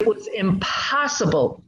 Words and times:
It 0.00 0.06
was 0.06 0.28
impossible. 0.28 1.60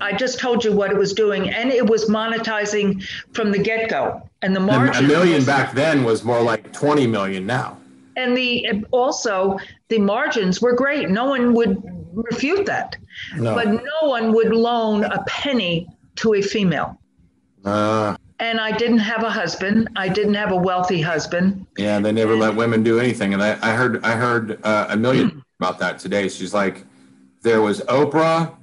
I 0.00 0.14
just 0.14 0.40
told 0.40 0.64
you 0.64 0.72
what 0.72 0.90
it 0.90 0.96
was 0.96 1.12
doing, 1.12 1.50
and 1.50 1.70
it 1.70 1.86
was 1.86 2.08
monetizing 2.08 3.06
from 3.32 3.50
the 3.50 3.58
get 3.58 3.90
go. 3.90 4.22
And 4.40 4.56
the 4.56 4.60
margin. 4.60 5.04
A 5.04 5.08
million 5.08 5.44
back 5.44 5.74
then 5.74 6.02
was 6.02 6.24
more 6.24 6.40
like 6.40 6.72
20 6.72 7.06
million 7.06 7.44
now. 7.44 7.76
And 8.16 8.34
the 8.34 8.84
also 8.90 9.58
the 9.88 9.98
margins 9.98 10.62
were 10.62 10.72
great. 10.72 11.10
No 11.10 11.26
one 11.26 11.52
would 11.52 11.82
refute 12.14 12.64
that. 12.66 12.96
No. 13.36 13.54
But 13.54 13.68
no 13.68 14.08
one 14.08 14.32
would 14.32 14.54
loan 14.54 15.04
a 15.04 15.22
penny 15.24 15.88
to 16.16 16.34
a 16.34 16.42
female. 16.42 16.98
Uh, 17.66 18.16
and 18.38 18.58
I 18.58 18.72
didn't 18.72 18.98
have 18.98 19.22
a 19.24 19.30
husband. 19.30 19.90
I 19.94 20.08
didn't 20.08 20.34
have 20.34 20.52
a 20.52 20.56
wealthy 20.56 21.02
husband. 21.02 21.66
Yeah, 21.76 22.00
they 22.00 22.12
never 22.12 22.32
and, 22.32 22.40
let 22.40 22.54
women 22.56 22.82
do 22.82 22.98
anything. 22.98 23.34
And 23.34 23.42
I, 23.42 23.58
I 23.60 23.74
heard 23.74 24.02
I 24.04 24.12
heard 24.12 24.58
uh, 24.64 24.86
a 24.88 24.96
million 24.96 25.44
about 25.60 25.78
that 25.80 25.98
today. 25.98 26.28
She's 26.30 26.54
like, 26.54 26.86
there 27.42 27.62
was 27.62 27.80
Oprah, 27.82 28.54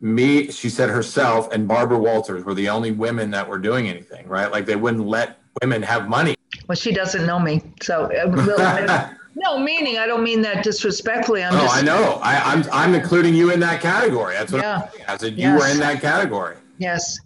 me. 0.00 0.50
She 0.50 0.68
said 0.68 0.90
herself 0.90 1.52
and 1.52 1.66
Barbara 1.66 1.98
Walters 1.98 2.44
were 2.44 2.54
the 2.54 2.68
only 2.68 2.92
women 2.92 3.30
that 3.30 3.48
were 3.48 3.58
doing 3.58 3.88
anything. 3.88 4.28
Right? 4.28 4.50
Like 4.50 4.66
they 4.66 4.76
wouldn't 4.76 5.06
let 5.06 5.38
women 5.62 5.82
have 5.82 6.08
money. 6.08 6.36
Well, 6.68 6.76
she 6.76 6.92
doesn't 6.92 7.26
know 7.26 7.38
me, 7.38 7.62
so. 7.80 8.10
Uh, 8.12 9.10
no, 9.34 9.58
meaning 9.58 9.98
I 9.98 10.06
don't 10.06 10.24
mean 10.24 10.42
that 10.42 10.64
disrespectfully. 10.64 11.44
I'm 11.44 11.54
oh, 11.54 11.60
just, 11.60 11.76
I 11.76 11.82
know. 11.82 12.18
I, 12.22 12.52
am 12.52 12.62
I'm, 12.64 12.70
I'm 12.72 12.94
including 12.94 13.34
you 13.34 13.52
in 13.52 13.60
that 13.60 13.80
category. 13.80 14.34
That's 14.34 14.52
what 14.52 14.62
yeah. 14.62 14.88
i 15.06 15.16
said. 15.16 15.34
You 15.34 15.48
yes. 15.48 15.60
were 15.60 15.68
in 15.68 15.78
that 15.78 16.00
category. 16.00 16.56
Yes. 16.78 17.18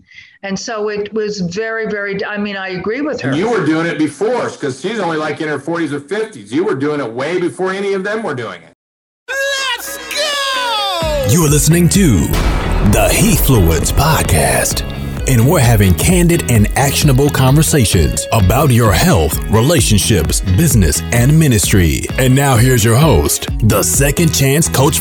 And 0.43 0.59
so 0.59 0.89
it 0.89 1.13
was 1.13 1.41
very, 1.41 1.87
very, 1.87 2.25
I 2.25 2.39
mean, 2.39 2.57
I 2.57 2.69
agree 2.69 3.03
with 3.03 3.21
her. 3.21 3.31
And 3.31 3.39
you 3.39 3.51
were 3.51 3.65
doing 3.65 3.87
it 3.87 3.99
before 3.99 4.49
because 4.51 4.81
she's 4.81 4.99
only 4.99 5.19
like 5.19 5.41
in 5.41 5.49
her 5.49 5.59
40s 5.59 5.93
or 5.93 6.01
50s. 6.01 6.51
You 6.51 6.65
were 6.65 6.75
doing 6.75 7.01
it 7.01 7.13
way 7.13 7.39
before 7.39 7.73
any 7.73 7.93
of 7.93 8.05
them 8.05 8.23
were 8.23 8.35
doing 8.35 8.63
it. 8.63 8.75
You 11.31 11.45
are 11.45 11.49
listening 11.49 11.89
to 11.91 12.19
the 12.91 13.09
Heathfluence 13.09 13.93
Podcast. 13.93 14.83
And 15.29 15.49
we're 15.49 15.61
having 15.61 15.95
candid 15.95 16.51
and 16.51 16.67
actionable 16.77 17.31
conversations 17.31 18.27
about 18.33 18.71
your 18.71 18.93
health, 18.93 19.39
relationships, 19.45 20.41
business, 20.41 21.01
and 21.13 21.39
ministry. 21.39 22.01
And 22.19 22.35
now 22.35 22.57
here's 22.57 22.85
your 22.85 22.97
host, 22.97 23.49
the 23.69 23.83
second 23.85 24.35
chance 24.35 24.69
coach, 24.69 25.01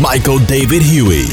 Michael 0.00 0.38
David 0.38 0.80
Huey. 0.80 1.26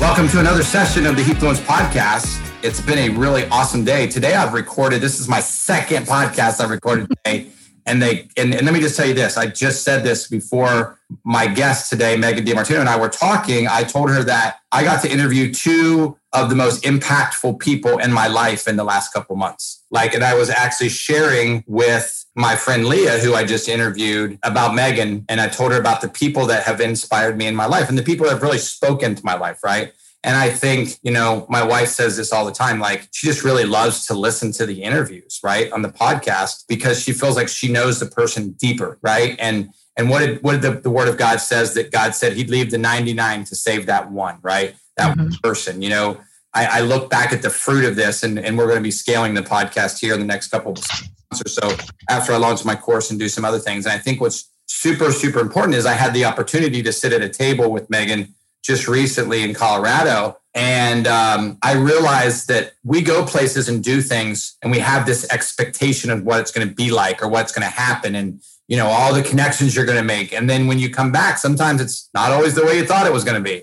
Welcome 0.00 0.28
to 0.30 0.40
another 0.40 0.64
session 0.64 1.06
of 1.06 1.14
the 1.14 1.22
Heathfluence 1.22 1.60
Podcast 1.64 2.42
it's 2.62 2.80
been 2.80 2.98
a 2.98 3.08
really 3.08 3.44
awesome 3.46 3.84
day. 3.84 4.06
Today 4.06 4.34
I've 4.34 4.52
recorded, 4.52 5.00
this 5.00 5.18
is 5.18 5.28
my 5.28 5.40
second 5.40 6.06
podcast 6.06 6.60
I've 6.60 6.70
recorded 6.70 7.08
today. 7.08 7.48
And 7.86 8.00
they 8.00 8.28
and, 8.36 8.54
and 8.54 8.64
let 8.64 8.72
me 8.72 8.80
just 8.80 8.96
tell 8.96 9.06
you 9.06 9.14
this. 9.14 9.36
I 9.36 9.46
just 9.46 9.82
said 9.82 10.04
this 10.04 10.28
before 10.28 10.98
my 11.24 11.46
guest 11.46 11.90
today, 11.90 12.16
Megan 12.16 12.44
DiMartino, 12.44 12.80
and 12.80 12.88
I 12.88 12.98
were 12.98 13.08
talking. 13.08 13.66
I 13.68 13.82
told 13.82 14.10
her 14.10 14.22
that 14.24 14.60
I 14.70 14.84
got 14.84 15.02
to 15.02 15.10
interview 15.10 15.52
two 15.52 16.16
of 16.32 16.48
the 16.48 16.56
most 16.56 16.84
impactful 16.84 17.58
people 17.58 17.98
in 17.98 18.12
my 18.12 18.26
life 18.26 18.66
in 18.66 18.76
the 18.76 18.84
last 18.84 19.12
couple 19.12 19.36
months. 19.36 19.84
Like, 19.90 20.14
and 20.14 20.24
I 20.24 20.34
was 20.34 20.48
actually 20.48 20.88
sharing 20.88 21.62
with 21.66 22.24
my 22.34 22.56
friend 22.56 22.86
Leah, 22.86 23.18
who 23.18 23.34
I 23.34 23.44
just 23.44 23.68
interviewed 23.68 24.38
about 24.42 24.74
Megan, 24.74 25.26
and 25.28 25.40
I 25.40 25.48
told 25.48 25.72
her 25.72 25.78
about 25.78 26.00
the 26.00 26.08
people 26.08 26.46
that 26.46 26.62
have 26.62 26.80
inspired 26.80 27.36
me 27.36 27.46
in 27.46 27.54
my 27.54 27.66
life 27.66 27.88
and 27.88 27.98
the 27.98 28.02
people 28.02 28.24
that 28.26 28.32
have 28.32 28.42
really 28.42 28.58
spoken 28.58 29.14
to 29.14 29.24
my 29.24 29.34
life, 29.34 29.62
right? 29.62 29.92
And 30.24 30.36
I 30.36 30.50
think, 30.50 30.98
you 31.02 31.10
know, 31.10 31.46
my 31.48 31.64
wife 31.64 31.88
says 31.88 32.16
this 32.16 32.32
all 32.32 32.44
the 32.44 32.52
time 32.52 32.78
like, 32.78 33.08
she 33.12 33.26
just 33.26 33.42
really 33.42 33.64
loves 33.64 34.06
to 34.06 34.14
listen 34.14 34.52
to 34.52 34.66
the 34.66 34.82
interviews, 34.82 35.40
right, 35.42 35.70
on 35.72 35.82
the 35.82 35.88
podcast 35.88 36.64
because 36.68 37.02
she 37.02 37.12
feels 37.12 37.36
like 37.36 37.48
she 37.48 37.70
knows 37.70 37.98
the 37.98 38.06
person 38.06 38.52
deeper, 38.52 38.98
right? 39.02 39.36
And 39.38 39.70
and 39.96 40.08
what 40.08 40.20
did 40.20 40.42
what 40.42 40.52
did 40.52 40.62
the, 40.62 40.80
the 40.80 40.90
word 40.90 41.08
of 41.08 41.18
God 41.18 41.40
says 41.40 41.74
that 41.74 41.90
God 41.90 42.14
said 42.14 42.34
he'd 42.34 42.50
leave 42.50 42.70
the 42.70 42.78
99 42.78 43.44
to 43.44 43.56
save 43.56 43.86
that 43.86 44.10
one, 44.10 44.38
right? 44.42 44.74
That 44.96 45.16
mm-hmm. 45.16 45.34
person, 45.42 45.82
you 45.82 45.90
know. 45.90 46.20
I, 46.54 46.66
I, 46.66 46.80
look 46.82 47.08
back 47.08 47.32
at 47.32 47.40
the 47.40 47.48
fruit 47.48 47.86
of 47.86 47.96
this, 47.96 48.22
and, 48.22 48.38
and 48.38 48.58
we're 48.58 48.66
going 48.66 48.76
to 48.76 48.82
be 48.82 48.90
scaling 48.90 49.32
the 49.32 49.40
podcast 49.40 49.98
here 49.98 50.12
in 50.12 50.20
the 50.20 50.26
next 50.26 50.48
couple 50.48 50.72
of 50.72 50.84
months 51.30 51.42
or 51.42 51.48
so 51.48 51.74
after 52.10 52.34
I 52.34 52.36
launch 52.36 52.62
my 52.66 52.76
course 52.76 53.10
and 53.10 53.18
do 53.18 53.26
some 53.26 53.42
other 53.42 53.58
things. 53.58 53.86
And 53.86 53.94
I 53.94 53.96
think 53.96 54.20
what's 54.20 54.50
super, 54.66 55.12
super 55.12 55.40
important 55.40 55.76
is 55.76 55.86
I 55.86 55.94
had 55.94 56.12
the 56.12 56.26
opportunity 56.26 56.82
to 56.82 56.92
sit 56.92 57.14
at 57.14 57.22
a 57.22 57.28
table 57.30 57.70
with 57.70 57.88
Megan 57.88 58.34
just 58.62 58.88
recently 58.88 59.42
in 59.42 59.54
Colorado. 59.54 60.38
And 60.54 61.06
um, 61.06 61.58
I 61.62 61.74
realized 61.74 62.48
that 62.48 62.74
we 62.84 63.00
go 63.00 63.24
places 63.24 63.68
and 63.68 63.82
do 63.82 64.02
things, 64.02 64.56
and 64.62 64.70
we 64.70 64.78
have 64.80 65.06
this 65.06 65.26
expectation 65.32 66.10
of 66.10 66.24
what 66.24 66.40
it's 66.40 66.50
going 66.50 66.68
to 66.68 66.74
be 66.74 66.90
like 66.90 67.22
or 67.22 67.28
what's 67.28 67.52
going 67.52 67.66
to 67.66 67.74
happen, 67.74 68.14
and 68.14 68.42
you 68.68 68.76
know 68.76 68.86
all 68.86 69.14
the 69.14 69.22
connections 69.22 69.74
you're 69.74 69.86
going 69.86 69.98
to 69.98 70.04
make. 70.04 70.32
And 70.32 70.50
then 70.50 70.66
when 70.66 70.78
you 70.78 70.90
come 70.90 71.10
back, 71.10 71.38
sometimes 71.38 71.80
it's 71.80 72.10
not 72.12 72.32
always 72.32 72.54
the 72.54 72.64
way 72.64 72.76
you 72.76 72.84
thought 72.84 73.06
it 73.06 73.12
was 73.12 73.24
going 73.24 73.42
to 73.42 73.50
be. 73.50 73.62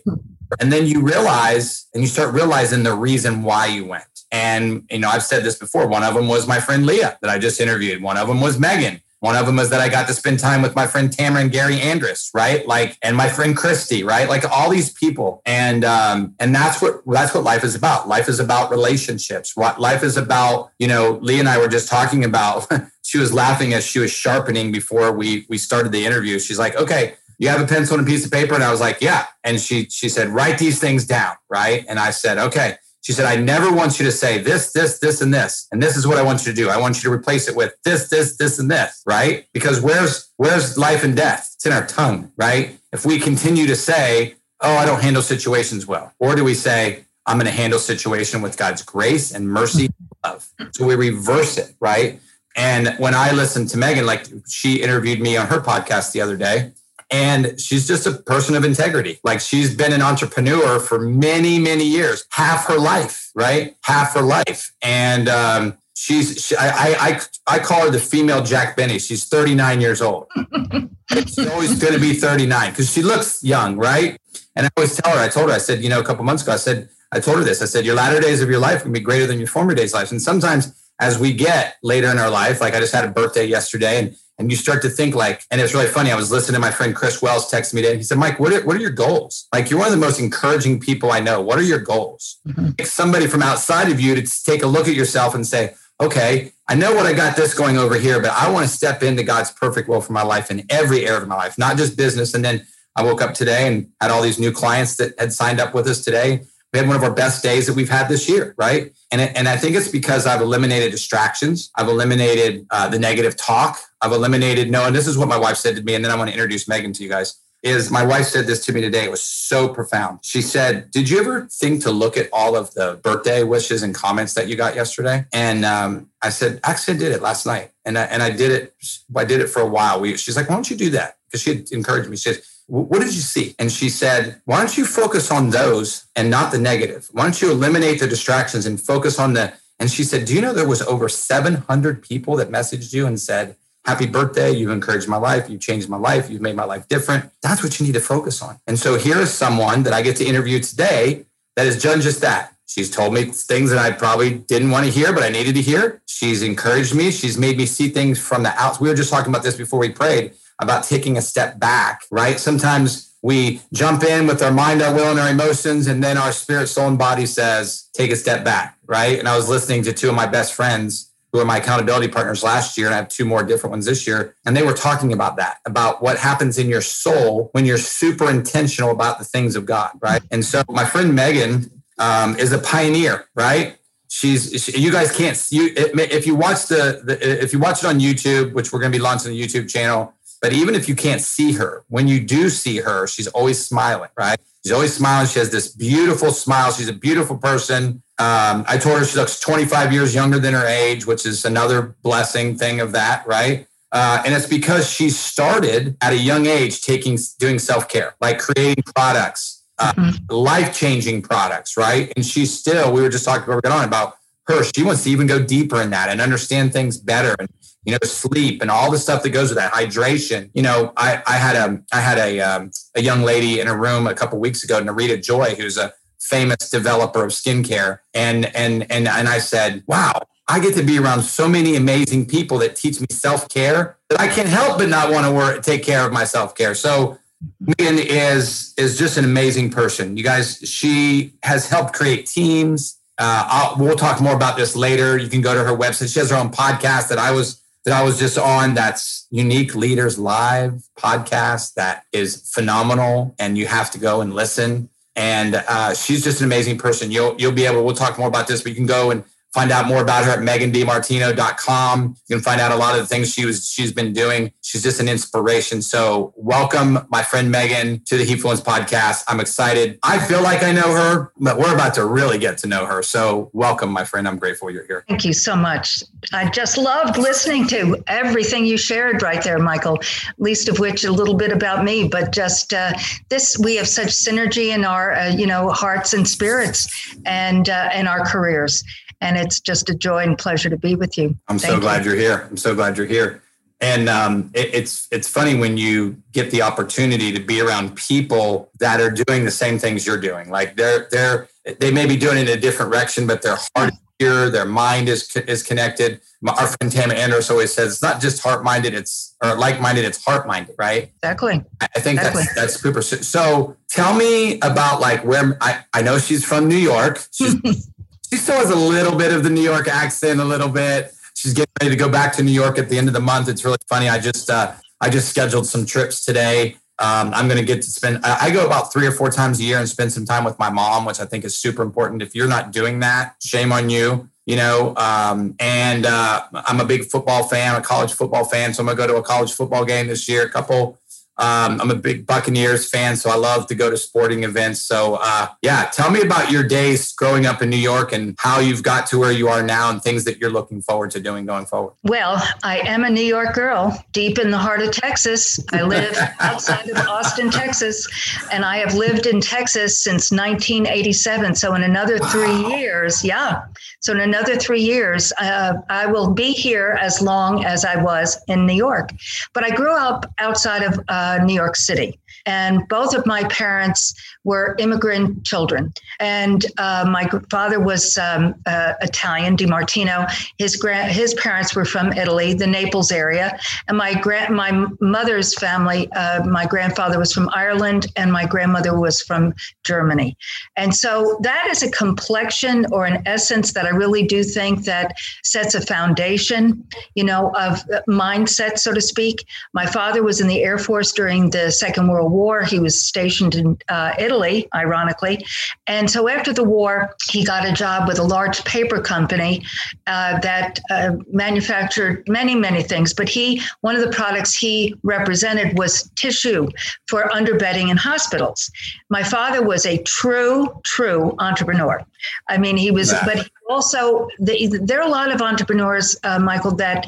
And 0.60 0.74
then 0.74 0.88
you 0.88 1.02
realize, 1.02 1.86
and 1.94 2.02
you 2.02 2.08
start 2.08 2.34
realizing 2.34 2.82
the 2.82 2.96
reason 2.96 3.44
why 3.44 3.68
you 3.68 3.86
went. 3.86 4.06
And 4.32 4.84
you 4.90 4.98
know, 4.98 5.10
I've 5.10 5.24
said 5.24 5.44
this 5.44 5.60
before. 5.60 5.88
One 5.88 6.04
of 6.04 6.16
them 6.16 6.28
was 6.28 6.48
my 6.48 6.60
friend 6.60 6.88
Leah 6.88 7.20
that 7.22 7.30
I 7.30 7.38
just 7.38 7.62
interviewed. 7.62 8.02
One 8.02 8.18
of 8.18 8.28
them 8.28 8.42
was 8.42 8.60
Megan. 8.60 9.02
One 9.20 9.36
of 9.36 9.46
them 9.46 9.58
was 9.58 9.70
that 9.72 9.82
I 9.82 9.90
got 9.90 10.08
to 10.08 10.14
spend 10.14 10.40
time 10.40 10.62
with 10.62 10.76
my 10.76 10.88
friend 10.88 11.12
Tamara 11.12 11.42
and 11.42 11.52
Gary 11.52 11.80
Andrus, 11.82 12.32
right? 12.34 12.66
Like, 12.66 12.98
and 13.02 13.18
my 13.18 13.28
friend 13.28 13.56
Christy, 13.56 14.04
right? 14.04 14.30
Like 14.30 14.50
all 14.50 14.70
these 14.70 14.94
people. 14.94 15.42
And, 15.46 15.84
um, 15.84 16.36
and 16.40 16.56
that's 16.56 16.82
what, 16.82 17.02
that's 17.06 17.34
what 17.34 17.44
life 17.44 17.66
is 17.66 17.76
about. 17.76 18.08
Life 18.08 18.30
is 18.30 18.40
about 18.40 18.72
relationships. 18.72 19.58
What 19.58 19.80
life 19.80 20.04
is 20.04 20.16
about, 20.16 20.72
you 20.80 20.88
know, 20.88 21.20
Lee 21.22 21.40
and 21.40 21.50
I 21.50 21.58
were 21.58 21.68
just 21.68 21.90
talking 21.90 22.24
about, 22.24 22.68
she 23.04 23.18
was 23.18 23.34
laughing 23.34 23.74
as 23.74 23.86
she 23.86 24.00
was 24.00 24.12
sharpening 24.12 24.72
before 24.72 25.12
we, 25.12 25.46
we 25.50 25.58
started 25.58 25.92
the 25.92 26.06
interview. 26.06 26.40
She's 26.40 26.60
like, 26.60 26.78
okay, 26.78 27.16
you 27.40 27.50
have 27.50 27.62
a 27.62 27.68
pencil 27.68 27.98
and 27.98 28.08
a 28.08 28.10
piece 28.10 28.26
of 28.26 28.32
paper? 28.32 28.54
And 28.54 28.64
I 28.64 28.72
was 28.72 28.80
like, 28.80 29.02
yeah. 29.02 29.26
And 29.44 29.60
she, 29.60 29.86
she 29.90 30.08
said, 30.08 30.30
write 30.30 30.60
these 30.60 30.80
things 30.80 31.06
down. 31.06 31.36
Right. 31.50 31.86
And 31.90 32.00
I 32.00 32.12
said, 32.12 32.38
okay. 32.38 32.78
She 33.10 33.14
said, 33.14 33.26
I 33.26 33.42
never 33.42 33.74
want 33.74 33.98
you 33.98 34.06
to 34.06 34.12
say 34.12 34.38
this, 34.38 34.72
this, 34.72 35.00
this, 35.00 35.20
and 35.20 35.34
this. 35.34 35.68
And 35.72 35.82
this 35.82 35.98
is 35.98 36.06
what 36.06 36.20
I 36.20 36.22
want 36.22 36.46
you 36.46 36.54
to 36.54 36.56
do. 36.56 36.70
I 36.70 36.78
want 36.78 36.98
you 36.98 37.10
to 37.10 37.12
replace 37.12 37.48
it 37.48 37.56
with 37.56 37.74
this, 37.84 38.08
this, 38.08 38.38
this, 38.38 38.60
and 38.60 38.70
this, 38.70 39.02
right? 39.04 39.48
Because 39.52 39.82
where's 39.82 40.32
where's 40.38 40.78
life 40.78 41.04
and 41.04 41.18
death? 41.18 41.50
It's 41.56 41.66
in 41.66 41.72
our 41.72 41.88
tongue, 41.88 42.32
right? 42.38 42.78
If 42.94 43.08
we 43.08 43.18
continue 43.20 43.66
to 43.66 43.76
say, 43.76 44.36
oh, 44.62 44.76
I 44.76 44.86
don't 44.86 45.02
handle 45.02 45.24
situations 45.24 45.88
well, 45.88 46.14
or 46.20 46.36
do 46.36 46.44
we 46.44 46.54
say, 46.54 47.06
I'm 47.26 47.38
going 47.38 47.48
to 47.48 47.52
handle 47.52 47.80
situation 47.80 48.44
with 48.44 48.58
God's 48.58 48.84
grace 48.84 49.34
and 49.34 49.50
mercy 49.50 49.86
and 49.86 50.10
love? 50.24 50.48
So 50.74 50.86
we 50.86 50.94
reverse 50.94 51.58
it, 51.58 51.74
right? 51.80 52.20
And 52.56 52.90
when 53.00 53.16
I 53.16 53.32
listened 53.32 53.70
to 53.70 53.78
Megan, 53.80 54.06
like 54.06 54.28
she 54.48 54.84
interviewed 54.84 55.20
me 55.20 55.36
on 55.36 55.48
her 55.48 55.60
podcast 55.60 56.12
the 56.12 56.22
other 56.22 56.38
day, 56.38 56.74
and 57.12 57.60
she's 57.60 57.88
just 57.88 58.06
a 58.06 58.12
person 58.12 58.56
of 58.56 58.64
integrity. 58.64 59.20
Like 59.24 59.40
she's 59.40 59.76
been 59.76 59.94
an 59.94 60.02
entrepreneur 60.02 60.80
for 60.80 61.00
many, 61.00 61.58
many 61.58 61.86
years, 61.86 62.26
half 62.32 62.68
her 62.68 62.78
life, 62.78 63.32
right? 63.34 63.76
Half 63.84 64.14
her 64.14 64.22
life. 64.22 64.72
And 64.82 65.28
um, 65.28 65.78
she's, 65.96 66.46
she, 66.46 66.56
I, 66.56 66.94
I, 67.00 67.22
I 67.48 67.60
call 67.60 67.86
her 67.86 67.90
the 67.90 68.00
female 68.00 68.44
Jack 68.44 68.78
Benny. 68.78 69.00
She's 69.00 69.26
39 69.26 69.82
years 69.82 70.02
old. 70.02 70.28
she's 71.12 71.48
always 71.48 71.80
going 71.82 71.94
to 71.94 72.00
be 72.00 72.14
39 72.14 72.70
because 72.70 72.92
she 72.92 73.02
looks 73.02 73.44
young, 73.44 73.76
right? 73.78 74.18
And 74.56 74.68
I 74.68 74.70
always 74.78 74.96
tell 74.96 75.18
her, 75.18 75.24
I 75.24 75.30
told 75.30 75.50
her, 75.50 75.56
I 75.56 75.60
said, 75.60 75.82
you 75.84 75.90
know, 75.90 76.00
a 76.00 76.04
couple 76.04 76.24
months 76.26 76.44
ago, 76.44 76.52
I 76.52 76.58
said, 76.58 76.90
I 77.12 77.20
told 77.20 77.38
her 77.38 77.44
this. 77.44 77.62
I 77.62 77.66
said, 77.66 77.86
your 77.86 77.96
latter 77.96 78.20
days 78.20 78.42
of 78.42 78.50
your 78.50 78.60
life 78.60 78.84
can 78.84 78.92
be 78.92 79.00
greater 79.00 79.26
than 79.26 79.40
your 79.40 79.48
former 79.48 79.74
days' 79.74 79.96
life. 79.96 80.12
And 80.12 80.22
sometimes 80.22 80.74
as 81.00 81.18
we 81.18 81.34
get 81.34 81.78
later 81.82 82.12
in 82.12 82.20
our 82.20 82.30
life, 82.30 82.62
like 82.62 82.76
I 82.76 82.80
just 82.80 82.94
had 82.94 83.06
a 83.06 83.12
birthday 83.12 83.46
yesterday 83.46 84.00
and 84.00 84.16
and 84.40 84.50
you 84.50 84.58
start 84.58 84.82
to 84.82 84.90
think 84.90 85.14
like, 85.14 85.44
and 85.52 85.60
it's 85.60 85.74
really 85.74 85.88
funny. 85.88 86.12
I 86.12 86.16
was 86.16 86.32
listening 86.32 86.56
to 86.56 86.60
my 86.60 86.72
friend 86.72 86.96
Chris 86.96 87.22
Wells 87.22 87.50
text 87.52 87.74
me 87.74 87.82
today. 87.82 87.98
He 87.98 88.04
said, 88.04 88.18
Mike, 88.18 88.40
what 88.40 88.54
are, 88.54 88.66
what 88.66 88.76
are 88.76 88.80
your 88.80 88.90
goals? 88.90 89.48
Like, 89.54 89.70
you're 89.70 89.80
one 89.80 89.88
of 89.88 89.94
the 89.94 90.00
most 90.00 90.20
encouraging 90.20 90.80
people 90.80 91.12
I 91.12 91.20
know. 91.20 91.42
What 91.42 91.60
are 91.60 91.64
your 91.64 91.80
goals? 91.80 92.40
Mm-hmm. 92.48 92.84
somebody 92.86 93.28
from 93.28 93.44
outside 93.44 93.92
of 93.92 94.00
you 94.00 94.16
to 94.16 94.44
take 94.44 94.64
a 94.64 94.68
look 94.68 94.88
at 94.88 94.96
yourself 94.96 95.36
and 95.36 95.46
say, 95.46 95.76
okay, 96.02 96.54
I 96.70 96.76
know 96.76 96.96
what 96.96 97.06
I 97.06 97.14
got 97.14 97.36
this 97.36 97.54
going 97.54 97.78
over 97.78 97.96
here, 97.96 98.22
but 98.22 98.32
I 98.32 98.50
want 98.50 98.66
to 98.66 98.72
step 98.74 99.04
into 99.04 99.24
God's 99.24 99.52
perfect 99.52 99.90
will 99.90 100.02
for 100.02 100.14
my 100.14 100.24
life 100.24 100.50
in 100.50 100.66
every 100.70 101.06
area 101.06 101.22
of 101.22 101.28
my 101.28 101.36
life, 101.36 101.58
not 101.58 101.78
just 101.78 101.98
business. 101.98 102.34
And 102.34 102.46
then 102.46 102.66
I 102.96 103.04
woke 103.04 103.22
up 103.22 103.34
today 103.34 103.68
and 103.68 103.92
had 104.00 104.10
all 104.10 104.22
these 104.22 104.40
new 104.40 104.52
clients 104.52 104.96
that 104.98 105.20
had 105.20 105.34
signed 105.34 105.60
up 105.60 105.74
with 105.74 105.88
us 105.88 106.04
today 106.04 106.42
we 106.72 106.80
had 106.80 106.88
one 106.88 106.96
of 106.96 107.04
our 107.04 107.14
best 107.14 107.42
days 107.42 107.66
that 107.68 107.76
we've 107.76 107.90
had 107.90 108.10
this 108.10 108.30
year, 108.30 108.54
right? 108.58 108.92
And, 109.12 109.22
it, 109.22 109.32
and 109.36 109.48
I 109.48 109.58
think 109.58 109.76
it's 109.76 109.88
because 109.88 110.28
I've 110.28 110.42
eliminated 110.42 110.92
distractions. 110.92 111.72
I've 111.76 111.88
eliminated 111.88 112.68
uh, 112.70 112.90
the 112.90 113.00
negative 113.00 113.36
talk. 113.36 113.80
I've 114.02 114.12
eliminated 114.12 114.70
no, 114.70 114.86
and 114.86 114.96
this 114.96 115.08
is 115.08 115.18
what 115.18 115.28
my 115.28 115.38
wife 115.38 115.58
said 115.58 115.76
to 115.76 115.84
me, 115.84 115.96
and 115.96 116.04
then 116.04 116.12
I 116.12 116.16
want 116.16 116.30
to 116.30 116.34
introduce 116.34 116.68
Megan 116.68 116.94
to 116.94 117.04
you 117.04 117.10
guys. 117.10 117.40
Is 117.62 117.92
my 117.92 118.06
wife 118.06 118.26
said 118.26 118.48
this 118.48 118.64
to 118.68 118.74
me 118.74 118.80
today? 118.80 119.04
It 119.04 119.12
was 119.12 119.22
so 119.22 119.68
profound. 119.68 120.20
She 120.22 120.42
said, 120.42 120.92
"Did 120.92 121.10
you 121.10 121.20
ever 121.20 121.48
think 121.52 121.82
to 121.84 121.92
look 121.92 122.16
at 122.16 122.30
all 122.32 122.56
of 122.56 122.74
the 122.74 123.00
birthday 123.04 123.44
wishes 123.44 123.84
and 123.84 123.94
comments 123.94 124.34
that 124.36 124.48
you 124.48 124.56
got 124.56 124.76
yesterday?" 124.76 125.26
And 125.34 125.66
um, 125.66 126.10
I 126.22 126.30
said, 126.30 126.62
"Actually, 126.64 126.96
I 126.96 127.00
did 127.00 127.12
it 127.12 127.22
last 127.22 127.46
night, 127.46 127.72
and 127.84 127.98
I, 127.98 128.04
and 128.04 128.24
I 128.24 128.30
did 128.30 128.52
it. 128.52 128.74
I 129.14 129.26
did 129.26 129.42
it 129.42 129.48
for 129.48 129.62
a 129.62 129.68
while." 129.68 130.00
We, 130.00 130.16
she's 130.16 130.38
like, 130.38 130.48
"Why 130.48 130.56
don't 130.56 130.70
you 130.70 130.78
do 130.78 130.90
that?" 130.92 131.18
Because 131.26 131.42
she 131.42 131.50
had 131.56 131.72
encouraged 131.72 132.10
me. 132.10 132.16
She 132.16 132.34
said, 132.34 132.42
what 132.70 133.00
did 133.00 133.16
you 133.16 133.22
see? 133.22 133.56
And 133.58 133.72
she 133.72 133.90
said, 133.90 134.42
why 134.46 134.60
don't 134.60 134.78
you 134.78 134.86
focus 134.86 135.32
on 135.32 135.50
those 135.50 136.06
and 136.16 136.30
not 136.30 136.52
the 136.52 136.60
negative? 136.60 137.10
Why 137.12 137.24
don't 137.24 137.42
you 137.42 137.52
eliminate 137.52 138.00
the 138.00 138.08
distractions 138.08 138.68
and 138.68 138.80
focus 138.80 139.18
on 139.18 139.34
the, 139.34 139.54
and 139.80 139.90
she 139.90 140.04
said, 140.04 140.26
do 140.26 140.36
you 140.36 140.42
know 140.42 140.54
there 140.54 140.68
was 140.68 140.84
over 140.84 141.10
700 141.10 142.04
people 142.04 142.36
that 142.36 142.52
messaged 142.52 142.94
you 142.94 143.08
and 143.08 143.20
said, 143.20 143.56
happy 143.86 144.06
birthday. 144.06 144.52
You've 144.52 144.72
encouraged 144.72 145.08
my 145.08 145.18
life. 145.18 145.50
You've 145.50 145.62
changed 145.62 145.90
my 145.90 145.98
life. 145.98 146.30
You've 146.30 146.42
made 146.42 146.56
my 146.56 146.66
life 146.66 146.88
different. 146.88 147.32
That's 147.42 147.64
what 147.64 147.80
you 147.80 147.86
need 147.86 147.94
to 147.94 148.02
focus 148.02 148.42
on. 148.42 148.60
And 148.68 148.78
so 148.78 148.98
here 148.98 149.18
is 149.18 149.34
someone 149.34 149.84
that 149.84 149.94
I 149.94 150.02
get 150.02 150.18
to 150.18 150.26
interview 150.26 150.60
today 150.60 151.26
that 151.56 151.66
has 151.66 151.82
done 151.82 152.02
just 152.02 152.22
that. 152.22 152.56
She's 152.66 152.92
told 152.92 153.16
me 153.16 153.26
things 153.26 153.72
that 153.72 153.80
I 153.80 153.92
probably 153.92 154.36
didn't 154.36 154.70
want 154.70 154.86
to 154.86 154.92
hear, 154.92 155.12
but 155.12 155.24
I 155.24 155.30
needed 155.30 155.56
to 155.56 155.62
hear. 155.62 156.04
She's 156.06 156.44
encouraged 156.44 156.94
me. 156.94 157.10
She's 157.10 157.38
made 157.38 157.58
me 157.58 157.66
see 157.66 157.90
things 157.90 158.20
from 158.20 158.44
the 158.44 158.50
outside. 158.50 158.82
We 158.82 158.90
were 158.90 158.96
just 158.96 159.10
talking 159.10 159.32
about 159.32 159.42
this 159.42 159.56
before 159.56 159.80
we 159.80 159.90
prayed 159.90 160.34
about 160.62 160.84
taking 160.84 161.18
a 161.18 161.22
step 161.22 161.58
back, 161.58 162.04
right? 162.12 162.40
Sometimes 162.40 163.16
we 163.22 163.62
jump 163.74 164.04
in 164.04 164.28
with 164.28 164.42
our 164.44 164.52
mind, 164.52 164.82
our 164.82 164.94
will, 164.94 165.10
and 165.10 165.20
our 165.20 165.30
emotions, 165.30 165.88
and 165.88 166.04
then 166.04 166.18
our 166.18 166.32
spirit, 166.32 166.68
soul, 166.68 166.88
and 166.88 166.98
body 166.98 167.26
says, 167.26 167.90
take 167.94 168.12
a 168.12 168.16
step 168.16 168.46
back, 168.46 168.78
right? 168.86 169.18
And 169.18 169.28
I 169.28 169.36
was 169.36 169.50
listening 169.50 169.84
to 169.84 169.94
two 169.94 170.10
of 170.10 170.16
my 170.16 170.28
best 170.28 170.54
friends 170.54 171.09
who 171.32 171.40
are 171.40 171.46
my 171.46 171.58
accountability 171.58 172.08
partners 172.08 172.44
last 172.44 172.78
year, 172.78 172.88
and 172.88 172.96
I 172.96 172.98
have 172.98 173.10
two 173.10 173.26
more 173.26 173.44
different 173.44 173.72
ones 173.72 173.86
this 173.86 174.08
year. 174.08 174.36
And 174.46 174.58
they 174.58 174.64
were 174.64 174.74
talking 174.74 175.14
about 175.14 175.38
that, 175.38 175.60
about 175.66 176.02
what 176.02 176.18
happens 176.18 176.58
in 176.58 176.68
your 176.68 176.82
soul 176.82 177.50
when 177.52 177.66
you're 177.66 177.78
super 177.78 178.30
intentional 178.30 178.92
about 178.92 179.20
the 179.20 179.26
things 179.26 179.56
of 179.56 179.66
God, 179.66 179.92
right? 180.02 180.22
And 180.32 180.44
so 180.44 180.64
my 180.70 180.86
friend 180.86 181.14
Megan 181.14 181.84
um, 182.00 182.36
is 182.38 182.52
a 182.52 182.58
pioneer, 182.60 183.28
right? 183.36 183.78
She's 184.08 184.64
she, 184.64 184.80
you 184.80 184.92
guys 184.92 185.16
can't 185.16 185.38
see 185.38 185.68
if 185.68 186.26
you 186.26 186.36
watch 186.36 186.66
the, 186.66 187.02
the 187.04 187.44
if 187.44 187.54
you 187.54 187.60
watch 187.60 187.84
it 187.84 187.86
on 187.86 188.00
YouTube, 188.00 188.54
which 188.54 188.74
we're 188.74 188.80
going 188.80 188.92
to 188.92 188.98
be 188.98 189.02
launching 189.02 189.32
the 189.32 189.40
YouTube 189.40 189.70
channel. 189.70 190.14
But 190.42 190.54
even 190.54 190.74
if 190.74 190.88
you 190.88 190.96
can't 190.96 191.22
see 191.22 191.52
her, 191.54 191.84
when 191.90 192.08
you 192.08 192.20
do 192.20 192.50
see 192.50 192.78
her, 192.78 193.06
she's 193.08 193.28
always 193.28 193.64
smiling, 193.64 194.10
right? 194.18 194.40
She's 194.64 194.72
always 194.72 194.96
smiling. 194.96 195.28
She 195.28 195.40
has 195.40 195.52
this 195.52 195.68
beautiful 195.68 196.32
smile. 196.32 196.72
She's 196.72 196.88
a 196.88 196.94
beautiful 196.94 197.38
person. 197.38 198.02
Um, 198.20 198.66
I 198.68 198.78
told 198.78 199.00
her 199.00 199.06
she 199.06 199.18
looks 199.18 199.40
25 199.40 199.94
years 199.94 200.14
younger 200.14 200.40
than 200.40 200.54
her 200.54 200.68
age, 200.68 201.08
which 201.08 201.26
is 201.26 201.46
another 201.46 201.96
blessing 202.04 202.58
thing 202.58 202.82
of 202.82 202.92
that, 202.92 203.26
right? 203.26 203.66
Uh, 203.94 204.22
and 204.26 204.36
it's 204.36 204.46
because 204.46 204.90
she 204.90 205.10
started 205.10 205.96
at 206.02 206.12
a 206.12 206.18
young 206.18 206.46
age 206.46 206.82
taking 206.82 207.18
doing 207.40 207.58
self 207.58 207.88
care, 207.88 208.16
like 208.20 208.38
creating 208.38 208.84
products, 208.94 209.64
uh, 209.80 209.94
mm-hmm. 209.94 210.34
life 210.34 210.76
changing 210.76 211.22
products, 211.22 211.78
right? 211.78 212.12
And 212.16 212.26
she's 212.26 212.58
still, 212.58 212.92
we 212.92 213.02
were 213.02 213.10
just 213.10 213.24
talking 213.24 213.52
about, 213.52 213.66
on 213.66 213.86
about 213.86 214.18
her. 214.48 214.64
She 214.64 214.84
wants 214.84 215.06
to 215.06 215.10
even 215.10 215.26
go 215.26 215.44
deeper 215.44 215.82
in 215.82 215.90
that 215.92 216.10
and 216.10 216.20
understand 216.20 216.74
things 216.74 216.98
better 216.98 217.36
and, 217.40 217.50
you 217.86 217.94
know, 217.94 218.00
sleep 218.04 218.62
and 218.62 218.70
all 218.70 218.92
the 218.92 219.00
stuff 219.00 219.24
that 219.24 219.30
goes 219.30 219.50
with 219.50 219.58
that 219.58 219.72
hydration. 219.72 220.52
You 220.54 220.62
know, 220.62 220.92
I, 220.98 221.24
I 221.26 221.38
had 221.38 221.56
a, 221.56 221.82
I 221.94 222.02
had 222.02 222.18
a, 222.18 222.42
um, 222.42 222.72
a 222.96 223.02
young 223.02 223.22
lady 223.22 223.62
in 223.62 223.68
a 223.68 223.76
room 223.76 224.08
a 224.08 224.14
couple 224.14 224.38
weeks 224.40 224.64
ago, 224.64 224.84
Narita 224.84 225.24
Joy, 225.24 225.56
who's 225.56 225.78
a 225.78 225.94
famous 226.20 226.70
developer 226.70 227.24
of 227.24 227.32
skincare. 227.32 228.00
And, 228.14 228.54
and, 228.56 228.90
and, 228.92 229.08
and 229.08 229.28
I 229.28 229.40
said, 229.40 229.84
wow, 229.88 230.24
I 230.48 230.60
get 230.60 230.76
to 230.76 230.84
be 230.84 230.98
around 230.98 231.22
so 231.22 231.48
many 231.48 231.76
amazing 231.76 232.26
people 232.26 232.58
that 232.60 232.76
teach 232.76 233.00
me 233.00 233.08
self 233.12 233.48
care 233.50 233.98
that 234.10 234.20
I 234.20 234.28
can't 234.28 234.50
help 234.50 234.80
but 234.80 234.90
not 234.90 235.12
want 235.12 235.28
to 235.28 235.32
work, 235.32 235.62
take 235.62 235.84
care 235.84 236.06
of 236.06 236.12
my 236.12 236.24
self 236.24 236.56
care. 236.56 236.74
So 236.74 237.20
Megan 237.60 238.00
is 238.00 238.74
is 238.78 238.98
just 238.98 239.18
an 239.18 239.26
amazing 239.26 239.70
person. 239.70 240.18
You 240.18 240.24
guys, 240.24 240.58
she 240.58 241.34
has 241.44 241.70
helped 241.70 241.94
create 241.94 242.26
teams. 242.26 242.98
Uh, 243.18 243.76
we'll 243.78 243.96
talk 243.96 244.22
more 244.22 244.34
about 244.34 244.58
this 244.58 244.76
later. 244.76 245.18
You 245.18 245.30
can 245.30 245.42
go 245.42 245.54
to 245.54 245.64
her 245.64 245.76
website. 245.76 246.12
She 246.12 246.20
has 246.20 246.32
her 246.32 246.38
own 246.38 246.50
podcast 246.50 247.10
that 247.10 247.20
I 247.20 247.32
was 247.32 247.62
that 247.86 247.94
I 247.94 248.04
was 248.04 248.20
just 248.20 248.38
on. 248.38 248.74
That's 248.74 249.28
Unique 249.30 249.76
Leaders 249.76 250.18
Live 250.18 250.84
podcast. 250.98 251.76
That 251.76 252.06
is 252.12 252.52
phenomenal, 252.52 253.36
and 253.40 253.58
you 253.58 253.68
have 253.68 253.92
to 253.92 254.00
go 254.00 254.22
and 254.22 254.34
listen. 254.34 254.90
And 255.20 255.56
uh, 255.68 255.94
she's 255.94 256.24
just 256.24 256.40
an 256.40 256.46
amazing 256.46 256.78
person. 256.78 257.12
You'll 257.12 257.36
you'll 257.38 257.52
be 257.52 257.66
able. 257.66 257.84
We'll 257.84 257.94
talk 257.94 258.18
more 258.18 258.30
about 258.30 258.48
this, 258.48 258.64
but 258.64 258.70
you 258.70 258.76
can 258.76 258.86
go 258.86 259.12
and 259.12 259.26
Find 259.54 259.72
out 259.72 259.88
more 259.88 260.02
about 260.04 260.26
her 260.26 260.32
at 260.32 260.40
megandimartino.com. 260.40 262.16
You 262.28 262.36
can 262.36 262.44
find 262.44 262.62
out 262.62 262.72
a 262.72 262.76
lot 262.76 262.94
of 262.94 263.02
the 263.02 263.08
things 263.08 263.34
she 263.34 263.46
was 263.46 263.68
she's 263.68 263.92
been 263.92 264.14
doing. 264.14 264.54
She's 264.62 264.84
just 264.84 265.00
an 265.00 265.10
inspiration. 265.10 265.82
So 265.82 266.36
welcome 266.38 267.00
my 267.10 267.24
friend 267.24 267.50
Megan 267.50 268.04
to 268.06 268.18
the 268.18 268.26
Heatfluence 268.26 268.62
podcast. 268.62 269.24
I'm 269.28 269.40
excited. 269.40 269.98
I 270.04 270.20
feel 270.20 270.44
like 270.44 270.62
I 270.62 270.72
know 270.72 270.92
her, 270.94 271.32
but 271.40 271.58
we're 271.58 271.74
about 271.74 271.96
to 271.96 272.06
really 272.06 272.38
get 272.38 272.60
to 272.60 272.68
know 272.68 272.86
her. 272.86 273.02
So 273.02 273.50
welcome, 273.52 273.90
my 273.90 274.04
friend. 274.04 274.28
I'm 274.28 274.38
grateful 274.38 274.70
you're 274.70 274.86
here. 274.86 275.04
Thank 275.08 275.26
you 275.26 275.34
so 275.34 275.56
much. 275.56 276.04
I 276.32 276.48
just 276.52 276.78
loved 276.78 277.18
listening 277.18 277.66
to 277.70 278.04
everything 278.06 278.66
you 278.66 278.78
shared 278.78 279.24
right 279.24 279.44
there, 279.44 279.58
Michael. 279.58 280.00
Least 280.38 280.70
of 280.70 280.78
which 280.78 281.06
a 281.06 281.12
little 281.12 281.36
bit 281.36 281.52
about 281.52 281.84
me, 281.84 282.08
but 282.08 282.32
just 282.32 282.72
uh, 282.72 282.94
this 283.30 283.58
we 283.58 283.78
have 283.78 283.88
such 283.88 284.10
synergy 284.10 284.76
in 284.76 284.86
our 284.86 285.14
uh, 285.14 285.30
you 285.30 285.48
know 285.48 285.70
hearts 285.70 286.14
and 286.14 286.28
spirits 286.28 286.88
and 287.26 287.68
uh, 287.68 287.90
in 287.96 288.06
our 288.06 288.24
careers 288.24 288.84
and 289.22 289.38
it's 289.38 289.60
just 289.60 289.90
a 289.90 289.96
joy 289.96 290.24
and 290.24 290.38
pleasure 290.38 290.70
to 290.70 290.78
be 290.78 290.96
with 290.96 291.18
you. 291.18 291.36
I'm 291.48 291.60
Thank 291.60 291.76
so 291.76 291.80
glad 291.80 292.06
you. 292.06 292.12
are 292.12 292.16
here. 292.16 292.48
I'm 292.50 292.58
so 292.58 292.76
glad 292.76 292.98
you're 292.98 293.06
here. 293.06 293.42
And 293.82 294.10
um, 294.10 294.52
it, 294.54 294.74
it's 294.74 295.08
it's 295.10 295.28
funny 295.28 295.56
when 295.56 295.78
you 295.78 296.22
get 296.34 296.52
the 296.52 296.62
opportunity 296.62 297.32
to 297.32 297.40
be 297.40 297.62
around 297.62 297.96
people 297.96 298.70
that 298.80 299.00
are 299.00 299.10
doing 299.10 299.46
the 299.46 299.52
same 299.52 299.80
things 299.80 300.06
you're 300.06 300.20
doing. 300.20 300.50
Like 300.50 300.76
they're 300.76 301.08
they're 301.12 301.48
they 301.80 301.92
may 301.92 302.06
be 302.06 302.18
doing 302.18 302.38
it 302.38 302.50
in 302.50 302.58
a 302.58 302.60
different 302.60 302.92
direction, 302.92 303.26
but 303.26 303.42
their 303.42 303.58
heart 303.76 303.94
is 303.94 304.00
here, 304.20 304.50
their 304.50 304.66
mind 304.66 305.08
is 305.08 305.34
is 305.48 305.64
connected. 305.64 306.20
Our 306.46 306.68
friend 306.68 306.92
Tammy 306.92 307.16
Andrews 307.16 307.50
always 307.50 307.74
says 307.74 307.94
it's 307.94 308.02
not 308.02 308.20
just 308.20 308.44
heart 308.44 308.66
minded, 308.66 308.94
it's 308.94 309.36
or 309.42 309.56
like 309.56 309.80
minded, 309.80 310.04
it's 310.04 310.24
heart 310.24 310.46
minded, 310.46 310.76
right? 310.78 311.12
Exactly. 311.24 311.64
I 311.82 311.88
think 312.00 312.18
exactly. 312.20 312.44
that's 312.44 312.56
that's 312.56 312.82
super. 312.82 313.02
So 313.02 313.78
tell 313.90 314.14
me 314.14 314.60
about 314.60 315.00
like 315.00 315.24
where 315.24 315.58
I 315.62 315.86
I 315.94 316.02
know 316.02 316.18
she's 316.18 316.44
from 316.44 316.68
New 316.68 316.76
York. 316.76 317.26
She's 317.32 317.56
she 318.30 318.38
still 318.38 318.58
has 318.58 318.70
a 318.70 318.76
little 318.76 319.18
bit 319.18 319.34
of 319.34 319.44
the 319.44 319.50
New 319.50 319.62
York 319.62 319.88
accent, 319.88 320.40
a 320.40 320.46
little 320.46 320.70
bit. 320.70 321.14
She's 321.36 321.54
getting 321.54 321.72
ready 321.82 321.96
to 321.96 322.00
go 322.00 322.10
back 322.10 322.34
to 322.34 322.44
New 322.44 322.52
York 322.52 322.78
at 322.78 322.90
the 322.90 322.98
end 322.98 323.08
of 323.08 323.14
the 323.14 323.20
month. 323.20 323.48
It's 323.48 323.64
really 323.66 323.78
funny. 323.88 324.10
I 324.10 324.20
just 324.20 324.50
uh, 324.50 324.74
I 325.02 325.10
just 325.10 325.30
scheduled 325.30 325.66
some 325.66 325.86
trips 325.86 326.24
today. 326.24 326.76
Um, 327.00 327.34
I'm 327.34 327.48
going 327.48 327.60
to 327.60 327.66
get 327.66 327.82
to 327.82 327.90
spend. 327.90 328.20
I 328.26 328.52
go 328.52 328.66
about 328.66 328.92
three 328.92 329.08
or 329.08 329.12
four 329.12 329.32
times 329.32 329.60
a 329.62 329.64
year 329.64 329.80
and 329.80 329.88
spend 329.88 330.12
some 330.12 330.26
time 330.26 330.44
with 330.44 330.60
my 330.60 330.70
mom, 330.70 331.06
which 331.06 331.22
I 331.22 331.26
think 331.26 331.46
is 331.46 331.58
super 331.58 331.82
important. 331.82 332.22
If 332.22 332.36
you're 332.36 332.48
not 332.48 332.72
doing 332.72 333.00
that, 333.00 333.36
shame 333.42 333.72
on 333.72 333.90
you. 333.90 334.30
You 334.46 334.56
know, 334.56 334.96
um, 334.98 335.56
and 335.60 336.08
uh, 336.08 336.44
I'm 336.54 336.80
a 336.80 336.86
big 336.86 337.06
football 337.06 337.44
fan, 337.44 337.76
a 337.76 337.82
college 337.82 338.14
football 338.14 338.44
fan, 338.44 338.74
so 338.74 338.82
I'm 338.82 338.88
going 338.88 338.98
to 338.98 339.04
go 339.04 339.14
to 339.14 339.20
a 339.20 339.24
college 339.24 339.54
football 339.54 339.86
game 339.86 340.08
this 340.08 340.28
year. 340.28 340.44
A 340.44 340.50
couple 340.50 341.00
um, 341.40 341.80
I'm 341.80 341.90
a 341.90 341.96
big 341.96 342.26
Buccaneers 342.26 342.90
fan, 342.90 343.16
so 343.16 343.30
I 343.30 343.36
love 343.36 343.66
to 343.68 343.76
go 343.76 343.90
to 343.90 343.96
sporting 343.96 344.44
events. 344.44 344.82
So, 344.82 345.18
uh, 345.22 345.48
yeah, 345.62 345.86
tell 345.86 346.12
me 346.12 346.22
about 346.22 346.52
your 346.52 346.64
days 346.64 347.14
growing 347.14 347.46
up 347.46 347.62
in 347.62 347.70
New 347.70 347.78
York 347.78 348.12
and 348.12 348.36
how 348.40 348.60
you've 348.60 348.84
got 348.84 349.08
to 349.08 349.20
where 349.20 349.32
you 349.32 349.48
are 349.48 349.64
now 349.64 349.90
and 349.90 350.02
things 350.02 350.26
that 350.26 350.40
you're 350.40 350.50
looking 350.50 350.82
forward 350.82 351.12
to 351.12 351.20
doing 351.22 351.46
going 351.46 351.66
forward. 351.66 351.94
Well, 352.04 352.44
I 352.64 352.80
am 352.80 353.06
a 353.06 353.10
New 353.10 353.24
York 353.24 353.56
girl, 353.56 353.98
deep 354.12 354.38
in 354.38 354.52
the 354.52 354.58
heart 354.58 354.82
of 354.82 354.92
Texas. 354.92 355.60
I 355.72 355.84
live 355.84 356.14
outside 356.42 356.90
of 356.90 356.98
Austin, 357.08 357.50
Texas, 357.50 358.06
and 358.52 358.66
I 358.66 358.78
have 358.78 358.94
lived 358.96 359.26
in 359.26 359.40
Texas 359.40 360.04
since 360.04 360.32
1987. 360.32 361.56
So, 361.56 361.74
in 361.74 361.84
another 361.84 362.20
three 362.20 362.64
wow. 362.64 362.70
years, 362.76 363.24
yeah. 363.24 363.62
So, 364.02 364.12
in 364.12 364.20
another 364.20 364.58
three 364.58 364.82
years, 364.82 365.32
uh, 365.40 365.74
I 365.90 366.06
will 366.06 366.34
be 366.34 366.52
here 366.52 366.98
as 367.00 367.22
long 367.22 367.64
as 367.64 367.86
I 367.86 367.96
was 367.96 368.38
in 368.50 368.66
New 368.66 368.74
York. 368.74 369.12
But 369.54 369.64
I 369.64 369.70
grew 369.70 369.96
up 369.96 370.26
outside 370.40 370.84
of 370.84 371.00
uh, 371.08 371.29
Uh, 371.30 371.38
New 371.44 371.54
York 371.54 371.76
City. 371.76 372.20
And 372.46 372.88
both 372.88 373.16
of 373.16 373.26
my 373.26 373.44
parents 373.46 374.14
were 374.44 374.76
immigrant 374.80 375.46
children. 375.46 375.94
And 376.20 376.66
uh, 376.78 377.06
my 377.10 377.30
father 377.50 377.80
was 377.80 378.18
um, 378.18 378.56
uh, 378.66 378.94
Italian, 379.02 379.58
DiMartino. 379.58 380.32
His 380.58 380.76
grand, 380.76 381.12
his 381.12 381.34
parents 381.36 381.76
were 381.76 381.86
from 381.86 382.12
Italy, 382.14 382.54
the 382.54 382.68
Naples 382.68 383.12
area. 383.12 383.58
And 383.88 383.98
my 383.98 384.14
grand, 384.20 384.56
my 384.56 384.88
mother's 385.02 385.54
family, 385.56 386.12
uh, 386.14 386.44
my 386.46 386.66
grandfather 386.66 387.20
was 387.20 387.34
from 387.34 387.50
Ireland, 387.54 388.08
and 388.16 388.32
my 388.32 388.46
grandmother 388.46 389.00
was 389.00 389.22
from 389.22 389.54
Germany. 389.84 390.38
And 390.76 390.96
so 390.96 391.40
that 391.44 391.68
is 391.70 391.84
a 391.84 391.92
complexion 391.92 392.86
or 392.92 393.06
an 393.06 393.22
essence 393.26 393.74
that 393.74 393.86
I 393.86 393.90
really 393.90 394.24
do 394.26 394.44
think 394.44 394.86
that 394.86 395.16
sets 395.44 395.76
a 395.76 395.82
foundation, 395.82 396.84
you 397.16 397.24
know, 397.24 397.52
of 397.56 397.84
mindset, 398.08 398.80
so 398.80 398.94
to 398.94 399.02
speak. 399.02 399.46
My 399.74 399.86
father 399.86 400.24
was 400.24 400.42
in 400.42 400.48
the 400.48 400.64
Air 400.64 400.78
Force 400.78 401.12
during 401.12 401.50
the 401.50 401.72
Second 401.72 402.08
World 402.08 402.29
War. 402.30 402.64
He 402.64 402.80
was 402.80 403.02
stationed 403.02 403.56
in 403.56 403.78
uh, 403.90 404.14
Italy, 404.18 404.68
ironically. 404.74 405.46
And 405.88 406.10
so 406.10 406.28
after 406.28 406.54
the 406.54 406.64
war, 406.64 407.16
he 407.30 407.44
got 407.44 407.68
a 407.68 407.74
job 407.74 408.08
with 408.08 408.20
a 408.20 408.24
large 408.24 408.64
paper 408.64 409.02
company 409.02 409.64
uh, 410.08 410.40
that 410.40 410.80
uh, 410.90 411.12
manufactured 411.32 412.24
many, 412.28 412.56
many 412.56 412.84
things. 412.84 413.14
But 413.14 413.30
he, 413.30 413.62
one 413.82 413.96
of 413.96 414.02
the 414.02 414.12
products 414.12 414.56
he 414.56 414.96
represented 415.04 415.78
was 415.78 416.10
tissue 416.16 416.70
for 417.08 417.24
underbedding 417.24 417.90
in 417.90 417.98
hospitals. 417.98 418.72
My 419.10 419.24
father 419.24 419.62
was 419.62 419.86
a 419.86 419.98
true, 420.04 420.70
true 420.84 421.36
entrepreneur. 421.40 422.04
I 422.50 422.58
mean, 422.58 422.78
he 422.78 422.92
was, 422.92 423.14
but 423.26 423.38
he 423.38 423.50
also 423.70 424.28
the, 424.40 424.80
there 424.82 425.00
are 425.00 425.08
a 425.08 425.12
lot 425.12 425.32
of 425.32 425.42
entrepreneurs, 425.42 426.18
uh, 426.24 426.40
Michael, 426.40 426.76
that 426.76 427.08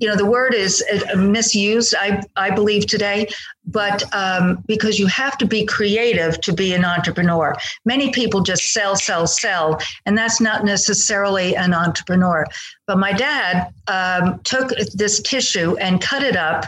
you 0.00 0.08
know 0.08 0.16
the 0.16 0.26
word 0.26 0.52
is 0.52 0.84
misused. 1.16 1.94
I 1.98 2.22
I 2.36 2.50
believe 2.50 2.86
today, 2.86 3.28
but 3.64 4.02
um, 4.14 4.62
because 4.66 4.98
you 4.98 5.06
have 5.06 5.38
to 5.38 5.46
be 5.46 5.64
creative 5.64 6.40
to 6.42 6.52
be 6.52 6.74
an 6.74 6.84
entrepreneur. 6.84 7.54
Many 7.84 8.10
people 8.10 8.42
just 8.42 8.72
sell, 8.72 8.96
sell, 8.96 9.26
sell, 9.26 9.80
and 10.04 10.18
that's 10.18 10.40
not 10.40 10.64
necessarily 10.64 11.56
an 11.56 11.72
entrepreneur. 11.72 12.44
But 12.86 12.98
my 12.98 13.12
dad 13.12 13.72
um, 13.86 14.40
took 14.42 14.70
this 14.94 15.20
tissue 15.22 15.76
and 15.76 16.00
cut 16.00 16.22
it 16.22 16.36
up 16.36 16.66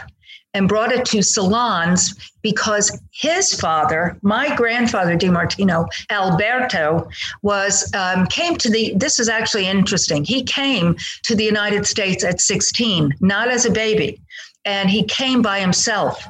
and 0.53 0.69
brought 0.69 0.91
it 0.91 1.05
to 1.05 1.21
salons 1.21 2.13
because 2.41 2.99
his 3.11 3.53
father, 3.53 4.17
my 4.21 4.55
grandfather 4.55 5.17
DiMartino, 5.17 5.87
Alberto, 6.09 7.09
was 7.41 7.91
um, 7.95 8.27
came 8.27 8.55
to 8.57 8.69
the. 8.69 8.93
This 8.95 9.19
is 9.19 9.29
actually 9.29 9.67
interesting. 9.67 10.23
He 10.23 10.43
came 10.43 10.95
to 11.23 11.35
the 11.35 11.43
United 11.43 11.87
States 11.87 12.23
at 12.23 12.41
16, 12.41 13.15
not 13.21 13.49
as 13.49 13.65
a 13.65 13.71
baby, 13.71 14.19
and 14.65 14.89
he 14.89 15.03
came 15.03 15.41
by 15.41 15.59
himself 15.59 16.27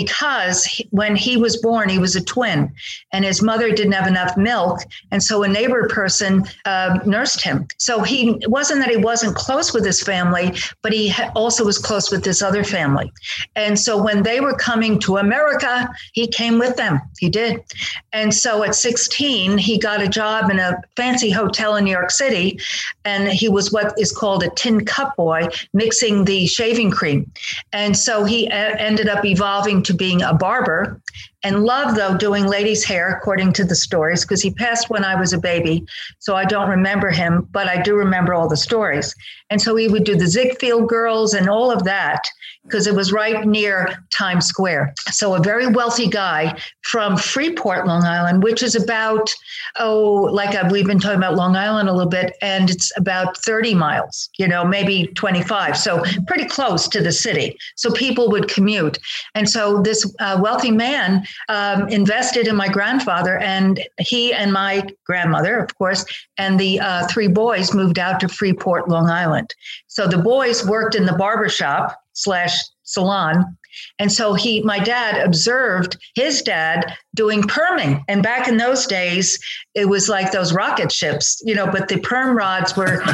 because 0.00 0.82
when 0.90 1.16
he 1.16 1.38
was 1.38 1.56
born, 1.56 1.88
he 1.88 1.98
was 1.98 2.16
a 2.16 2.22
twin, 2.22 2.70
and 3.12 3.24
his 3.24 3.40
mother 3.40 3.72
didn't 3.72 3.92
have 3.92 4.06
enough 4.06 4.36
milk, 4.36 4.80
and 5.10 5.22
so 5.22 5.42
a 5.42 5.48
neighbor 5.48 5.88
person 5.88 6.44
uh, 6.66 6.98
nursed 7.06 7.40
him. 7.42 7.66
So 7.78 8.02
he 8.02 8.38
wasn't 8.46 8.80
that 8.80 8.90
he 8.90 8.98
wasn't 8.98 9.34
close 9.34 9.72
with 9.72 9.86
his 9.86 10.02
family, 10.02 10.52
but 10.82 10.92
he 10.92 11.14
also 11.34 11.64
was 11.64 11.78
close 11.78 12.10
with 12.10 12.24
this 12.24 12.42
other 12.42 12.62
family. 12.62 13.10
And 13.54 13.78
so 13.78 14.02
when 14.02 14.22
they 14.22 14.40
were 14.40 14.52
coming 14.52 14.98
to 15.00 15.16
America, 15.16 15.88
he 16.12 16.26
came 16.26 16.58
with 16.58 16.76
them. 16.76 17.00
He 17.18 17.30
did, 17.30 17.64
and 18.12 18.34
so 18.34 18.62
at 18.64 18.74
16, 18.74 19.56
he 19.56 19.78
got 19.78 20.02
a 20.02 20.08
job 20.08 20.50
in 20.50 20.58
a 20.58 20.82
fancy 20.94 21.30
hotel 21.30 21.76
in 21.76 21.84
New 21.84 21.90
York 21.90 22.10
City, 22.10 22.60
and 23.06 23.28
he 23.28 23.48
was 23.48 23.72
what 23.72 23.94
is 23.98 24.12
called 24.12 24.42
a 24.42 24.50
tin 24.50 24.84
cup 24.84 25.16
boy, 25.16 25.48
mixing 25.72 26.26
the 26.26 26.46
shaving 26.46 26.90
cream, 26.90 27.32
and 27.72 27.96
so 27.96 28.24
he 28.24 28.46
a- 28.48 28.76
ended 28.78 29.08
up 29.08 29.24
evolving 29.24 29.85
to 29.86 29.94
being 29.94 30.22
a 30.22 30.34
barber 30.34 31.00
and 31.42 31.64
loved, 31.64 31.96
though, 31.96 32.16
doing 32.16 32.46
ladies' 32.46 32.84
hair, 32.84 33.08
according 33.08 33.52
to 33.54 33.64
the 33.64 33.74
stories, 33.74 34.22
because 34.22 34.42
he 34.42 34.50
passed 34.50 34.90
when 34.90 35.04
I 35.04 35.14
was 35.14 35.32
a 35.32 35.38
baby. 35.38 35.84
So 36.18 36.34
I 36.34 36.44
don't 36.44 36.68
remember 36.68 37.10
him, 37.10 37.46
but 37.52 37.68
I 37.68 37.80
do 37.80 37.94
remember 37.94 38.34
all 38.34 38.48
the 38.48 38.56
stories. 38.56 39.14
And 39.50 39.60
so 39.60 39.76
he 39.76 39.88
would 39.88 40.04
do 40.04 40.16
the 40.16 40.26
Ziegfeld 40.26 40.88
girls 40.88 41.34
and 41.34 41.48
all 41.48 41.70
of 41.70 41.84
that 41.84 42.22
because 42.66 42.86
it 42.86 42.94
was 42.94 43.12
right 43.12 43.46
near 43.46 44.04
Times 44.10 44.46
Square. 44.46 44.92
So 45.10 45.34
a 45.34 45.42
very 45.42 45.66
wealthy 45.68 46.08
guy 46.08 46.58
from 46.82 47.16
Freeport, 47.16 47.86
Long 47.86 48.02
Island, 48.02 48.42
which 48.42 48.62
is 48.62 48.74
about, 48.74 49.32
oh, 49.78 50.28
like 50.32 50.60
we've 50.70 50.86
been 50.86 50.98
talking 50.98 51.18
about 51.18 51.36
Long 51.36 51.56
Island 51.56 51.88
a 51.88 51.92
little 51.92 52.10
bit, 52.10 52.34
and 52.42 52.68
it's 52.68 52.92
about 52.96 53.36
30 53.38 53.74
miles, 53.74 54.28
you 54.38 54.48
know, 54.48 54.64
maybe 54.64 55.06
25. 55.14 55.76
So 55.76 56.02
pretty 56.26 56.46
close 56.46 56.88
to 56.88 57.00
the 57.00 57.12
city. 57.12 57.56
So 57.76 57.92
people 57.92 58.30
would 58.30 58.48
commute. 58.48 58.98
And 59.34 59.48
so 59.48 59.80
this 59.80 60.12
uh, 60.18 60.38
wealthy 60.42 60.70
man 60.70 61.25
um, 61.48 61.88
invested 61.88 62.46
in 62.48 62.56
my 62.56 62.68
grandfather, 62.68 63.38
and 63.38 63.80
he 63.98 64.32
and 64.32 64.52
my 64.52 64.86
grandmother, 65.04 65.58
of 65.58 65.76
course, 65.78 66.04
and 66.38 66.58
the 66.58 66.80
uh, 66.80 67.06
three 67.08 67.28
boys 67.28 67.74
moved 67.74 67.98
out 67.98 68.20
to 68.20 68.28
Freeport, 68.28 68.88
Long 68.88 69.08
Island. 69.08 69.54
So 69.86 70.06
the 70.06 70.18
boys 70.18 70.66
worked 70.66 70.94
in 70.94 71.06
the 71.06 71.14
barbershop 71.14 72.00
slash 72.12 72.56
salon. 72.82 73.56
And 73.98 74.10
so 74.10 74.32
he, 74.32 74.62
my 74.62 74.78
dad 74.78 75.22
observed 75.22 75.98
his 76.14 76.40
dad 76.40 76.94
doing 77.14 77.42
perming. 77.42 78.02
And 78.08 78.22
back 78.22 78.48
in 78.48 78.56
those 78.56 78.86
days, 78.86 79.38
it 79.74 79.86
was 79.86 80.08
like 80.08 80.32
those 80.32 80.54
rocket 80.54 80.90
ships, 80.90 81.42
you 81.44 81.54
know, 81.54 81.70
but 81.70 81.88
the 81.88 82.00
perm 82.00 82.36
rods 82.36 82.74
were 82.74 83.04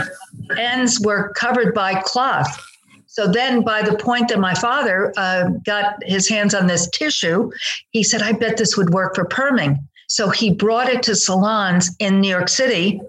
ends 0.56 1.00
were 1.00 1.32
covered 1.36 1.74
by 1.74 2.00
cloth. 2.02 2.64
So 3.12 3.26
then, 3.26 3.60
by 3.62 3.82
the 3.82 3.94
point 3.94 4.28
that 4.28 4.40
my 4.40 4.54
father 4.54 5.12
uh, 5.18 5.50
got 5.66 6.02
his 6.02 6.26
hands 6.26 6.54
on 6.54 6.66
this 6.66 6.88
tissue, 6.88 7.50
he 7.90 8.02
said, 8.02 8.22
I 8.22 8.32
bet 8.32 8.56
this 8.56 8.74
would 8.78 8.88
work 8.88 9.14
for 9.14 9.26
perming. 9.26 9.76
So 10.08 10.30
he 10.30 10.50
brought 10.50 10.88
it 10.88 11.02
to 11.02 11.14
salons 11.14 11.94
in 11.98 12.22
New 12.22 12.30
York 12.30 12.48
City 12.48 13.02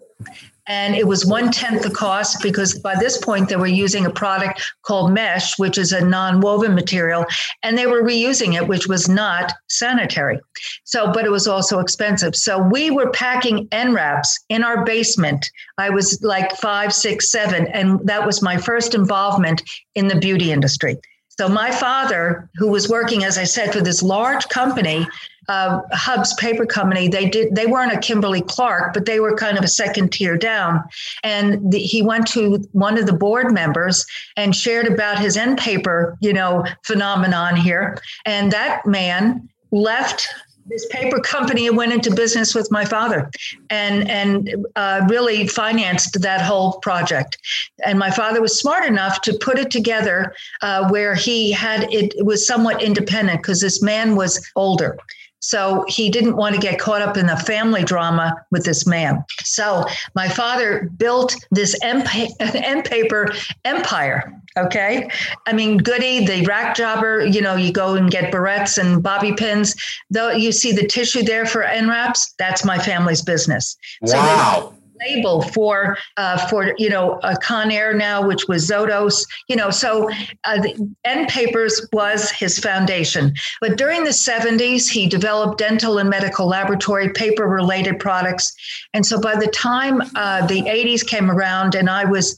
and 0.68 0.96
it 0.96 1.08
was 1.08 1.26
one 1.26 1.52
tenth 1.52 1.84
the 1.84 1.90
cost 1.90 2.42
because 2.42 2.80
by 2.80 2.96
this 2.96 3.18
point 3.18 3.50
they 3.50 3.56
were 3.56 3.68
using 3.68 4.06
a 4.06 4.10
product 4.10 4.62
called 4.84 5.12
mesh, 5.12 5.58
which 5.60 5.78
is 5.78 5.92
a 5.92 6.06
non-woven 6.06 6.74
material, 6.74 7.26
and 7.64 7.78
they 7.78 7.88
were 7.88 8.02
reusing 8.02 8.56
it, 8.56 8.68
which 8.68 8.88
was 8.88 9.10
not 9.10 9.52
sanitary. 9.68 10.40
So, 10.86 11.12
but 11.12 11.26
it 11.26 11.32
was 11.32 11.48
also 11.48 11.80
expensive. 11.80 12.36
So 12.36 12.60
we 12.60 12.92
were 12.92 13.12
packing 13.12 13.68
end 13.72 13.94
wraps 13.94 14.40
in 14.50 14.64
our 14.64 14.86
basement. 14.86 15.50
I 15.78 15.90
was 15.90 16.22
like 16.24 16.56
five, 16.58 16.94
six, 16.94 17.32
seven, 17.32 17.68
and 17.68 18.00
that 18.08 18.26
was 18.26 18.42
my 18.42 18.58
first 18.58 18.96
involvement 18.96 19.62
in 19.96 20.08
the 20.08 20.20
beauty 20.20 20.52
industry. 20.52 20.98
So 21.40 21.50
my 21.50 21.72
father, 21.72 22.50
who 22.56 22.68
was 22.68 22.88
working, 22.88 23.24
as 23.24 23.40
I 23.40 23.44
said, 23.44 23.74
for 23.74 23.82
this 23.82 24.04
large 24.04 24.48
company, 24.50 25.08
uh, 25.48 25.82
Hubs 25.92 26.34
Paper 26.36 26.66
Company, 26.66 27.08
they 27.08 27.30
did 27.30 27.56
they 27.56 27.66
weren't 27.66 27.94
a 27.94 28.00
Kimberly 28.00 28.42
Clark, 28.42 28.94
but 28.94 29.06
they 29.06 29.20
were 29.20 29.36
kind 29.36 29.58
of 29.58 29.64
a 29.64 29.68
second 29.68 30.12
tier 30.12 30.38
down. 30.38 30.84
And 31.24 31.72
the, 31.72 31.80
he 31.80 32.02
went 32.02 32.28
to 32.28 32.58
one 32.72 32.98
of 32.98 33.06
the 33.06 33.14
board 33.14 33.52
members 33.52 34.06
and 34.38 34.56
shared 34.56 34.88
about 34.88 35.20
his 35.20 35.38
end 35.38 35.58
paper, 35.58 36.18
you 36.22 36.34
know, 36.34 36.66
phenomenon 36.84 37.56
here. 37.56 37.98
And 38.26 38.52
that 38.52 38.86
man 38.86 39.50
left 39.72 40.28
this 40.66 40.86
paper 40.88 41.20
company 41.20 41.68
and 41.68 41.76
went 41.76 41.92
into 41.92 42.14
business 42.14 42.56
with 42.56 42.72
my 42.72 42.86
father 42.86 43.30
and 43.70 44.10
and 44.10 44.66
uh, 44.76 45.06
really 45.10 45.48
financed 45.48 46.22
that 46.22 46.42
whole 46.42 46.80
project 46.80 47.38
and 47.86 48.00
my 48.00 48.10
father 48.10 48.42
was 48.42 48.58
smart 48.58 48.86
enough 48.86 49.22
to 49.22 49.34
put 49.42 49.60
it 49.60 49.70
together 49.72 50.34
uh, 50.62 50.88
where 50.90 51.16
he 51.16 51.52
had 51.52 51.84
it, 51.92 52.14
it 52.16 52.26
was 52.26 52.48
somewhat 52.48 52.82
independent 52.82 53.42
because 53.42 53.60
this 53.60 53.82
man 53.82 54.16
was 54.16 54.50
older 54.56 54.98
so 55.44 55.84
he 55.90 56.10
didn't 56.10 56.38
want 56.38 56.56
to 56.56 56.62
get 56.62 56.80
caught 56.80 57.02
up 57.02 57.18
in 57.18 57.28
the 57.28 57.36
family 57.36 57.84
drama 57.84 58.34
with 58.50 58.64
this 58.64 58.88
man. 58.88 59.22
So 59.44 59.84
my 60.16 60.30
father 60.30 60.90
built 60.96 61.36
this 61.52 61.78
end 61.84 62.06
paper 62.86 63.28
empire. 63.66 64.34
Okay. 64.56 65.10
I 65.46 65.52
mean, 65.52 65.80
Goody, 65.80 66.26
the 66.26 66.46
rack 66.46 66.78
jobber, 66.78 67.26
you 67.26 67.42
know, 67.42 67.58
you 67.58 67.74
go 67.74 67.96
and 67.96 68.10
get 68.10 68.32
barrettes 68.32 68.78
and 68.78 69.04
bobby 69.04 69.34
pins. 69.34 69.76
Though 70.10 70.32
you 70.32 70.54
see 70.54 70.72
the 70.72 70.88
tissue 70.88 71.24
there 71.24 71.46
for 71.46 71.64
end 71.64 71.90
wraps, 71.90 72.34
that's 72.40 72.64
my 72.64 72.80
family's 72.80 73.22
business. 73.22 73.76
Wow. 74.02 74.72
So 74.72 74.83
label 75.08 75.42
for 75.42 75.98
uh, 76.18 76.48
for 76.48 76.74
you 76.78 76.90
know 76.90 77.20
a 77.24 77.34
Conair 77.34 77.96
now, 77.96 78.26
which 78.26 78.48
was 78.48 78.70
Zotos. 78.70 79.26
You 79.48 79.56
know, 79.56 79.70
so 79.70 80.10
uh, 80.44 80.62
the 80.62 80.94
end 81.04 81.30
papers 81.30 81.88
was 81.94 82.32
his 82.32 82.60
foundation. 82.60 83.34
But 83.62 83.78
during 83.78 84.04
the 84.04 84.12
70s, 84.12 84.90
he 84.90 85.08
developed 85.08 85.58
dental 85.58 85.98
and 85.98 86.10
medical 86.10 86.48
laboratory 86.48 87.10
paper 87.10 87.48
related 87.48 88.00
products, 88.00 88.54
and 88.94 89.06
so 89.06 89.20
by 89.20 89.36
the 89.36 89.48
time 89.48 90.02
uh, 90.16 90.46
the 90.48 90.62
80s 90.64 91.06
came 91.06 91.30
around, 91.30 91.76
and 91.76 91.90
I 91.90 92.06
was 92.06 92.36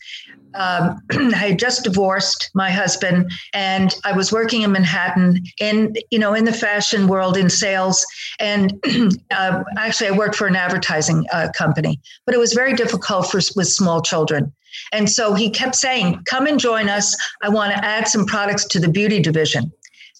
um, 0.55 1.01
I 1.11 1.35
had 1.35 1.59
just 1.59 1.83
divorced 1.83 2.49
my 2.53 2.71
husband, 2.71 3.31
and 3.53 3.93
I 4.03 4.11
was 4.13 4.31
working 4.31 4.61
in 4.61 4.71
Manhattan 4.71 5.43
in 5.59 5.93
you 6.11 6.19
know 6.19 6.33
in 6.33 6.45
the 6.45 6.53
fashion 6.53 7.07
world 7.07 7.37
in 7.37 7.49
sales, 7.49 8.05
and 8.39 8.73
uh, 9.31 9.63
actually 9.77 10.09
I 10.09 10.11
worked 10.11 10.35
for 10.35 10.47
an 10.47 10.55
advertising 10.55 11.25
uh, 11.31 11.49
company, 11.57 11.99
but 12.25 12.35
it 12.35 12.39
was 12.39 12.53
very 12.53 12.73
difficult 12.73 13.29
for 13.31 13.39
with 13.55 13.67
small 13.67 14.01
children. 14.01 14.51
And 14.91 15.09
so 15.09 15.33
he 15.33 15.49
kept 15.49 15.75
saying, 15.75 16.21
"Come 16.25 16.47
and 16.47 16.59
join 16.59 16.89
us. 16.89 17.15
I 17.41 17.49
want 17.49 17.73
to 17.73 17.85
add 17.85 18.07
some 18.07 18.25
products 18.25 18.65
to 18.69 18.79
the 18.79 18.89
beauty 18.89 19.19
division." 19.19 19.71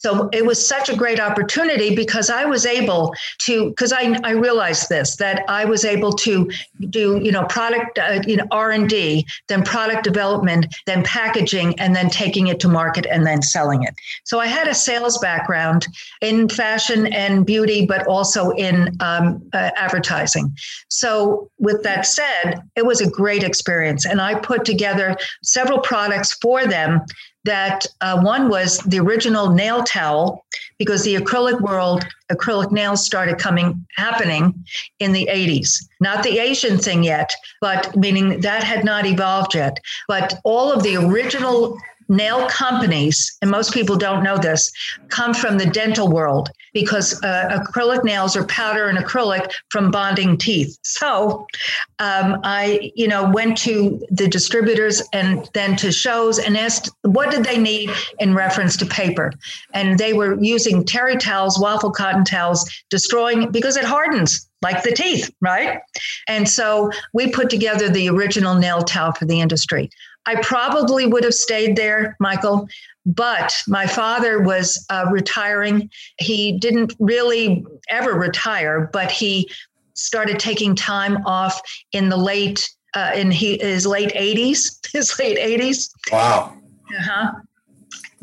So 0.05 0.29
it 0.31 0.45
was 0.45 0.63
such 0.63 0.88
a 0.88 0.95
great 0.95 1.19
opportunity 1.19 1.95
because 1.95 2.29
I 2.29 2.45
was 2.45 2.67
able 2.67 3.15
to, 3.39 3.69
because 3.69 3.91
I, 3.91 4.15
I 4.24 4.33
realized 4.33 4.88
this, 4.88 5.15
that 5.15 5.43
I 5.47 5.65
was 5.65 5.83
able 5.83 6.13
to 6.13 6.47
do, 6.91 7.19
you 7.24 7.31
know, 7.31 7.43
product, 7.45 7.97
uh, 7.97 8.21
you 8.27 8.35
know, 8.35 8.45
R&D, 8.51 9.25
then 9.47 9.63
product 9.63 10.03
development, 10.03 10.67
then 10.85 11.03
packaging, 11.05 11.79
and 11.79 11.95
then 11.95 12.12
taking 12.12 12.45
it 12.45 12.59
to 12.59 12.67
market 12.67 13.07
and 13.07 13.25
then 13.25 13.41
selling 13.41 13.81
it. 13.81 13.95
So 14.25 14.39
I 14.39 14.45
had 14.45 14.67
a 14.67 14.75
sales 14.75 15.17
background 15.17 15.88
in 16.21 16.50
fashion 16.50 17.07
and 17.07 17.43
beauty, 17.43 17.88
but 17.88 18.05
also 18.05 18.51
in 18.51 18.95
um, 19.00 19.41
uh, 19.53 19.71
advertising. 19.75 20.55
So 20.88 21.50
with 21.57 21.81
that 21.81 22.05
said, 22.05 22.62
it 22.75 22.85
was 22.85 23.01
a 23.01 23.09
great 23.09 23.41
experience. 23.41 24.05
And 24.05 24.21
I 24.21 24.35
put 24.35 24.65
together 24.65 25.17
several 25.41 25.79
products 25.79 26.33
for 26.33 26.63
them 26.67 27.01
that 27.45 27.85
uh, 28.01 28.21
one 28.21 28.49
was 28.49 28.79
the 28.79 28.99
original 28.99 29.49
nail 29.49 29.83
towel 29.83 30.45
because 30.77 31.03
the 31.03 31.15
acrylic 31.15 31.59
world 31.61 32.05
acrylic 32.31 32.71
nails 32.71 33.05
started 33.05 33.37
coming 33.37 33.85
happening 33.95 34.53
in 34.99 35.11
the 35.13 35.27
80s 35.31 35.85
not 36.01 36.23
the 36.23 36.39
asian 36.39 36.77
thing 36.77 37.03
yet 37.03 37.31
but 37.61 37.95
meaning 37.95 38.41
that 38.41 38.63
had 38.63 38.85
not 38.85 39.05
evolved 39.05 39.55
yet. 39.55 39.79
But 40.07 40.39
all 40.43 40.71
of 40.71 40.83
the 40.83 40.97
original 40.97 41.77
nail 42.07 42.47
companies, 42.47 43.38
and 43.41 43.50
most 43.50 43.74
people 43.74 43.95
don't 43.95 44.24
know 44.24 44.38
this, 44.38 44.71
come 45.09 45.33
from 45.33 45.57
the 45.57 45.65
dental 45.65 46.07
world 46.07 46.50
because 46.74 47.21
uh, 47.24 47.59
acrylic 47.59 48.03
nails 48.03 48.35
are 48.35 48.45
powder 48.45 48.88
and 48.88 48.97
acrylic 48.97 49.51
from 49.69 49.91
bonding 49.91 50.38
teeth. 50.38 50.77
So 50.83 51.47
um, 52.00 52.39
I, 52.43 52.91
you 52.95 53.07
know, 53.07 53.29
went 53.29 53.57
to 53.59 54.01
the 54.09 54.27
distributors 54.27 55.01
and 55.13 55.50
then 55.53 55.75
to 55.77 55.91
shows 55.91 56.39
and 56.39 56.57
asked 56.57 56.89
what 57.03 57.31
did 57.31 57.43
they 57.43 57.57
need 57.57 57.89
in 58.19 58.33
reference 58.33 58.77
to 58.77 58.85
paper, 58.85 59.31
and 59.74 59.97
they 59.97 60.13
were 60.13 60.39
using 60.41 60.83
terry 60.83 61.17
towels, 61.17 61.59
waffle 61.59 61.91
cotton 61.91 62.25
towels, 62.25 62.69
destroying 62.89 63.51
because 63.51 63.77
it 63.77 63.85
hardens 63.85 64.47
like 64.62 64.83
the 64.83 64.91
teeth, 64.91 65.31
right? 65.41 65.79
And 66.27 66.50
so 66.50 66.91
we 67.13 67.29
put 67.29 67.50
together 67.50 67.88
the 67.88 68.09
original 68.09 68.55
nail 68.55 68.81
towel 68.81 69.12
for 69.13 69.25
the 69.25 69.39
industry. 69.39 69.89
I 70.25 70.36
probably 70.41 71.05
would 71.05 71.24
have 71.24 71.34
stayed 71.34 71.75
there, 71.75 72.15
Michael, 72.20 72.67
but 73.05 73.55
my 73.67 73.86
father 73.86 74.41
was 74.41 74.84
uh, 74.89 75.05
retiring. 75.12 75.89
He 76.17 76.58
didn't 76.58 76.96
really 77.00 77.65
ever 77.89 78.13
retire, 78.13 78.89
but 78.91 79.12
he 79.12 79.50
started 79.94 80.39
taking 80.39 80.75
time 80.75 81.17
off 81.25 81.62
in 81.91 82.10
the 82.10 82.17
late 82.17 82.70
uh, 82.96 83.12
in 83.13 83.29
he, 83.29 83.58
his 83.58 83.86
late 83.86 84.13
80s 84.13 84.79
his 84.94 85.17
late 85.20 85.38
80s 85.38 85.89
wow. 86.12 86.53
Uh-huh. 86.98 87.32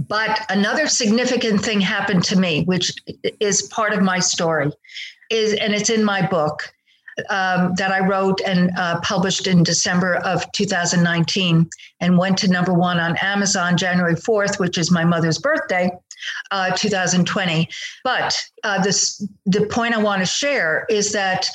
But 0.09 0.41
another 0.49 0.87
significant 0.87 1.63
thing 1.63 1.81
happened 1.81 2.25
to 2.25 2.39
me 2.39 2.65
which 2.65 2.93
is 3.41 3.63
part 3.63 3.93
of 3.93 4.03
my 4.03 4.19
story 4.19 4.71
is 5.31 5.55
and 5.55 5.75
it's 5.75 5.91
in 5.91 6.05
my 6.05 6.27
book 6.27 6.73
um, 7.29 7.75
that 7.77 7.93
I 7.93 8.01
wrote 8.01 8.41
and 8.47 8.71
uh, 8.77 9.01
published 9.01 9.47
in 9.47 9.63
December 9.63 10.17
of 10.17 10.51
2019 10.53 11.69
and 12.01 12.19
went 12.19 12.39
to 12.39 12.49
number 12.49 12.73
one 12.73 12.99
on 12.99 13.17
Amazon 13.19 13.77
January 13.77 14.15
4th, 14.15 14.59
which 14.59 14.79
is 14.79 14.91
my 14.91 15.05
mother's 15.05 15.39
birthday, 15.39 15.91
uh, 16.51 16.71
2020. 16.73 17.69
But 18.05 18.41
uh, 18.65 18.83
this, 18.83 19.27
the 19.47 19.67
point 19.67 19.95
I 19.95 20.03
want 20.03 20.21
to 20.21 20.27
share 20.27 20.87
is 20.89 21.13
that 21.13 21.49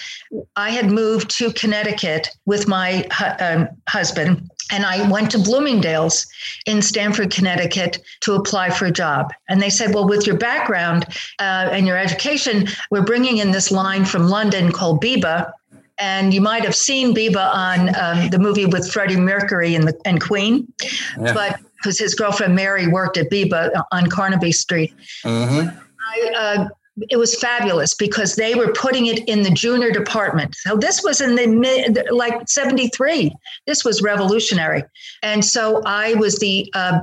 I 0.56 0.70
had 0.70 0.92
moved 0.92 1.30
to 1.38 1.52
Connecticut 1.54 2.30
with 2.46 2.68
my 2.68 3.08
hu- 3.12 3.46
um, 3.46 3.70
husband. 3.90 4.50
And 4.72 4.86
I 4.86 5.10
went 5.10 5.32
to 5.32 5.40
Bloomingdale's 5.40 6.28
in 6.66 6.82
Stamford, 6.82 7.32
Connecticut 7.32 8.00
to 8.22 8.34
apply 8.34 8.70
for 8.70 8.86
a 8.86 8.92
job. 8.92 9.32
And 9.50 9.62
they 9.62 9.70
said, 9.70 9.94
Well, 9.94 10.08
with 10.08 10.28
your 10.28 10.38
background 10.38 11.06
uh, 11.40 11.70
and 11.72 11.88
your 11.88 11.98
education, 11.98 12.68
we're 12.92 13.04
bringing 13.04 13.38
in 13.38 13.52
this 13.52 13.72
line 13.72 14.06
from 14.06 14.28
London 14.28 14.72
called 14.72 15.02
Biba. 15.02 15.52
And 16.00 16.34
you 16.34 16.42
might 16.42 16.64
have 16.64 16.76
seen 16.76 17.16
Biba 17.16 17.54
on 17.54 17.96
um, 17.96 18.30
the 18.30 18.38
movie 18.38 18.66
with 18.66 18.92
Freddie 18.92 19.16
Mercury 19.16 19.74
and, 19.74 19.88
the, 19.88 20.00
and 20.06 20.22
Queen. 20.22 20.72
Yeah. 21.20 21.34
But 21.34 21.60
because 21.78 21.98
his 21.98 22.16
girlfriend 22.16 22.56
Mary 22.56 22.88
worked 22.88 23.18
at 23.18 23.30
Biba 23.30 23.84
on 23.92 24.10
Carnaby 24.10 24.52
Street. 24.52 24.94
Mm-hmm. 25.24 25.70
I 26.10 26.34
uh, 26.36 26.68
it 27.10 27.18
was 27.18 27.36
fabulous 27.36 27.94
because 27.94 28.36
they 28.36 28.56
were 28.56 28.72
putting 28.74 29.06
it 29.08 29.28
in 29.30 29.44
the 29.44 29.50
junior 29.50 29.92
department. 29.92 30.56
So 30.56 30.78
this 30.78 31.04
was 31.04 31.22
in 31.22 31.36
the 31.36 31.48
mid, 31.48 32.00
like 32.12 32.48
73. 32.48 33.32
This 33.66 33.86
was 33.86 34.02
revolutionary. 34.02 34.84
And 35.22 35.46
so 35.46 35.82
I 35.86 36.16
was 36.16 36.40
the 36.40 36.70
uh, 36.74 37.02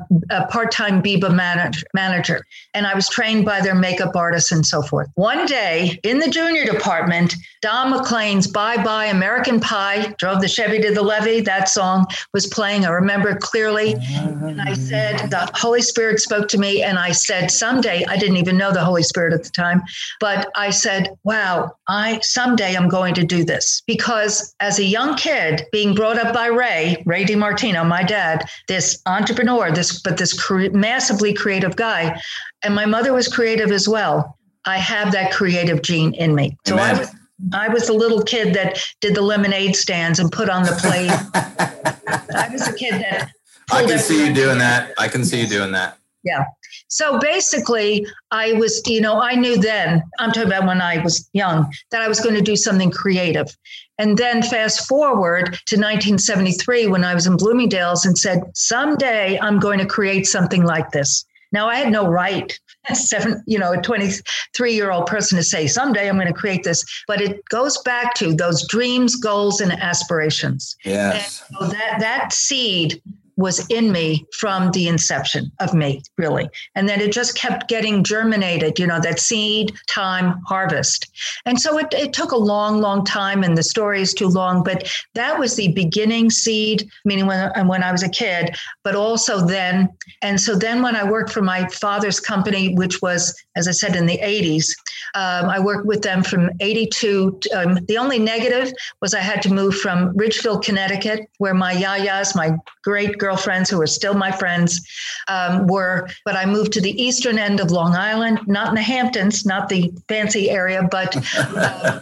part-time 0.50 1.02
Biba 1.02 1.34
manager, 1.34 1.86
manager, 1.94 2.46
and 2.74 2.86
I 2.86 2.94
was 2.94 3.08
trained 3.08 3.44
by 3.44 3.60
their 3.60 3.74
makeup 3.74 4.16
artists 4.16 4.50
and 4.50 4.66
so 4.66 4.82
forth. 4.82 5.08
One 5.14 5.46
day 5.46 6.00
in 6.02 6.18
the 6.18 6.28
junior 6.28 6.64
department, 6.64 7.34
Don 7.62 7.90
McLean's 7.90 8.46
Bye 8.46 8.82
Bye 8.82 9.06
American 9.06 9.60
Pie 9.60 10.14
drove 10.18 10.40
the 10.40 10.48
Chevy 10.48 10.80
to 10.82 10.92
the 10.92 11.02
levee. 11.02 11.40
That 11.40 11.68
song 11.68 12.06
was 12.32 12.46
playing. 12.46 12.84
I 12.84 12.90
remember 12.90 13.36
clearly. 13.36 13.94
And 13.94 14.60
I 14.60 14.74
said, 14.74 15.30
the 15.30 15.50
Holy 15.54 15.82
Spirit 15.82 16.20
spoke 16.20 16.48
to 16.48 16.58
me 16.58 16.82
and 16.82 16.98
I 16.98 17.12
said, 17.12 17.50
someday, 17.50 18.04
I 18.06 18.16
didn't 18.16 18.36
even 18.36 18.56
know 18.56 18.72
the 18.72 18.84
Holy 18.84 19.02
Spirit 19.02 19.32
at 19.32 19.44
the 19.44 19.50
time. 19.50 19.82
But 20.20 20.50
I 20.56 20.70
said, 20.70 21.10
wow, 21.24 21.72
I 21.88 22.20
someday 22.20 22.74
I'm 22.74 22.88
going 22.88 23.14
to 23.14 23.24
do 23.24 23.44
this 23.44 23.82
because 23.86 24.54
as 24.60 24.78
a 24.78 24.84
young 24.84 25.16
kid 25.16 25.64
being 25.72 25.94
brought 25.94 26.18
up 26.18 26.34
by 26.34 26.46
Ray, 26.46 27.02
Ray 27.06 27.24
DiMartino, 27.24 27.86
my 27.86 28.02
dad, 28.02 28.48
this 28.68 29.00
entrepreneur, 29.06 29.70
this 29.70 30.00
but 30.00 30.16
this 30.16 30.32
cre- 30.32 30.70
massively 30.72 31.34
creative 31.34 31.76
guy, 31.76 32.20
and 32.62 32.74
my 32.74 32.86
mother 32.86 33.12
was 33.12 33.28
creative 33.28 33.70
as 33.70 33.88
well. 33.88 34.38
I 34.66 34.78
have 34.78 35.12
that 35.12 35.32
creative 35.32 35.82
gene 35.82 36.14
in 36.14 36.34
me. 36.34 36.56
So 36.66 36.74
Amen. 36.74 36.96
I 36.96 36.98
was 36.98 37.14
I 37.52 37.68
was 37.68 37.86
the 37.86 37.92
little 37.92 38.22
kid 38.22 38.54
that 38.54 38.78
did 39.00 39.14
the 39.14 39.22
lemonade 39.22 39.76
stands 39.76 40.18
and 40.18 40.30
put 40.30 40.48
on 40.48 40.62
the 40.62 40.72
plate. 40.72 41.10
I 42.34 42.48
was 42.50 42.66
a 42.68 42.72
kid 42.74 42.94
that 42.94 43.30
I 43.70 43.84
can 43.84 43.98
see 43.98 44.26
you 44.26 44.32
doing 44.32 44.58
that. 44.58 44.92
I 44.98 45.08
can 45.08 45.24
see 45.24 45.40
you 45.40 45.46
doing 45.46 45.72
that. 45.72 45.98
Yeah. 46.22 46.44
So 46.88 47.18
basically, 47.18 48.06
I 48.30 48.52
was, 48.52 48.82
you 48.86 49.00
know, 49.00 49.20
I 49.20 49.34
knew 49.34 49.56
then, 49.56 50.02
I'm 50.18 50.30
talking 50.30 50.48
about 50.48 50.66
when 50.66 50.80
I 50.80 50.98
was 50.98 51.28
young, 51.32 51.72
that 51.90 52.02
I 52.02 52.08
was 52.08 52.20
going 52.20 52.34
to 52.34 52.42
do 52.42 52.56
something 52.56 52.90
creative. 52.90 53.56
And 53.98 54.16
then 54.18 54.42
fast 54.42 54.86
forward 54.88 55.44
to 55.66 55.76
1973 55.76 56.86
when 56.88 57.04
I 57.04 57.14
was 57.14 57.26
in 57.26 57.36
Bloomingdale's 57.36 58.04
and 58.04 58.18
said, 58.18 58.42
someday 58.54 59.38
I'm 59.40 59.58
going 59.58 59.78
to 59.78 59.86
create 59.86 60.26
something 60.26 60.64
like 60.64 60.90
this. 60.90 61.24
Now 61.52 61.68
I 61.68 61.76
had 61.76 61.92
no 61.92 62.08
right, 62.08 62.58
seven, 62.92 63.42
you 63.46 63.58
know, 63.58 63.72
a 63.72 63.80
23 63.80 64.74
year 64.74 64.90
old 64.90 65.06
person 65.06 65.36
to 65.36 65.44
say, 65.44 65.68
someday 65.68 66.08
I'm 66.08 66.16
going 66.16 66.26
to 66.26 66.32
create 66.32 66.64
this. 66.64 66.84
But 67.06 67.20
it 67.20 67.44
goes 67.48 67.80
back 67.82 68.14
to 68.16 68.34
those 68.34 68.66
dreams, 68.66 69.14
goals, 69.14 69.60
and 69.60 69.72
aspirations. 69.72 70.76
Yes. 70.84 71.44
And 71.48 71.58
so 71.58 71.66
that 71.68 72.00
that 72.00 72.32
seed 72.32 73.00
was 73.36 73.66
in 73.68 73.90
me 73.90 74.26
from 74.32 74.70
the 74.72 74.88
inception 74.88 75.50
of 75.60 75.74
me, 75.74 76.02
really. 76.16 76.48
And 76.74 76.88
then 76.88 77.00
it 77.00 77.12
just 77.12 77.36
kept 77.36 77.68
getting 77.68 78.04
germinated, 78.04 78.78
you 78.78 78.86
know, 78.86 79.00
that 79.00 79.18
seed 79.18 79.72
time 79.86 80.40
harvest. 80.46 81.08
And 81.44 81.60
so 81.60 81.78
it, 81.78 81.92
it 81.92 82.12
took 82.12 82.32
a 82.32 82.36
long, 82.36 82.80
long 82.80 83.04
time, 83.04 83.42
and 83.42 83.56
the 83.56 83.62
story 83.62 84.00
is 84.00 84.14
too 84.14 84.28
long, 84.28 84.62
but 84.62 84.90
that 85.14 85.38
was 85.38 85.56
the 85.56 85.72
beginning 85.72 86.30
seed, 86.30 86.88
meaning 87.04 87.26
when, 87.26 87.68
when 87.68 87.82
I 87.82 87.92
was 87.92 88.02
a 88.02 88.08
kid, 88.08 88.56
but 88.82 88.94
also 88.94 89.44
then. 89.44 89.88
And 90.22 90.40
so 90.40 90.54
then 90.54 90.82
when 90.82 90.96
I 90.96 91.08
worked 91.08 91.30
for 91.30 91.42
my 91.42 91.66
father's 91.68 92.20
company, 92.20 92.74
which 92.74 93.02
was, 93.02 93.34
as 93.56 93.68
I 93.68 93.70
said, 93.70 93.96
in 93.96 94.06
the 94.06 94.18
80s, 94.18 94.74
um, 95.14 95.48
I 95.48 95.60
worked 95.60 95.86
with 95.86 96.02
them 96.02 96.22
from 96.22 96.50
82. 96.60 97.38
To, 97.40 97.50
um, 97.50 97.74
the 97.86 97.98
only 97.98 98.18
negative 98.18 98.72
was 99.00 99.14
I 99.14 99.20
had 99.20 99.42
to 99.42 99.52
move 99.52 99.76
from 99.76 100.16
Ridgefield, 100.16 100.64
Connecticut, 100.64 101.28
where 101.38 101.54
my 101.54 101.74
yayas, 101.74 102.34
my 102.34 102.56
great 102.82 103.18
girlfriends 103.18 103.70
who 103.70 103.80
are 103.80 103.86
still 103.86 104.14
my 104.14 104.32
friends, 104.32 104.80
um, 105.28 105.66
were. 105.66 106.08
But 106.24 106.36
I 106.36 106.46
moved 106.46 106.72
to 106.72 106.80
the 106.80 107.00
eastern 107.00 107.38
end 107.38 107.60
of 107.60 107.70
Long 107.70 107.94
Island, 107.94 108.40
not 108.46 108.68
in 108.68 108.74
the 108.74 108.82
Hamptons, 108.82 109.46
not 109.46 109.68
the 109.68 109.92
fancy 110.08 110.50
area, 110.50 110.86
but 110.90 111.16
uh, 111.56 112.00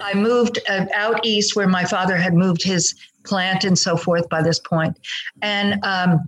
I 0.00 0.14
moved 0.14 0.58
uh, 0.68 0.86
out 0.94 1.24
east 1.24 1.56
where 1.56 1.68
my 1.68 1.84
father 1.84 2.16
had 2.16 2.34
moved 2.34 2.62
his 2.62 2.94
plant 3.24 3.64
and 3.64 3.78
so 3.78 3.96
forth 3.96 4.28
by 4.28 4.42
this 4.42 4.58
point. 4.58 4.98
And 5.42 5.82
um, 5.84 6.20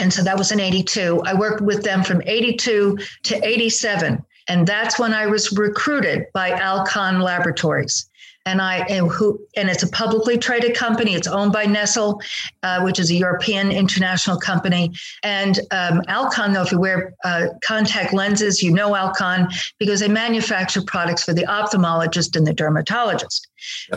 and 0.00 0.12
so 0.12 0.22
that 0.22 0.36
was 0.36 0.52
in 0.52 0.60
82. 0.60 1.22
I 1.24 1.34
worked 1.34 1.60
with 1.60 1.82
them 1.82 2.02
from 2.02 2.22
82 2.24 2.98
to 3.24 3.46
87. 3.46 4.24
And 4.48 4.66
that's 4.66 4.98
when 4.98 5.14
I 5.14 5.26
was 5.26 5.52
recruited 5.52 6.26
by 6.34 6.50
Alcon 6.50 7.20
Laboratories 7.20 8.08
and 8.46 8.60
I 8.60 8.78
and 8.88 9.08
who 9.08 9.40
and 9.56 9.68
it's 9.68 9.82
a 9.82 9.88
publicly 9.88 10.36
traded 10.38 10.74
company. 10.74 11.14
It's 11.14 11.28
owned 11.28 11.52
by 11.52 11.64
Nestle, 11.64 12.20
uh, 12.62 12.80
which 12.80 12.98
is 12.98 13.10
a 13.10 13.14
European 13.14 13.70
international 13.70 14.38
company. 14.38 14.92
And 15.22 15.60
um, 15.70 16.02
Alcon, 16.08 16.52
though, 16.52 16.62
if 16.62 16.72
you 16.72 16.80
wear 16.80 17.14
uh, 17.24 17.48
contact 17.64 18.12
lenses, 18.12 18.62
you 18.62 18.72
know 18.72 18.94
Alcon 18.96 19.48
because 19.78 20.00
they 20.00 20.08
manufacture 20.08 20.82
products 20.82 21.24
for 21.24 21.32
the 21.32 21.44
ophthalmologist 21.44 22.36
and 22.36 22.46
the 22.46 22.52
dermatologist. 22.52 23.46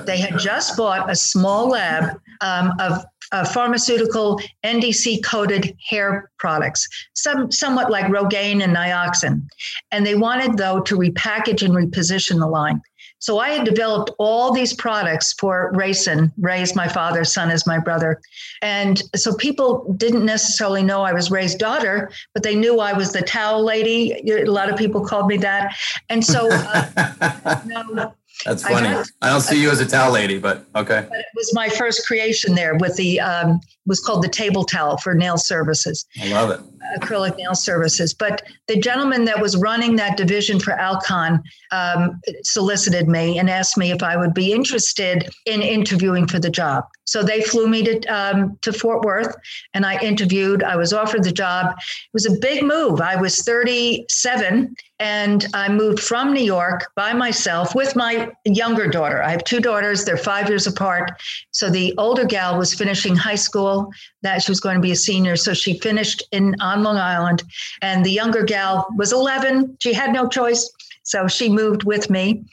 They 0.05 0.17
had 0.17 0.37
just 0.37 0.77
bought 0.77 1.09
a 1.09 1.15
small 1.15 1.69
lab 1.69 2.19
um, 2.41 2.73
of 2.79 3.03
uh, 3.35 3.43
pharmaceutical 3.43 4.39
NDC 4.63 5.21
coated 5.23 5.75
hair 5.89 6.31
products, 6.39 6.87
some 7.13 7.51
somewhat 7.51 7.91
like 7.91 8.05
Rogaine 8.05 8.63
and 8.63 8.73
Nioxin, 8.73 9.45
and 9.91 10.05
they 10.05 10.15
wanted 10.15 10.57
though 10.57 10.79
to 10.81 10.97
repackage 10.97 11.61
and 11.61 11.73
reposition 11.73 12.39
the 12.39 12.47
line. 12.47 12.81
So 13.19 13.39
I 13.39 13.49
had 13.49 13.65
developed 13.65 14.11
all 14.19 14.53
these 14.53 14.73
products 14.73 15.33
for 15.33 15.71
Rayson. 15.73 16.31
Ray's 16.37 16.75
my 16.75 16.87
father, 16.87 17.23
son 17.23 17.49
is 17.49 17.65
my 17.65 17.79
brother. 17.79 18.21
And 18.61 19.01
so 19.15 19.35
people 19.35 19.93
didn't 19.97 20.25
necessarily 20.25 20.83
know 20.83 21.01
I 21.01 21.11
was 21.11 21.31
Ray's 21.31 21.55
daughter, 21.55 22.11
but 22.33 22.43
they 22.43 22.55
knew 22.55 22.79
I 22.79 22.93
was 22.93 23.11
the 23.13 23.21
towel 23.21 23.63
lady. 23.63 24.21
A 24.29 24.45
lot 24.45 24.69
of 24.69 24.77
people 24.77 25.03
called 25.03 25.27
me 25.27 25.37
that. 25.37 25.75
And 26.09 26.23
so, 26.23 26.47
uh, 26.51 27.61
no, 27.65 28.13
that's 28.43 28.63
funny. 28.63 28.87
I, 28.87 29.03
I, 29.21 29.29
don't 29.29 29.41
see 29.41 29.61
you 29.61 29.69
as 29.69 29.79
a 29.79 29.85
towel 29.85 30.11
lady, 30.11 30.39
but 30.39 30.65
okay. 30.75 31.05
But 31.09 31.19
it 31.19 31.25
was 31.35 31.53
my 31.53 31.69
first 31.69 32.05
creation 32.05 32.55
there 32.55 32.75
with 32.75 32.95
the 32.95 33.19
um, 33.19 33.59
was 33.85 33.99
called 33.99 34.23
the 34.23 34.29
table 34.29 34.63
towel 34.63 34.97
for 34.97 35.13
nail 35.13 35.37
services. 35.37 36.05
I 36.21 36.29
love 36.29 36.49
it. 36.49 36.59
acrylic 36.99 37.37
nail 37.37 37.55
services. 37.55 38.13
But 38.13 38.41
the 38.67 38.77
gentleman 38.77 39.25
that 39.25 39.39
was 39.39 39.55
running 39.57 39.95
that 39.97 40.17
division 40.17 40.59
for 40.59 40.73
Alcon 40.73 41.43
um, 41.71 42.19
solicited 42.43 43.07
me 43.07 43.37
and 43.37 43.49
asked 43.49 43.77
me 43.77 43.91
if 43.91 44.01
I 44.01 44.17
would 44.17 44.33
be 44.33 44.51
interested 44.51 45.29
in 45.45 45.61
interviewing 45.61 46.27
for 46.27 46.39
the 46.39 46.49
job. 46.49 46.85
So 47.05 47.21
they 47.21 47.41
flew 47.41 47.67
me 47.67 47.83
to 47.83 47.99
um, 48.07 48.57
to 48.61 48.73
Fort 48.73 49.03
Worth, 49.03 49.35
and 49.73 49.85
I 49.85 49.99
interviewed. 49.99 50.63
I 50.63 50.75
was 50.75 50.91
offered 50.91 51.23
the 51.23 51.31
job. 51.31 51.75
It 51.77 52.13
was 52.13 52.25
a 52.25 52.37
big 52.39 52.63
move. 52.63 52.99
I 52.99 53.15
was 53.15 53.43
37, 53.43 54.75
and 54.99 55.45
I 55.53 55.69
moved 55.69 55.99
from 55.99 56.33
New 56.33 56.43
York 56.43 56.91
by 56.95 57.13
myself 57.13 57.75
with 57.75 57.95
my 57.95 58.31
younger 58.45 58.87
daughter. 58.87 59.21
I 59.21 59.31
have 59.31 59.43
two 59.43 59.59
daughters; 59.59 60.05
they're 60.05 60.17
five 60.17 60.47
years 60.47 60.67
apart. 60.67 61.11
So 61.51 61.69
the 61.69 61.93
older 61.97 62.25
gal 62.25 62.57
was 62.57 62.73
finishing 62.73 63.15
high 63.15 63.35
school. 63.35 63.91
That 64.21 64.41
she 64.41 64.51
was 64.51 64.59
going 64.59 64.75
to 64.75 64.81
be 64.81 64.91
a 64.91 64.95
senior, 64.95 65.35
so 65.35 65.53
she 65.53 65.79
finished 65.79 66.23
in 66.31 66.55
on 66.61 66.83
Long 66.83 66.97
Island, 66.97 67.43
and 67.81 68.05
the 68.05 68.11
younger 68.11 68.43
gal 68.43 68.87
was 68.97 69.11
11. 69.11 69.77
She 69.79 69.93
had 69.93 70.13
no 70.13 70.27
choice. 70.27 70.71
So 71.03 71.27
she 71.27 71.49
moved 71.49 71.83
with 71.83 72.09
me, 72.09 72.43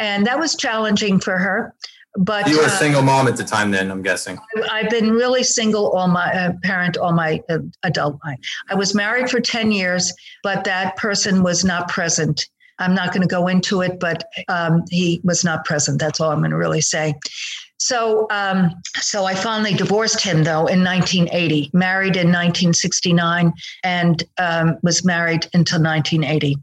and 0.00 0.26
that 0.26 0.38
was 0.38 0.56
challenging 0.56 1.20
for 1.20 1.38
her. 1.38 1.74
But 2.16 2.48
you 2.48 2.56
were 2.56 2.64
a 2.64 2.66
uh, 2.66 2.78
single 2.78 3.02
mom 3.02 3.28
at 3.28 3.36
the 3.36 3.44
time, 3.44 3.70
then 3.70 3.90
I'm 3.90 4.02
guessing. 4.02 4.38
I've 4.70 4.90
been 4.90 5.12
really 5.12 5.44
single 5.44 5.90
all 5.92 6.08
my 6.08 6.32
uh, 6.32 6.52
parent 6.64 6.96
all 6.96 7.12
my 7.12 7.40
uh, 7.48 7.58
adult 7.84 8.18
life. 8.24 8.38
I 8.68 8.74
was 8.74 8.94
married 8.94 9.30
for 9.30 9.40
ten 9.40 9.70
years, 9.70 10.12
but 10.42 10.64
that 10.64 10.96
person 10.96 11.42
was 11.42 11.64
not 11.64 11.88
present. 11.88 12.48
I'm 12.80 12.94
not 12.94 13.12
going 13.12 13.22
to 13.22 13.28
go 13.28 13.46
into 13.46 13.82
it, 13.82 14.00
but 14.00 14.24
um, 14.48 14.84
he 14.90 15.20
was 15.22 15.44
not 15.44 15.64
present. 15.64 16.00
That's 16.00 16.20
all 16.20 16.30
I'm 16.30 16.38
going 16.38 16.50
to 16.50 16.56
really 16.56 16.80
say. 16.80 17.14
So, 17.80 18.26
um, 18.30 18.70
so 18.96 19.24
I 19.24 19.34
finally 19.34 19.74
divorced 19.74 20.22
him 20.22 20.44
though 20.44 20.66
in 20.66 20.82
1980. 20.84 21.70
Married 21.72 22.16
in 22.16 22.28
1969, 22.28 23.52
and 23.84 24.22
um, 24.38 24.78
was 24.82 25.04
married 25.04 25.46
until 25.54 25.82
1980. 25.82 26.56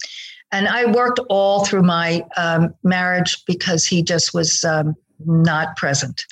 And 0.51 0.67
I 0.67 0.85
worked 0.85 1.19
all 1.29 1.65
through 1.65 1.83
my 1.83 2.23
um, 2.37 2.73
marriage 2.83 3.43
because 3.45 3.85
he 3.85 4.01
just 4.03 4.33
was 4.33 4.63
um, 4.63 4.95
not 5.25 5.75
present. 5.77 6.25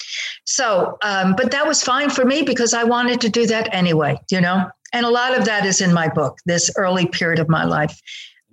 So, 0.45 0.98
um, 1.04 1.36
but 1.36 1.52
that 1.52 1.67
was 1.67 1.84
fine 1.84 2.10
for 2.10 2.26
me 2.26 2.43
because 2.43 2.74
I 2.74 2.84
wanted 2.84 3.21
to 3.21 3.30
do 3.30 3.45
that 3.48 3.74
anyway, 3.74 4.19
you 4.30 4.41
know? 4.41 4.69
And 4.93 5.06
a 5.06 5.10
lot 5.10 5.38
of 5.38 5.45
that 5.45 5.65
is 5.65 5.82
in 5.82 5.93
my 5.93 6.08
book, 6.08 6.39
this 6.45 6.71
early 6.78 7.06
period 7.06 7.39
of 7.39 7.50
my 7.50 7.65
life. 7.65 8.00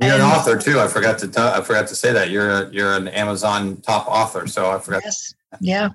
You're 0.00 0.14
and, 0.14 0.22
an 0.22 0.28
author 0.28 0.58
too. 0.58 0.80
I 0.80 0.88
forgot 0.88 1.18
to 1.18 1.28
tell, 1.28 1.48
I 1.48 1.60
forgot 1.60 1.86
to 1.88 1.94
say 1.94 2.12
that 2.12 2.30
you're 2.30 2.50
a, 2.50 2.70
you're 2.70 2.94
an 2.94 3.08
Amazon 3.08 3.76
top 3.82 4.08
author. 4.08 4.46
So 4.46 4.70
I 4.70 4.78
forgot. 4.78 5.02
Yes. 5.04 5.34
Yeah. 5.60 5.90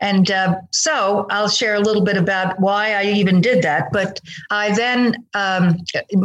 And 0.00 0.30
uh, 0.30 0.56
so 0.70 1.26
I'll 1.30 1.48
share 1.48 1.74
a 1.74 1.80
little 1.80 2.02
bit 2.02 2.16
about 2.16 2.58
why 2.60 2.94
I 2.94 3.04
even 3.04 3.40
did 3.40 3.62
that. 3.62 3.92
But 3.92 4.20
I 4.50 4.74
then, 4.74 5.26
um, 5.34 5.76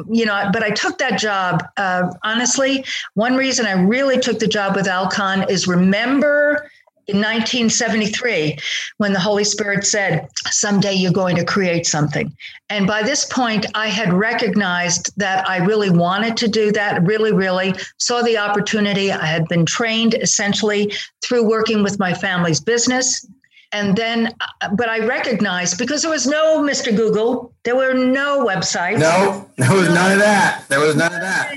you 0.10 0.26
know, 0.26 0.50
but 0.54 0.63
I 0.63 0.72
took 0.72 0.98
that 1.00 1.20
job. 1.20 1.63
Uh, 1.78 2.13
honestly, 2.24 2.86
one 3.15 3.36
reason 3.36 3.65
I 3.65 3.74
really 3.74 4.20
took 4.20 4.39
the 4.39 4.48
job 4.48 4.76
with 4.76 4.88
Alcon 4.88 5.50
is 5.50 5.67
remember 5.67 6.70
in 7.08 7.17
1973 7.17 8.58
when 8.98 9.13
the 9.13 9.20
Holy 9.20 9.43
Spirit 9.43 9.86
said, 9.86 10.28
Someday 10.50 10.93
you're 10.93 11.12
going 11.12 11.36
to 11.38 11.46
create 11.46 11.86
something. 11.86 12.36
And 12.70 12.86
by 12.86 13.02
this 13.02 13.26
point, 13.26 13.65
I 13.76 13.88
had 13.88 14.12
recognized 14.12 15.12
that 15.17 15.48
I 15.48 15.58
really 15.58 15.89
wanted 15.89 16.36
to 16.38 16.48
do 16.48 16.72
that, 16.74 17.02
really, 17.04 17.32
really 17.32 17.74
saw 17.98 18.22
the 18.22 18.38
opportunity. 18.38 19.12
I 19.12 19.26
had 19.26 19.48
been 19.48 19.65
trained 19.65 20.15
essentially 20.15 20.93
through 21.24 21.48
working 21.48 21.82
with 21.82 21.98
my 21.98 22.13
family's 22.13 22.60
business. 22.60 23.26
And 23.72 23.96
then, 23.96 24.34
uh, 24.62 24.70
but 24.76 24.89
I 24.89 25.06
recognized 25.06 25.78
because 25.78 26.02
there 26.02 26.12
was 26.12 26.26
no 26.26 26.60
Mr. 26.60 26.96
Google, 26.96 27.54
there 27.63 27.76
were 27.76 27.93
no 27.93 28.46
websites. 28.46 29.00
No, 29.00 29.50
there 29.58 29.74
was 29.74 29.89
none 29.89 30.13
of 30.13 30.20
that. 30.20 30.63
There 30.70 30.80
was 30.80 30.96
none 30.96 31.13
of 31.13 31.22
that. 31.22 31.54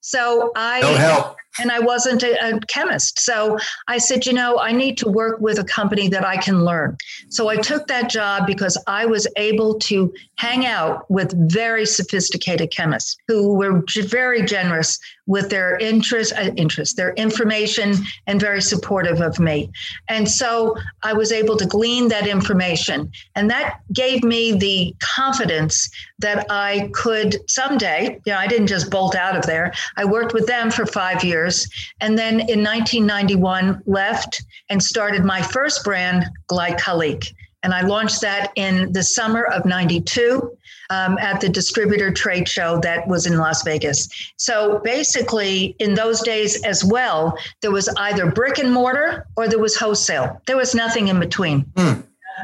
So 0.00 0.52
I 0.56 0.80
no 0.80 0.94
help 0.94 1.36
and 1.58 1.70
I 1.70 1.80
wasn't 1.80 2.22
a, 2.22 2.56
a, 2.56 2.60
chemist. 2.60 3.20
So 3.20 3.58
I 3.88 3.98
said, 3.98 4.26
you 4.26 4.32
know, 4.32 4.58
I 4.58 4.72
need 4.72 4.98
to 4.98 5.08
work 5.08 5.40
with 5.40 5.58
a 5.58 5.64
company 5.64 6.08
that 6.08 6.24
I 6.24 6.36
can 6.36 6.64
learn. 6.64 6.96
So 7.28 7.48
I 7.48 7.56
took 7.56 7.86
that 7.88 8.10
job 8.10 8.46
because 8.46 8.76
I 8.86 9.06
was 9.06 9.26
able 9.36 9.78
to 9.80 10.12
hang 10.36 10.66
out 10.66 11.08
with 11.10 11.32
very 11.50 11.86
sophisticated 11.86 12.70
chemists 12.70 13.16
who 13.28 13.54
were 13.54 13.82
very 14.08 14.42
generous 14.42 14.98
with 15.26 15.48
their 15.50 15.76
interest, 15.78 16.32
uh, 16.36 16.50
interest, 16.56 16.96
their 16.96 17.14
information, 17.14 17.94
and 18.26 18.40
very 18.40 18.60
supportive 18.60 19.20
of 19.20 19.38
me. 19.40 19.70
And 20.08 20.28
so 20.28 20.76
I 21.02 21.12
was 21.12 21.32
able 21.32 21.56
to 21.56 21.66
glean 21.66 22.08
that 22.08 22.26
information, 22.26 23.10
and 23.34 23.50
that 23.50 23.80
gave 23.92 24.22
me 24.22 24.52
the 24.52 24.94
confidence 25.00 25.88
that 26.18 26.46
I 26.50 26.90
could 26.92 27.36
someday. 27.48 28.20
You 28.26 28.32
know, 28.32 28.38
I 28.38 28.46
didn't 28.46 28.66
just 28.66 28.90
bolt 28.90 29.14
out 29.14 29.36
of 29.36 29.46
there. 29.46 29.72
I 29.96 30.04
worked 30.04 30.34
with 30.34 30.46
them 30.46 30.70
for 30.70 30.86
five 30.86 31.24
years, 31.24 31.66
and 32.00 32.18
then 32.18 32.40
in 32.40 32.62
1991 32.62 33.82
left 33.86 34.42
and 34.68 34.82
started 34.82 35.24
my 35.24 35.42
first 35.42 35.84
brand, 35.84 36.24
Glycolique. 36.50 37.32
And 37.62 37.72
I 37.72 37.80
launched 37.80 38.20
that 38.20 38.52
in 38.56 38.92
the 38.92 39.02
summer 39.02 39.44
of 39.44 39.64
92 39.64 40.54
um, 40.94 41.18
at 41.18 41.40
the 41.40 41.48
distributor 41.48 42.10
trade 42.12 42.48
show 42.48 42.78
that 42.80 43.06
was 43.08 43.26
in 43.26 43.36
Las 43.38 43.62
Vegas. 43.62 44.08
So 44.36 44.80
basically, 44.84 45.74
in 45.78 45.94
those 45.94 46.20
days 46.22 46.62
as 46.64 46.84
well, 46.84 47.36
there 47.62 47.70
was 47.70 47.88
either 47.96 48.30
brick 48.30 48.58
and 48.58 48.72
mortar 48.72 49.26
or 49.36 49.48
there 49.48 49.58
was 49.58 49.76
wholesale. 49.76 50.40
There 50.46 50.56
was 50.56 50.74
nothing 50.74 51.08
in 51.08 51.18
between. 51.20 51.64
Mm. 51.74 52.02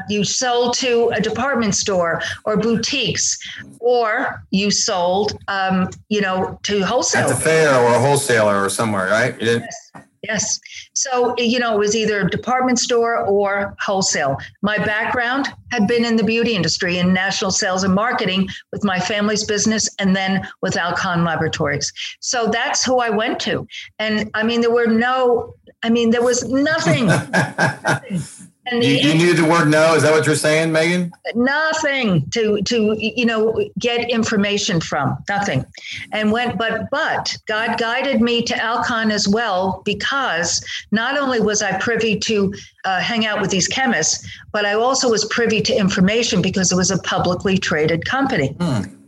You 0.09 0.23
sold 0.23 0.73
to 0.75 1.09
a 1.09 1.19
department 1.19 1.75
store 1.75 2.21
or 2.45 2.55
boutiques, 2.57 3.37
or 3.79 4.41
you 4.49 4.71
sold, 4.71 5.37
um, 5.49 5.89
you 6.07 6.21
know, 6.21 6.57
to 6.63 6.81
wholesale. 6.81 7.23
At 7.23 7.29
the 7.29 7.35
fair 7.35 7.75
or 7.75 7.93
a 7.95 7.99
wholesaler 7.99 8.63
or 8.63 8.69
somewhere, 8.69 9.09
right? 9.09 9.35
Yes. 9.41 9.91
Yes. 10.23 10.59
So, 10.93 11.35
you 11.37 11.57
know, 11.57 11.75
it 11.75 11.79
was 11.79 11.95
either 11.95 12.23
department 12.27 12.77
store 12.77 13.25
or 13.25 13.75
wholesale. 13.79 14.37
My 14.61 14.77
background 14.77 15.47
had 15.71 15.87
been 15.87 16.05
in 16.05 16.15
the 16.15 16.23
beauty 16.23 16.55
industry 16.55 16.99
in 16.99 17.11
national 17.11 17.49
sales 17.49 17.83
and 17.83 17.95
marketing 17.95 18.47
with 18.71 18.83
my 18.83 18.99
family's 18.99 19.43
business 19.43 19.89
and 19.97 20.15
then 20.15 20.47
with 20.61 20.77
Alcon 20.77 21.23
Laboratories. 21.23 21.91
So 22.19 22.47
that's 22.47 22.85
who 22.85 22.99
I 22.99 23.09
went 23.09 23.39
to. 23.41 23.67
And 23.97 24.29
I 24.35 24.43
mean, 24.43 24.61
there 24.61 24.71
were 24.71 24.87
no, 24.87 25.55
I 25.81 25.89
mean, 25.89 26.11
there 26.11 26.23
was 26.23 26.43
nothing. 26.43 27.07
nothing. 27.07 28.21
And 28.67 28.83
you, 28.83 28.93
you 28.93 29.13
needed 29.15 29.37
the 29.37 29.45
word 29.45 29.69
no. 29.69 29.95
Is 29.95 30.03
that 30.03 30.11
what 30.11 30.25
you're 30.27 30.35
saying, 30.35 30.71
Megan? 30.71 31.11
Nothing 31.33 32.29
to 32.29 32.61
to 32.61 32.95
you 32.99 33.25
know 33.25 33.67
get 33.79 34.09
information 34.09 34.79
from. 34.79 35.17
Nothing. 35.27 35.65
And 36.11 36.31
went. 36.31 36.57
but 36.59 36.89
but 36.91 37.35
God 37.47 37.79
guided 37.79 38.21
me 38.21 38.43
to 38.43 38.55
Alcon 38.55 39.09
as 39.09 39.27
well 39.27 39.81
because 39.83 40.63
not 40.91 41.17
only 41.17 41.39
was 41.39 41.63
I 41.63 41.79
privy 41.79 42.19
to 42.19 42.53
uh, 42.85 42.99
hang 42.99 43.25
out 43.25 43.41
with 43.41 43.49
these 43.49 43.67
chemists, 43.67 44.27
but 44.51 44.65
I 44.65 44.73
also 44.73 45.09
was 45.09 45.25
privy 45.25 45.61
to 45.61 45.75
information 45.75 46.41
because 46.41 46.71
it 46.71 46.75
was 46.75 46.91
a 46.91 46.99
publicly 46.99 47.57
traded 47.57 48.05
company. 48.05 48.55
Hmm. 48.59 49.00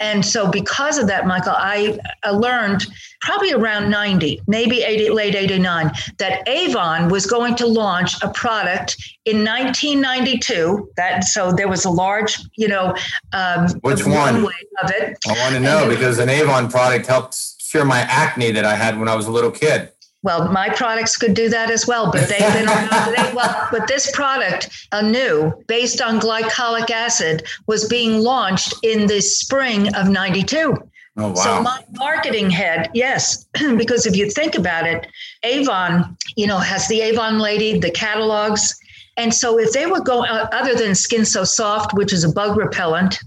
And 0.00 0.24
so, 0.24 0.50
because 0.50 0.98
of 0.98 1.06
that, 1.08 1.26
Michael, 1.26 1.52
I, 1.54 1.98
I 2.24 2.30
learned 2.30 2.86
probably 3.20 3.52
around 3.52 3.90
90, 3.90 4.40
maybe 4.46 4.82
80, 4.82 5.10
late 5.10 5.34
89, 5.34 5.92
that 6.18 6.48
Avon 6.48 7.10
was 7.10 7.26
going 7.26 7.54
to 7.56 7.66
launch 7.66 8.20
a 8.22 8.30
product 8.30 8.96
in 9.26 9.44
1992. 9.44 10.90
That 10.96 11.24
so 11.24 11.52
there 11.52 11.68
was 11.68 11.84
a 11.84 11.90
large, 11.90 12.38
you 12.56 12.66
know, 12.66 12.94
um, 13.34 13.68
which 13.82 14.06
one 14.06 14.46
of 14.82 14.90
it. 14.90 15.18
I 15.28 15.32
want 15.38 15.54
to 15.54 15.60
know 15.60 15.86
because 15.88 16.18
an 16.18 16.30
Avon 16.30 16.70
product 16.70 17.06
helped 17.06 17.36
cure 17.70 17.84
my 17.84 18.00
acne 18.00 18.50
that 18.52 18.64
I 18.64 18.74
had 18.74 18.98
when 18.98 19.08
I 19.08 19.14
was 19.14 19.26
a 19.26 19.30
little 19.30 19.50
kid. 19.50 19.92
Well, 20.22 20.52
my 20.52 20.68
products 20.68 21.16
could 21.16 21.32
do 21.32 21.48
that 21.48 21.70
as 21.70 21.86
well, 21.86 22.12
but 22.12 22.28
they've 22.28 22.52
been 22.52 22.68
around. 22.68 23.14
They, 23.16 23.32
well, 23.34 23.68
but 23.70 23.88
this 23.88 24.10
product, 24.10 24.68
Anew, 24.92 25.52
based 25.66 26.02
on 26.02 26.20
glycolic 26.20 26.90
acid, 26.90 27.44
was 27.66 27.88
being 27.88 28.20
launched 28.20 28.74
in 28.82 29.06
the 29.06 29.20
spring 29.20 29.94
of 29.94 30.08
'92. 30.08 30.76
Oh, 31.16 31.28
wow. 31.28 31.34
So 31.34 31.62
my 31.62 31.82
marketing 31.92 32.50
head, 32.50 32.90
yes, 32.92 33.46
because 33.76 34.06
if 34.06 34.14
you 34.14 34.30
think 34.30 34.56
about 34.56 34.86
it, 34.86 35.06
Avon, 35.42 36.16
you 36.36 36.46
know, 36.46 36.58
has 36.58 36.86
the 36.88 37.00
Avon 37.00 37.38
lady, 37.38 37.78
the 37.78 37.90
catalogs. 37.90 38.78
And 39.16 39.34
so 39.34 39.58
if 39.58 39.72
they 39.72 39.86
were 39.86 40.00
going, 40.00 40.30
uh, 40.30 40.48
other 40.52 40.74
than 40.74 40.94
Skin 40.94 41.24
So 41.24 41.44
Soft, 41.44 41.94
which 41.94 42.12
is 42.12 42.24
a 42.24 42.32
bug 42.32 42.56
repellent, 42.56 43.18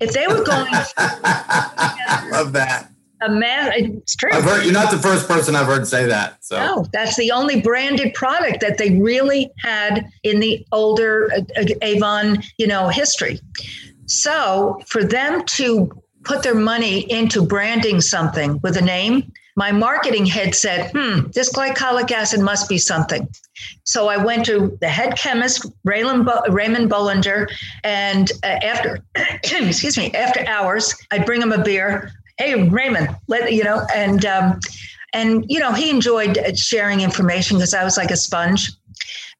if 0.00 0.12
they 0.12 0.26
were 0.26 0.44
going. 0.44 0.72
Love 2.30 2.52
that 2.52 2.90
a 3.20 3.30
man. 3.30 3.72
It's 3.74 4.16
true. 4.16 4.30
I've 4.32 4.44
heard, 4.44 4.64
you're 4.64 4.72
not 4.72 4.90
the 4.90 4.98
first 4.98 5.28
person 5.28 5.56
I've 5.56 5.66
heard 5.66 5.86
say 5.86 6.06
that. 6.06 6.44
So 6.44 6.56
no, 6.58 6.86
that's 6.92 7.16
the 7.16 7.30
only 7.30 7.60
branded 7.60 8.14
product 8.14 8.60
that 8.60 8.78
they 8.78 8.98
really 8.98 9.50
had 9.58 10.06
in 10.22 10.40
the 10.40 10.66
older 10.72 11.30
uh, 11.32 11.40
uh, 11.60 11.64
Avon, 11.82 12.42
you 12.58 12.66
know, 12.66 12.88
history. 12.88 13.40
So 14.06 14.80
for 14.86 15.02
them 15.02 15.44
to 15.46 15.90
put 16.24 16.42
their 16.42 16.54
money 16.54 17.10
into 17.10 17.44
branding 17.44 18.00
something 18.00 18.60
with 18.62 18.76
a 18.76 18.82
name 18.82 19.32
my 19.56 19.72
marketing 19.72 20.26
head 20.26 20.54
said, 20.54 20.90
hmm, 20.94 21.30
this 21.32 21.50
glycolic 21.50 22.12
acid 22.12 22.40
must 22.40 22.68
be 22.68 22.76
something. 22.76 23.26
So 23.84 24.08
I 24.08 24.18
went 24.18 24.44
to 24.46 24.76
the 24.82 24.88
head 24.88 25.16
chemist, 25.16 25.66
Raymond, 25.84 26.28
Raymond 26.50 26.90
Bollinger, 26.90 27.48
and 27.82 28.30
uh, 28.44 28.58
after, 28.62 29.00
excuse 29.44 29.96
me, 29.96 30.12
after 30.12 30.46
hours, 30.46 30.94
I'd 31.10 31.24
bring 31.24 31.40
him 31.40 31.52
a 31.52 31.64
beer. 31.64 32.12
Hey, 32.38 32.68
Raymond, 32.68 33.16
let 33.28 33.52
you 33.52 33.64
know, 33.64 33.86
and 33.94 34.24
um, 34.26 34.60
and 35.12 35.44
you 35.48 35.58
know 35.58 35.72
he 35.72 35.90
enjoyed 35.90 36.38
sharing 36.58 37.00
information 37.00 37.56
because 37.56 37.74
I 37.74 37.84
was 37.84 37.96
like 37.96 38.10
a 38.10 38.16
sponge. 38.16 38.72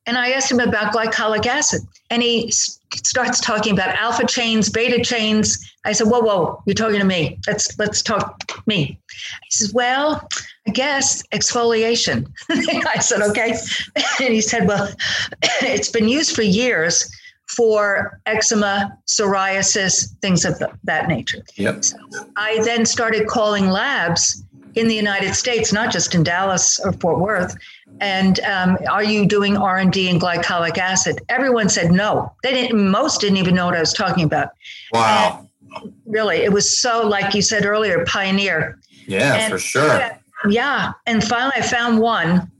And 0.06 0.16
I 0.16 0.30
asked 0.30 0.52
him 0.52 0.60
about 0.60 0.94
glycolic 0.94 1.46
acid, 1.46 1.82
and 2.10 2.22
he 2.22 2.52
starts 2.94 3.40
talking 3.40 3.72
about 3.72 3.96
alpha 3.96 4.24
chains, 4.24 4.70
beta 4.70 5.02
chains. 5.02 5.58
I 5.84 5.92
said, 5.92 6.06
"Whoa, 6.06 6.20
whoa, 6.20 6.62
you're 6.64 6.74
talking 6.74 7.00
to 7.00 7.04
me. 7.04 7.38
Let's 7.46 7.76
let's 7.78 8.02
talk 8.02 8.40
me." 8.66 8.98
He 9.44 9.50
says, 9.50 9.74
"Well, 9.74 10.26
I 10.66 10.70
guess 10.70 11.22
exfoliation." 11.32 12.26
I 12.48 12.98
said, 13.00 13.20
"Okay," 13.20 13.58
and 14.20 14.32
he 14.32 14.40
said, 14.40 14.66
"Well, 14.66 14.88
it's 15.62 15.90
been 15.90 16.08
used 16.08 16.34
for 16.34 16.42
years." 16.42 17.10
For 17.48 18.20
eczema, 18.26 18.98
psoriasis, 19.06 20.16
things 20.20 20.44
of 20.44 20.60
that 20.84 21.08
nature. 21.08 21.44
Yep. 21.54 21.84
So 21.84 21.96
I 22.36 22.60
then 22.64 22.84
started 22.84 23.28
calling 23.28 23.70
labs 23.70 24.42
in 24.74 24.88
the 24.88 24.94
United 24.94 25.34
States, 25.34 25.72
not 25.72 25.92
just 25.92 26.14
in 26.14 26.22
Dallas 26.22 26.80
or 26.80 26.92
Fort 26.92 27.18
Worth, 27.18 27.56
and 28.00 28.40
um, 28.40 28.76
are 28.90 29.02
you 29.02 29.26
doing 29.26 29.56
r&d 29.56 30.08
in 30.08 30.18
glycolic 30.18 30.78
acid? 30.78 31.20
Everyone 31.28 31.68
said 31.68 31.90
no. 31.92 32.32
They 32.42 32.52
didn't 32.52 32.90
most 32.90 33.20
didn't 33.20 33.38
even 33.38 33.54
know 33.54 33.66
what 33.66 33.74
i 33.74 33.80
was 33.80 33.92
talking 33.92 34.24
about. 34.24 34.50
Wow. 34.92 35.48
And 35.74 35.92
really 36.06 36.38
it 36.38 36.52
was 36.52 36.78
so 36.78 37.06
like 37.06 37.34
you 37.34 37.42
said 37.42 37.64
earlier 37.64 38.04
pioneer. 38.06 38.78
Yeah 39.06 39.34
and, 39.34 39.52
for 39.52 39.58
sure 39.58 40.10
yeah. 40.48 40.92
And 41.06 41.24
finally 41.24 41.54
i 41.56 41.62
found 41.62 41.98
one 41.98 42.50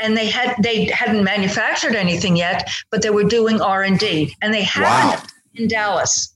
and 0.00 0.16
they 0.16 0.26
had 0.26 0.54
they 0.62 0.86
hadn't 0.86 1.24
manufactured 1.24 1.94
anything 1.94 2.36
yet 2.36 2.68
but 2.90 3.02
they 3.02 3.10
were 3.10 3.24
doing 3.24 3.60
r&d 3.60 4.34
and 4.42 4.54
they 4.54 4.62
had 4.62 5.16
wow. 5.16 5.22
in 5.54 5.68
dallas 5.68 6.34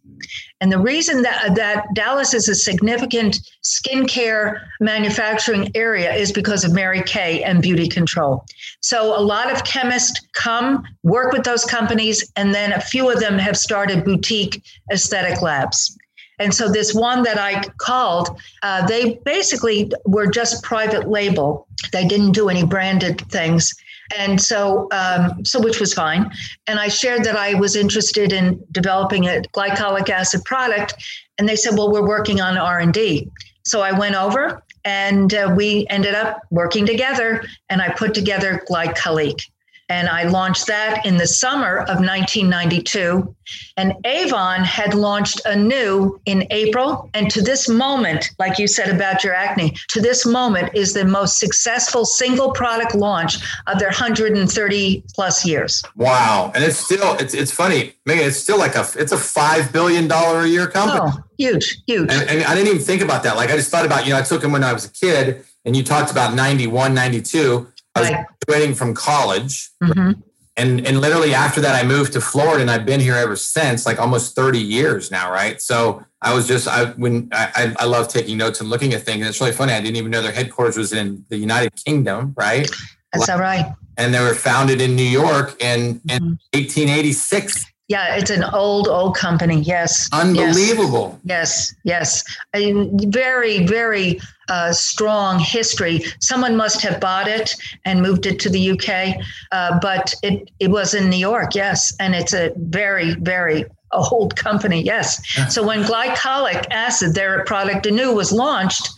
and 0.60 0.72
the 0.72 0.78
reason 0.78 1.20
that, 1.22 1.54
that 1.56 1.84
Dallas 1.94 2.32
is 2.32 2.48
a 2.48 2.54
significant 2.54 3.38
skincare 3.62 4.60
manufacturing 4.80 5.70
area 5.74 6.14
is 6.14 6.32
because 6.32 6.64
of 6.64 6.72
Mary 6.72 7.02
Kay 7.02 7.42
and 7.42 7.62
BeautiControl. 7.62 8.46
So 8.80 9.18
a 9.18 9.20
lot 9.20 9.52
of 9.52 9.64
chemists 9.64 10.20
come, 10.32 10.84
work 11.02 11.32
with 11.32 11.44
those 11.44 11.64
companies, 11.64 12.32
and 12.36 12.54
then 12.54 12.72
a 12.72 12.80
few 12.80 13.10
of 13.10 13.20
them 13.20 13.38
have 13.38 13.58
started 13.58 14.04
boutique 14.04 14.62
aesthetic 14.90 15.42
labs. 15.42 15.98
And 16.38 16.52
so 16.52 16.68
this 16.68 16.94
one 16.94 17.22
that 17.22 17.38
I 17.38 17.62
called, 17.78 18.38
uh, 18.62 18.86
they 18.86 19.16
basically 19.24 19.90
were 20.04 20.26
just 20.26 20.62
private 20.62 21.08
label. 21.08 21.66
They 21.92 22.06
didn't 22.06 22.32
do 22.32 22.48
any 22.48 22.64
branded 22.64 23.20
things. 23.30 23.74
And 24.16 24.40
so 24.40 24.88
um, 24.92 25.44
so 25.44 25.60
which 25.60 25.80
was 25.80 25.94
fine. 25.94 26.30
And 26.66 26.78
i 26.78 26.88
shared 26.88 27.24
that 27.24 27.36
i 27.36 27.54
was 27.54 27.74
interested 27.74 28.32
in 28.32 28.62
developing 28.70 29.26
a 29.26 29.42
glycolic 29.54 30.10
acid 30.10 30.44
product. 30.44 30.94
And 31.38 31.48
they 31.48 31.56
said 31.56 31.76
well 31.76 31.90
we're 31.90 32.06
working 32.06 32.40
on 32.40 32.56
r&d 32.58 33.30
so 33.64 33.80
i 33.80 33.92
went 33.92 34.14
over 34.14 34.62
and 34.84 35.32
uh, 35.32 35.52
we 35.56 35.86
ended 35.88 36.14
up 36.14 36.42
working 36.50 36.84
together 36.86 37.42
and 37.70 37.80
i 37.80 37.88
put 37.88 38.14
together 38.14 38.62
Glycolique 38.68 39.48
and 39.94 40.08
I 40.08 40.24
launched 40.24 40.66
that 40.66 41.06
in 41.06 41.18
the 41.18 41.26
summer 41.26 41.78
of 41.82 42.00
1992. 42.00 43.32
And 43.76 43.94
Avon 44.04 44.64
had 44.64 44.92
launched 44.92 45.40
Anew 45.46 46.20
in 46.26 46.48
April. 46.50 47.08
And 47.14 47.30
to 47.30 47.40
this 47.40 47.68
moment, 47.68 48.30
like 48.40 48.58
you 48.58 48.66
said 48.66 48.92
about 48.92 49.22
your 49.22 49.34
acne, 49.34 49.76
to 49.90 50.00
this 50.00 50.26
moment 50.26 50.74
is 50.74 50.94
the 50.94 51.04
most 51.04 51.38
successful 51.38 52.04
single 52.04 52.50
product 52.50 52.96
launch 52.96 53.36
of 53.68 53.78
their 53.78 53.90
130 53.90 55.04
plus 55.14 55.46
years. 55.46 55.80
Wow. 55.94 56.50
And 56.56 56.64
it's 56.64 56.78
still, 56.78 57.14
it's, 57.18 57.32
it's 57.32 57.52
funny. 57.52 57.92
Megan, 58.04 58.26
it's 58.26 58.38
still 58.38 58.58
like 58.58 58.74
a, 58.74 58.84
it's 58.96 59.12
a 59.12 59.16
$5 59.16 59.72
billion 59.72 60.10
a 60.10 60.44
year 60.44 60.66
company. 60.66 61.02
Oh, 61.04 61.22
huge, 61.38 61.82
huge. 61.86 62.10
And, 62.10 62.28
and 62.28 62.42
I 62.42 62.56
didn't 62.56 62.74
even 62.74 62.82
think 62.82 63.00
about 63.00 63.22
that. 63.22 63.36
Like 63.36 63.50
I 63.50 63.54
just 63.54 63.70
thought 63.70 63.86
about, 63.86 64.06
you 64.06 64.12
know, 64.12 64.18
I 64.18 64.22
took 64.22 64.42
him 64.42 64.50
when 64.50 64.64
I 64.64 64.72
was 64.72 64.86
a 64.86 64.90
kid 64.90 65.44
and 65.64 65.76
you 65.76 65.84
talked 65.84 66.10
about 66.10 66.34
91, 66.34 66.94
92 66.94 67.68
I 67.94 68.00
was 68.00 68.10
graduating 68.46 68.74
from 68.74 68.94
college. 68.94 69.70
Mm-hmm. 69.82 70.20
And, 70.56 70.86
and 70.86 71.00
literally 71.00 71.34
after 71.34 71.60
that, 71.62 71.74
I 71.74 71.86
moved 71.86 72.12
to 72.12 72.20
Florida 72.20 72.60
and 72.60 72.70
I've 72.70 72.86
been 72.86 73.00
here 73.00 73.14
ever 73.14 73.34
since, 73.34 73.86
like 73.86 73.98
almost 73.98 74.36
30 74.36 74.60
years 74.60 75.10
now, 75.10 75.32
right? 75.32 75.60
So 75.60 76.04
I 76.22 76.32
was 76.32 76.46
just, 76.46 76.68
I, 76.68 76.86
when 76.92 77.28
I, 77.32 77.74
I 77.78 77.84
love 77.86 78.06
taking 78.06 78.38
notes 78.38 78.60
and 78.60 78.70
looking 78.70 78.94
at 78.94 79.02
things. 79.02 79.20
And 79.20 79.28
it's 79.28 79.40
really 79.40 79.52
funny. 79.52 79.72
I 79.72 79.80
didn't 79.80 79.96
even 79.96 80.12
know 80.12 80.22
their 80.22 80.32
headquarters 80.32 80.76
was 80.76 80.92
in 80.92 81.24
the 81.28 81.36
United 81.36 81.72
Kingdom, 81.84 82.34
right? 82.36 82.70
That's 83.12 83.28
all 83.28 83.40
right. 83.40 83.72
And 83.96 84.14
they 84.14 84.20
were 84.20 84.34
founded 84.34 84.80
in 84.80 84.94
New 84.94 85.02
York 85.02 85.60
in, 85.60 86.00
in 86.08 86.20
mm-hmm. 86.20 86.34
1886. 86.52 87.66
Yeah, 87.88 88.16
it's 88.16 88.30
an 88.30 88.44
old, 88.44 88.88
old 88.88 89.14
company. 89.14 89.60
Yes. 89.60 90.08
Unbelievable. 90.10 91.20
Yes, 91.24 91.74
yes. 91.84 92.24
yes. 92.54 92.88
very, 93.08 93.66
very 93.66 94.20
uh, 94.48 94.72
strong 94.72 95.38
history. 95.38 96.00
Someone 96.18 96.56
must 96.56 96.80
have 96.80 96.98
bought 96.98 97.28
it 97.28 97.54
and 97.84 98.00
moved 98.00 98.24
it 98.24 98.38
to 98.40 98.48
the 98.48 98.70
UK, 98.70 99.22
uh, 99.52 99.78
but 99.80 100.14
it, 100.22 100.50
it 100.60 100.70
was 100.70 100.94
in 100.94 101.10
New 101.10 101.18
York, 101.18 101.54
yes. 101.54 101.94
And 102.00 102.14
it's 102.14 102.32
a 102.32 102.52
very, 102.56 103.14
very 103.16 103.66
old 103.92 104.34
company, 104.34 104.82
yes. 104.82 105.22
So 105.52 105.62
when 105.62 105.84
glycolic 105.84 106.66
acid, 106.70 107.14
their 107.14 107.44
product 107.44 107.86
Anew, 107.86 108.12
was 108.12 108.32
launched, 108.32 108.88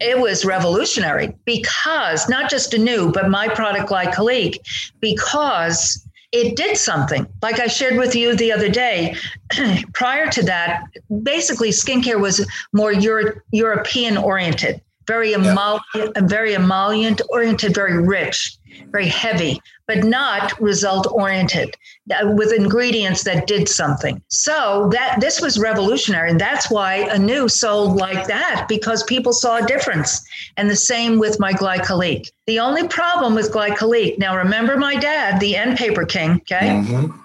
it 0.00 0.18
was 0.18 0.44
revolutionary 0.44 1.34
because 1.44 2.28
not 2.28 2.50
just 2.50 2.72
Anew, 2.74 3.12
but 3.12 3.28
my 3.28 3.48
product 3.48 3.90
glycolique, 3.90 4.58
because 5.00 6.06
it 6.36 6.54
did 6.56 6.76
something. 6.76 7.26
Like 7.42 7.60
I 7.60 7.66
shared 7.66 7.96
with 7.96 8.14
you 8.14 8.36
the 8.36 8.52
other 8.52 8.68
day, 8.68 9.16
prior 9.94 10.30
to 10.30 10.42
that, 10.44 10.84
basically 11.22 11.70
skincare 11.70 12.20
was 12.20 12.46
more 12.72 12.92
Euro- 12.92 13.40
European 13.52 14.18
oriented, 14.18 14.80
very 15.06 15.32
emollient, 15.32 15.82
very 16.24 16.52
emollient 16.52 17.22
oriented, 17.30 17.74
very 17.74 17.98
rich, 18.02 18.58
very 18.90 19.08
heavy 19.08 19.60
but 19.86 20.04
not 20.04 20.60
result 20.60 21.06
oriented 21.12 21.76
uh, 22.10 22.32
with 22.32 22.52
ingredients 22.52 23.22
that 23.24 23.46
did 23.46 23.68
something. 23.68 24.20
So 24.28 24.88
that 24.92 25.20
this 25.20 25.40
was 25.40 25.58
revolutionary. 25.58 26.30
And 26.30 26.40
that's 26.40 26.70
why 26.70 27.08
Anew 27.10 27.48
sold 27.48 27.96
like 27.96 28.26
that 28.26 28.66
because 28.68 29.02
people 29.04 29.32
saw 29.32 29.58
a 29.58 29.66
difference. 29.66 30.26
And 30.56 30.68
the 30.68 30.76
same 30.76 31.18
with 31.18 31.38
my 31.38 31.52
Glycolique. 31.52 32.30
The 32.46 32.58
only 32.58 32.88
problem 32.88 33.34
with 33.34 33.52
Glycolique, 33.52 34.18
now 34.18 34.36
remember 34.36 34.76
my 34.76 34.96
dad, 34.96 35.40
the 35.40 35.56
end 35.56 35.78
paper 35.78 36.04
king, 36.04 36.32
okay? 36.32 36.68
Mm-hmm. 36.68 37.18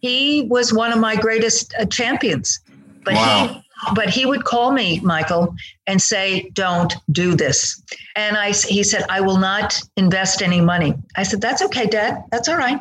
He 0.00 0.42
was 0.42 0.72
one 0.72 0.92
of 0.92 0.98
my 0.98 1.16
greatest 1.16 1.74
uh, 1.78 1.86
champions. 1.86 2.60
But 3.04 3.14
wow. 3.14 3.48
he 3.48 3.61
but 3.94 4.08
he 4.08 4.26
would 4.26 4.44
call 4.44 4.72
me, 4.72 5.00
Michael, 5.00 5.54
and 5.86 6.00
say, 6.00 6.50
"Don't 6.52 6.94
do 7.10 7.34
this." 7.34 7.82
And 8.16 8.36
I, 8.36 8.52
he 8.52 8.82
said, 8.82 9.04
"I 9.08 9.20
will 9.20 9.38
not 9.38 9.80
invest 9.96 10.42
any 10.42 10.60
money." 10.60 10.94
I 11.16 11.22
said, 11.22 11.40
"That's 11.40 11.62
okay, 11.62 11.86
Dad. 11.86 12.22
That's 12.30 12.48
all 12.48 12.56
right." 12.56 12.80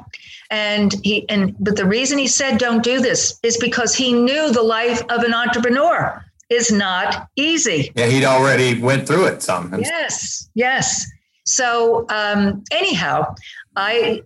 And 0.50 0.94
he 1.04 1.28
and 1.30 1.56
but 1.60 1.76
the 1.76 1.86
reason 1.86 2.18
he 2.18 2.28
said, 2.28 2.58
"Don't 2.58 2.84
do 2.84 3.02
this," 3.02 3.40
is 3.44 3.58
because 3.58 3.96
he 3.96 4.14
knew 4.14 4.52
the 4.52 4.64
life 4.64 5.02
of 5.10 5.24
an 5.24 5.34
entrepreneur 5.34 6.24
is 6.50 6.72
not 6.72 7.30
easy. 7.36 7.92
Yeah, 7.96 8.08
he'd 8.08 8.26
already 8.26 8.80
went 8.80 9.08
through 9.08 9.26
it 9.26 9.42
some. 9.42 9.74
Yes, 9.80 10.50
yes. 10.54 11.10
So 11.46 12.06
um, 12.10 12.64
anyhow, 12.72 13.36
I 13.76 14.22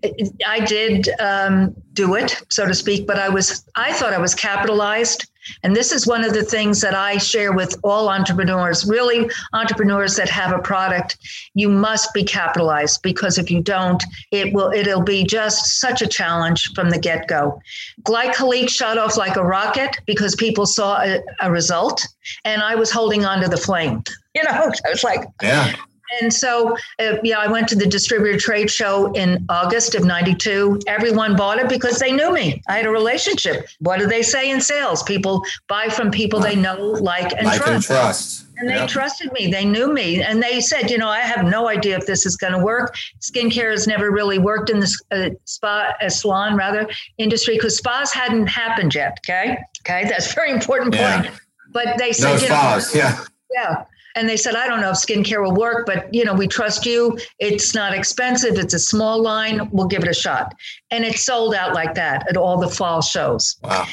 I 0.48 0.60
did 0.62 1.10
um, 1.20 1.76
do 1.94 2.16
it, 2.16 2.42
so 2.50 2.66
to 2.66 2.74
speak, 2.74 3.06
but 3.06 3.20
I 3.20 3.30
was 3.30 3.64
I 3.76 3.94
thought 3.94 4.14
I 4.14 4.18
was 4.18 4.34
capitalized. 4.34 5.30
And 5.62 5.76
this 5.76 5.92
is 5.92 6.08
one 6.08 6.24
of 6.24 6.34
the 6.34 6.42
things 6.42 6.82
that 6.82 6.96
I 6.96 7.18
share 7.18 7.54
with 7.54 7.76
all 7.84 8.10
entrepreneurs, 8.10 8.84
really 8.86 9.30
entrepreneurs 9.54 10.16
that 10.16 10.28
have 10.30 10.52
a 10.52 10.58
product. 10.58 11.18
You 11.54 11.70
must 11.70 12.12
be 12.16 12.24
capitalized 12.24 13.04
because 13.04 13.38
if 13.38 13.52
you 13.52 13.62
don't, 13.62 14.04
it 14.32 14.52
will 14.54 14.72
it'll 14.72 15.04
be 15.04 15.24
just 15.24 15.80
such 15.80 16.02
a 16.02 16.08
challenge 16.08 16.72
from 16.74 16.90
the 16.90 16.98
get-go. 16.98 17.62
Glycolique 18.02 18.70
shot 18.70 18.98
off 18.98 19.18
like 19.18 19.36
a 19.36 19.44
rocket 19.44 20.00
because 20.08 20.34
people 20.36 20.66
saw 20.66 21.02
a, 21.02 21.22
a 21.42 21.52
result 21.52 22.08
and 22.44 22.64
I 22.64 22.74
was 22.74 22.90
holding 22.90 23.26
on 23.26 23.42
to 23.42 23.48
the 23.48 23.58
flame. 23.58 24.04
You 24.36 24.44
know, 24.44 24.52
I 24.52 24.90
was 24.90 25.02
like, 25.02 25.24
yeah 25.42 25.78
and 26.22 26.34
so, 26.34 26.78
uh, 27.00 27.18
yeah, 27.24 27.39
I 27.39 27.48
went 27.48 27.68
to 27.70 27.76
the 27.76 27.86
distributor 27.86 28.38
trade 28.38 28.70
show 28.70 29.12
in 29.13 29.46
August 29.50 29.96
of 29.96 30.06
92. 30.06 30.82
Everyone 30.88 31.36
bought 31.36 31.58
it 31.58 31.68
because 31.68 32.00
they 32.00 32.12
knew 32.12 32.32
me. 32.32 32.62
I 32.68 32.78
had 32.78 32.86
a 32.86 32.89
relationship. 32.89 33.68
What 33.80 34.00
do 34.00 34.08
they 34.08 34.22
say 34.22 34.52
in 34.52 34.62
sales? 34.62 35.04
People 35.04 35.44
buy 35.68 35.89
from 35.89 36.12
people 36.12 36.39
they 36.39 36.56
know, 36.56 36.78
like, 36.78 37.32
and 37.34 37.48
like 37.48 37.62
trust. 37.62 37.74
And, 37.74 37.84
trust. 37.84 38.46
and 38.58 38.70
they 38.70 38.76
yep. 38.76 38.89
trusted 38.89 39.32
me. 39.34 39.48
They 39.52 39.65
knew 39.65 39.91
me. 39.91 40.22
And 40.22 40.41
they 40.41 40.62
said, 40.62 40.91
you 40.91 40.98
know, 40.98 41.10
I 41.10 41.20
have 41.20 41.46
no 41.46 41.68
idea 41.68 41.98
if 41.98 42.06
this 42.06 42.26
is 42.26 42.38
going 42.38 42.54
to 42.54 42.60
work. 42.60 42.96
Skincare 43.22 43.72
has 43.72 43.88
never 43.88 44.12
really 44.12 44.38
worked 44.38 44.70
in 44.70 44.80
the 44.80 44.98
uh, 45.12 45.30
spa, 45.46 45.94
uh, 46.02 46.10
salon, 46.10 46.56
rather, 46.56 46.88
industry 47.18 47.56
because 47.56 47.78
spas 47.78 48.13
hadn't 48.13 48.48
happened 48.48 48.94
yet. 48.94 49.20
Okay. 49.26 49.58
Okay. 49.82 50.08
That's 50.08 50.34
very 50.34 50.52
important 50.52 50.94
point. 50.94 51.26
Yeah. 51.26 51.32
But 51.74 51.98
they 51.98 52.13
said, 52.13 52.34
no 52.34 52.38
spas. 52.38 52.94
Know, 52.94 53.02
yeah. 53.02 53.26
Yeah. 53.52 53.86
And 54.15 54.30
they 54.30 54.38
said, 54.38 54.56
I 54.56 54.67
don't 54.67 54.82
know 54.82 54.91
if 54.91 54.97
skincare 54.97 55.43
will 55.43 55.54
work, 55.54 55.86
but 55.86 56.13
you 56.13 56.23
know, 56.23 56.34
we 56.34 56.47
trust 56.47 56.86
you. 56.86 57.17
It's 57.39 57.75
not 57.75 57.93
expensive. 57.93 58.58
It's 58.58 58.73
a 58.73 58.80
small 58.80 59.21
line. 59.21 59.69
We'll 59.71 59.88
give 59.88 60.04
it 60.04 60.10
a 60.10 60.13
shot. 60.13 60.54
And 60.89 61.04
it 61.04 61.17
sold 61.17 61.54
out 61.54 61.73
like 61.73 61.95
that 61.95 62.25
at 62.30 62.38
all 62.38 62.58
the 62.58 62.69
fall 62.69 63.01
shows. 63.01 63.58
Wow. 63.63 63.86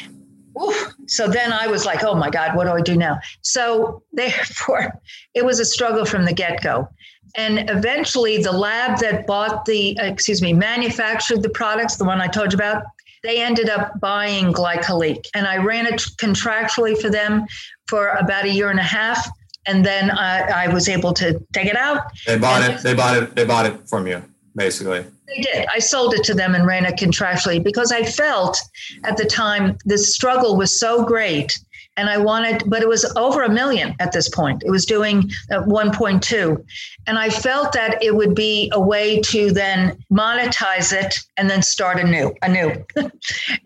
Oof. 0.61 0.94
So 1.06 1.28
then 1.28 1.52
I 1.52 1.66
was 1.66 1.85
like, 1.87 2.04
oh 2.04 2.14
my 2.14 2.30
God, 2.30 2.56
what 2.56 2.64
do 2.64 2.70
I 2.72 2.80
do 2.80 2.96
now? 2.96 3.18
So 3.40 4.02
therefore, 4.12 5.00
it 5.35 5.44
was 5.44 5.61
a 5.61 5.64
struggle 5.64 6.04
from 6.04 6.24
the 6.24 6.32
get 6.32 6.62
go. 6.62 6.88
And 7.35 7.70
eventually, 7.70 8.42
the 8.42 8.52
lab 8.52 8.98
that 8.98 9.26
bought 9.26 9.64
the, 9.64 9.98
uh, 9.98 10.04
excuse 10.04 10.42
me, 10.42 10.52
manufactured 10.52 11.42
the 11.42 11.48
products, 11.48 11.96
the 11.96 12.04
one 12.04 12.20
I 12.20 12.26
told 12.26 12.52
you 12.52 12.56
about, 12.56 12.85
they 13.22 13.40
ended 13.40 13.70
up 13.70 13.98
buying 14.00 14.52
Glycolique. 14.52 15.24
And 15.35 15.46
I 15.46 15.56
ran 15.56 15.87
it 15.87 16.00
contractually 16.18 17.00
for 17.00 17.08
them 17.08 17.46
for 17.87 18.08
about 18.08 18.44
a 18.44 18.50
year 18.50 18.70
and 18.70 18.78
a 18.78 18.85
half. 18.85 19.26
And 19.66 19.85
then 19.85 20.11
I, 20.11 20.64
I 20.64 20.68
was 20.68 20.88
able 20.88 21.12
to 21.14 21.40
take 21.53 21.66
it 21.66 21.77
out. 21.77 22.07
They 22.27 22.38
bought 22.38 22.68
it. 22.68 22.83
They 22.83 22.94
bought 22.94 23.22
it. 23.22 23.37
They 23.37 23.44
bought 23.44 23.66
it 23.66 23.88
from 23.88 24.07
you, 24.07 24.22
basically. 24.57 25.05
They 25.29 25.42
did. 25.42 25.66
I 25.72 25.79
sold 25.79 26.14
it 26.14 26.25
to 26.25 26.35
them 26.35 26.55
and 26.55 26.66
ran 26.66 26.85
it 26.85 26.96
contractually 26.96 27.62
because 27.62 27.92
I 27.92 28.03
felt 28.03 28.61
at 29.05 29.16
the 29.16 29.25
time 29.25 29.79
the 29.85 29.98
struggle 29.98 30.57
was 30.57 30.79
so 30.79 31.05
great 31.05 31.59
and 31.96 32.09
I 32.09 32.18
wanted, 32.18 32.64
but 32.68 32.83
it 32.83 32.88
was 32.88 33.05
over 33.16 33.42
a 33.42 33.51
million 33.51 33.94
at 34.01 34.12
this 34.12 34.29
point. 34.29 34.62
It 34.64 34.70
was 34.70 34.87
doing 34.87 35.31
uh, 35.51 35.62
1.2. 35.62 36.64
And 37.07 37.18
I 37.18 37.29
felt 37.29 37.72
that 37.72 38.03
it 38.03 38.14
would 38.14 38.35
be 38.35 38.70
a 38.72 38.81
way 38.81 39.20
to 39.20 39.53
then 39.53 40.03
monetize 40.11 40.92
it 40.92 41.18
and 41.37 41.51
then 41.51 41.62
start 41.62 41.98
anew, 41.98 42.35
anew. 42.42 42.85
and 42.96 43.11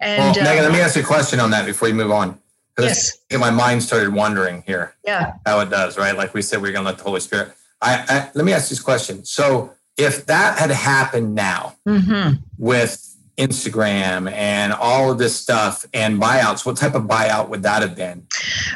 well, 0.00 0.44
Megan, 0.44 0.59
uh, 0.59 0.62
let 0.62 0.72
me 0.72 0.80
ask 0.80 0.96
you 0.96 1.02
a 1.02 1.06
question 1.06 1.38
on 1.38 1.50
that 1.50 1.66
before 1.66 1.88
you 1.88 1.94
move 1.94 2.11
on. 2.11 2.38
Yes. 2.78 3.18
My 3.32 3.50
mind 3.50 3.82
started 3.82 4.12
wandering 4.12 4.62
here. 4.66 4.94
Yeah. 5.04 5.34
How 5.46 5.60
it 5.60 5.70
does, 5.70 5.96
right? 5.96 6.16
Like 6.16 6.34
we 6.34 6.42
said, 6.42 6.60
we 6.60 6.68
are 6.68 6.72
going 6.72 6.84
to 6.84 6.90
let 6.90 6.98
the 6.98 7.04
Holy 7.04 7.20
Spirit. 7.20 7.52
I, 7.80 8.04
I, 8.08 8.30
let 8.34 8.44
me 8.44 8.52
ask 8.52 8.68
this 8.68 8.80
question. 8.80 9.24
So 9.24 9.72
if 9.96 10.26
that 10.26 10.58
had 10.58 10.70
happened 10.70 11.34
now 11.34 11.76
mm-hmm. 11.86 12.36
with 12.58 13.02
Instagram 13.38 14.30
and 14.32 14.72
all 14.72 15.12
of 15.12 15.18
this 15.18 15.38
stuff 15.38 15.84
and 15.92 16.20
buyouts, 16.20 16.64
what 16.64 16.76
type 16.76 16.94
of 16.94 17.04
buyout 17.04 17.48
would 17.48 17.62
that 17.62 17.82
have 17.82 17.94
been? 17.94 18.26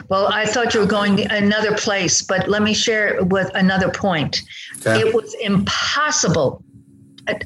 Well, 0.09 0.29
I 0.29 0.47
thought 0.47 0.75
you 0.75 0.81
were 0.81 0.87
going 0.87 1.31
another 1.31 1.75
place, 1.77 2.23
but 2.23 2.49
let 2.49 2.63
me 2.63 2.75
share 2.75 3.23
with 3.25 3.51
another 3.55 3.91
point. 3.91 4.43
Okay. 4.79 5.01
It 5.01 5.15
was 5.15 5.35
impossible. 5.41 6.63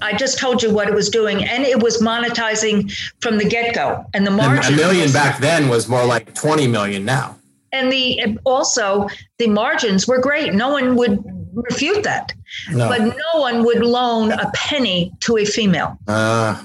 I 0.02 0.16
just 0.16 0.38
told 0.38 0.62
you 0.62 0.72
what 0.72 0.88
it 0.88 0.94
was 0.94 1.08
doing, 1.08 1.44
and 1.44 1.64
it 1.64 1.82
was 1.82 2.00
monetizing 2.00 2.92
from 3.20 3.38
the 3.38 3.44
get 3.44 3.74
go. 3.74 4.04
And 4.14 4.26
the 4.26 4.30
margin 4.30 4.74
a 4.74 4.76
million 4.76 5.12
back 5.12 5.40
then 5.40 5.68
was 5.68 5.88
more 5.88 6.04
like 6.04 6.34
20 6.34 6.66
million 6.68 7.04
now. 7.04 7.36
And 7.72 7.90
the 7.90 8.38
also 8.44 9.08
the 9.38 9.48
margins 9.48 10.06
were 10.06 10.20
great. 10.20 10.54
No 10.54 10.72
one 10.72 10.94
would 10.96 11.22
refute 11.52 12.02
that. 12.04 12.32
No. 12.70 12.88
But 12.88 13.00
no 13.02 13.40
one 13.40 13.64
would 13.64 13.84
loan 13.84 14.32
a 14.32 14.50
penny 14.54 15.12
to 15.20 15.38
a 15.38 15.44
female. 15.44 15.98
Uh, 16.06 16.62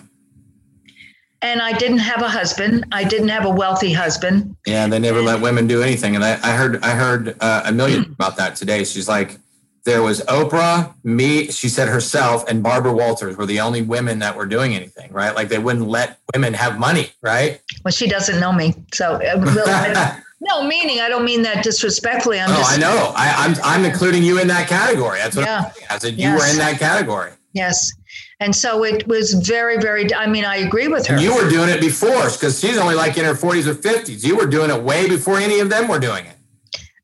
and 1.42 1.62
I 1.62 1.78
didn't 1.78 2.00
have 2.00 2.22
a 2.22 2.28
husband. 2.28 2.86
I 2.92 3.04
didn't 3.06 3.30
have 3.30 3.46
a 3.46 3.50
wealthy 3.50 3.94
husband. 3.94 4.56
Yeah, 4.66 4.88
they 4.88 5.00
never 5.00 5.22
let 5.22 5.42
women 5.42 5.68
do 5.68 5.82
anything. 5.82 6.16
And 6.16 6.24
I, 6.24 6.34
I 6.44 6.52
heard 6.56 6.84
I 6.84 6.92
heard 6.92 7.36
uh, 7.40 7.64
a 7.66 7.72
million 7.72 8.04
about 8.20 8.38
that 8.38 8.56
today. 8.56 8.84
She's 8.84 9.08
like, 9.08 9.38
there 9.84 10.02
was 10.02 10.22
Oprah, 10.22 10.94
me, 11.04 11.48
she 11.48 11.70
said 11.70 11.88
herself, 11.88 12.48
and 12.48 12.62
Barbara 12.62 12.94
Walters 12.94 13.38
were 13.38 13.46
the 13.46 13.60
only 13.60 13.82
women 13.82 14.20
that 14.20 14.36
were 14.36 14.46
doing 14.46 14.76
anything, 14.76 15.12
right? 15.12 15.36
Like 15.36 15.50
they 15.50 15.60
wouldn't 15.60 15.88
let 15.88 16.20
women 16.34 16.54
have 16.54 16.80
money, 16.80 17.12
right? 17.22 17.62
Well, 17.84 17.92
she 17.92 18.08
doesn't 18.08 18.40
know 18.40 18.52
me, 18.52 18.76
so 18.94 19.14
uh, 19.16 20.20
no 20.42 20.64
meaning. 20.64 21.00
I 21.02 21.10
don't 21.10 21.26
mean 21.26 21.42
that 21.44 21.64
disrespectfully. 21.64 22.40
I'm 22.40 22.50
oh, 22.52 22.56
just. 22.56 22.78
I 22.78 22.78
know. 22.78 23.14
I, 23.16 23.28
am 23.28 23.52
I'm, 23.52 23.62
I'm 23.64 23.86
including 23.86 24.24
you 24.24 24.40
in 24.40 24.48
that 24.48 24.68
category. 24.68 25.20
That's 25.20 25.36
what 25.36 25.46
yeah. 25.46 25.72
I 25.90 25.98
said. 25.98 26.14
You 26.14 26.30
yes. 26.30 26.40
were 26.40 26.52
in 26.52 26.58
that 26.58 26.80
category. 26.80 27.32
Yes. 27.54 27.92
And 28.40 28.56
so 28.56 28.86
it 28.86 29.06
was 29.08 29.34
very, 29.34 29.78
very, 29.78 30.14
I 30.14 30.26
mean, 30.26 30.46
I 30.46 30.58
agree 30.58 30.88
with 30.88 31.06
her. 31.08 31.20
You 31.20 31.36
were 31.36 31.50
doing 31.50 31.70
it 31.70 31.82
before 31.82 32.30
because 32.30 32.60
she's 32.60 32.78
only 32.78 32.96
like 32.96 33.18
in 33.18 33.26
her 33.26 33.34
40s 33.34 33.68
or 33.68 33.76
50s. 33.76 34.24
You 34.24 34.38
were 34.38 34.46
doing 34.46 34.70
it 34.70 34.82
way 34.82 35.10
before 35.10 35.38
any 35.38 35.60
of 35.60 35.70
them 35.70 35.90
were 35.90 36.00
doing 36.00 36.26
it. 36.26 36.36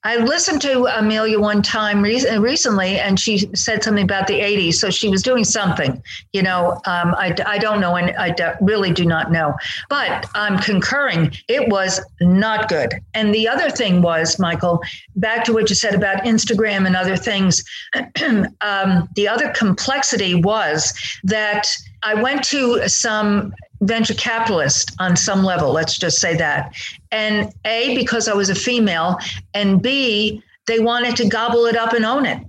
I 0.05 0.17
listened 0.17 0.61
to 0.61 0.85
Amelia 0.85 1.39
one 1.39 1.63
time 1.63 2.03
re- 2.03 2.37
recently, 2.37 2.99
and 2.99 3.19
she 3.19 3.49
said 3.55 3.83
something 3.83 4.03
about 4.03 4.27
the 4.27 4.39
80s. 4.39 4.75
So 4.75 4.91
she 4.91 5.09
was 5.09 5.23
doing 5.23 5.43
something, 5.43 6.01
you 6.31 6.43
know. 6.43 6.73
Um, 6.85 7.15
I, 7.15 7.35
I 7.43 7.57
don't 7.57 7.81
know, 7.81 7.95
and 7.95 8.15
I 8.15 8.55
really 8.61 8.93
do 8.93 9.03
not 9.03 9.31
know. 9.31 9.55
But 9.89 10.29
I'm 10.35 10.59
concurring, 10.59 11.35
it 11.47 11.69
was 11.69 11.99
not 12.21 12.69
good. 12.69 12.93
And 13.15 13.33
the 13.33 13.47
other 13.47 13.71
thing 13.71 14.03
was, 14.03 14.37
Michael, 14.37 14.79
back 15.15 15.43
to 15.45 15.53
what 15.53 15.69
you 15.69 15.75
said 15.75 15.95
about 15.95 16.23
Instagram 16.23 16.85
and 16.85 16.95
other 16.95 17.17
things, 17.17 17.63
um, 18.61 19.09
the 19.15 19.27
other 19.27 19.51
complexity 19.55 20.35
was 20.35 20.93
that 21.23 21.67
I 22.03 22.13
went 22.13 22.43
to 22.45 22.87
some 22.87 23.55
venture 23.81 24.13
capitalist 24.13 24.91
on 24.99 25.15
some 25.15 25.43
level, 25.43 25.71
let's 25.71 25.97
just 25.97 26.19
say 26.19 26.35
that. 26.37 26.73
And 27.11 27.53
A, 27.65 27.95
because 27.95 28.27
I 28.27 28.33
was 28.33 28.49
a 28.49 28.55
female, 28.55 29.17
and 29.53 29.81
B, 29.81 30.43
they 30.67 30.79
wanted 30.79 31.15
to 31.17 31.27
gobble 31.27 31.65
it 31.65 31.75
up 31.75 31.93
and 31.93 32.05
own 32.05 32.25
it. 32.25 32.39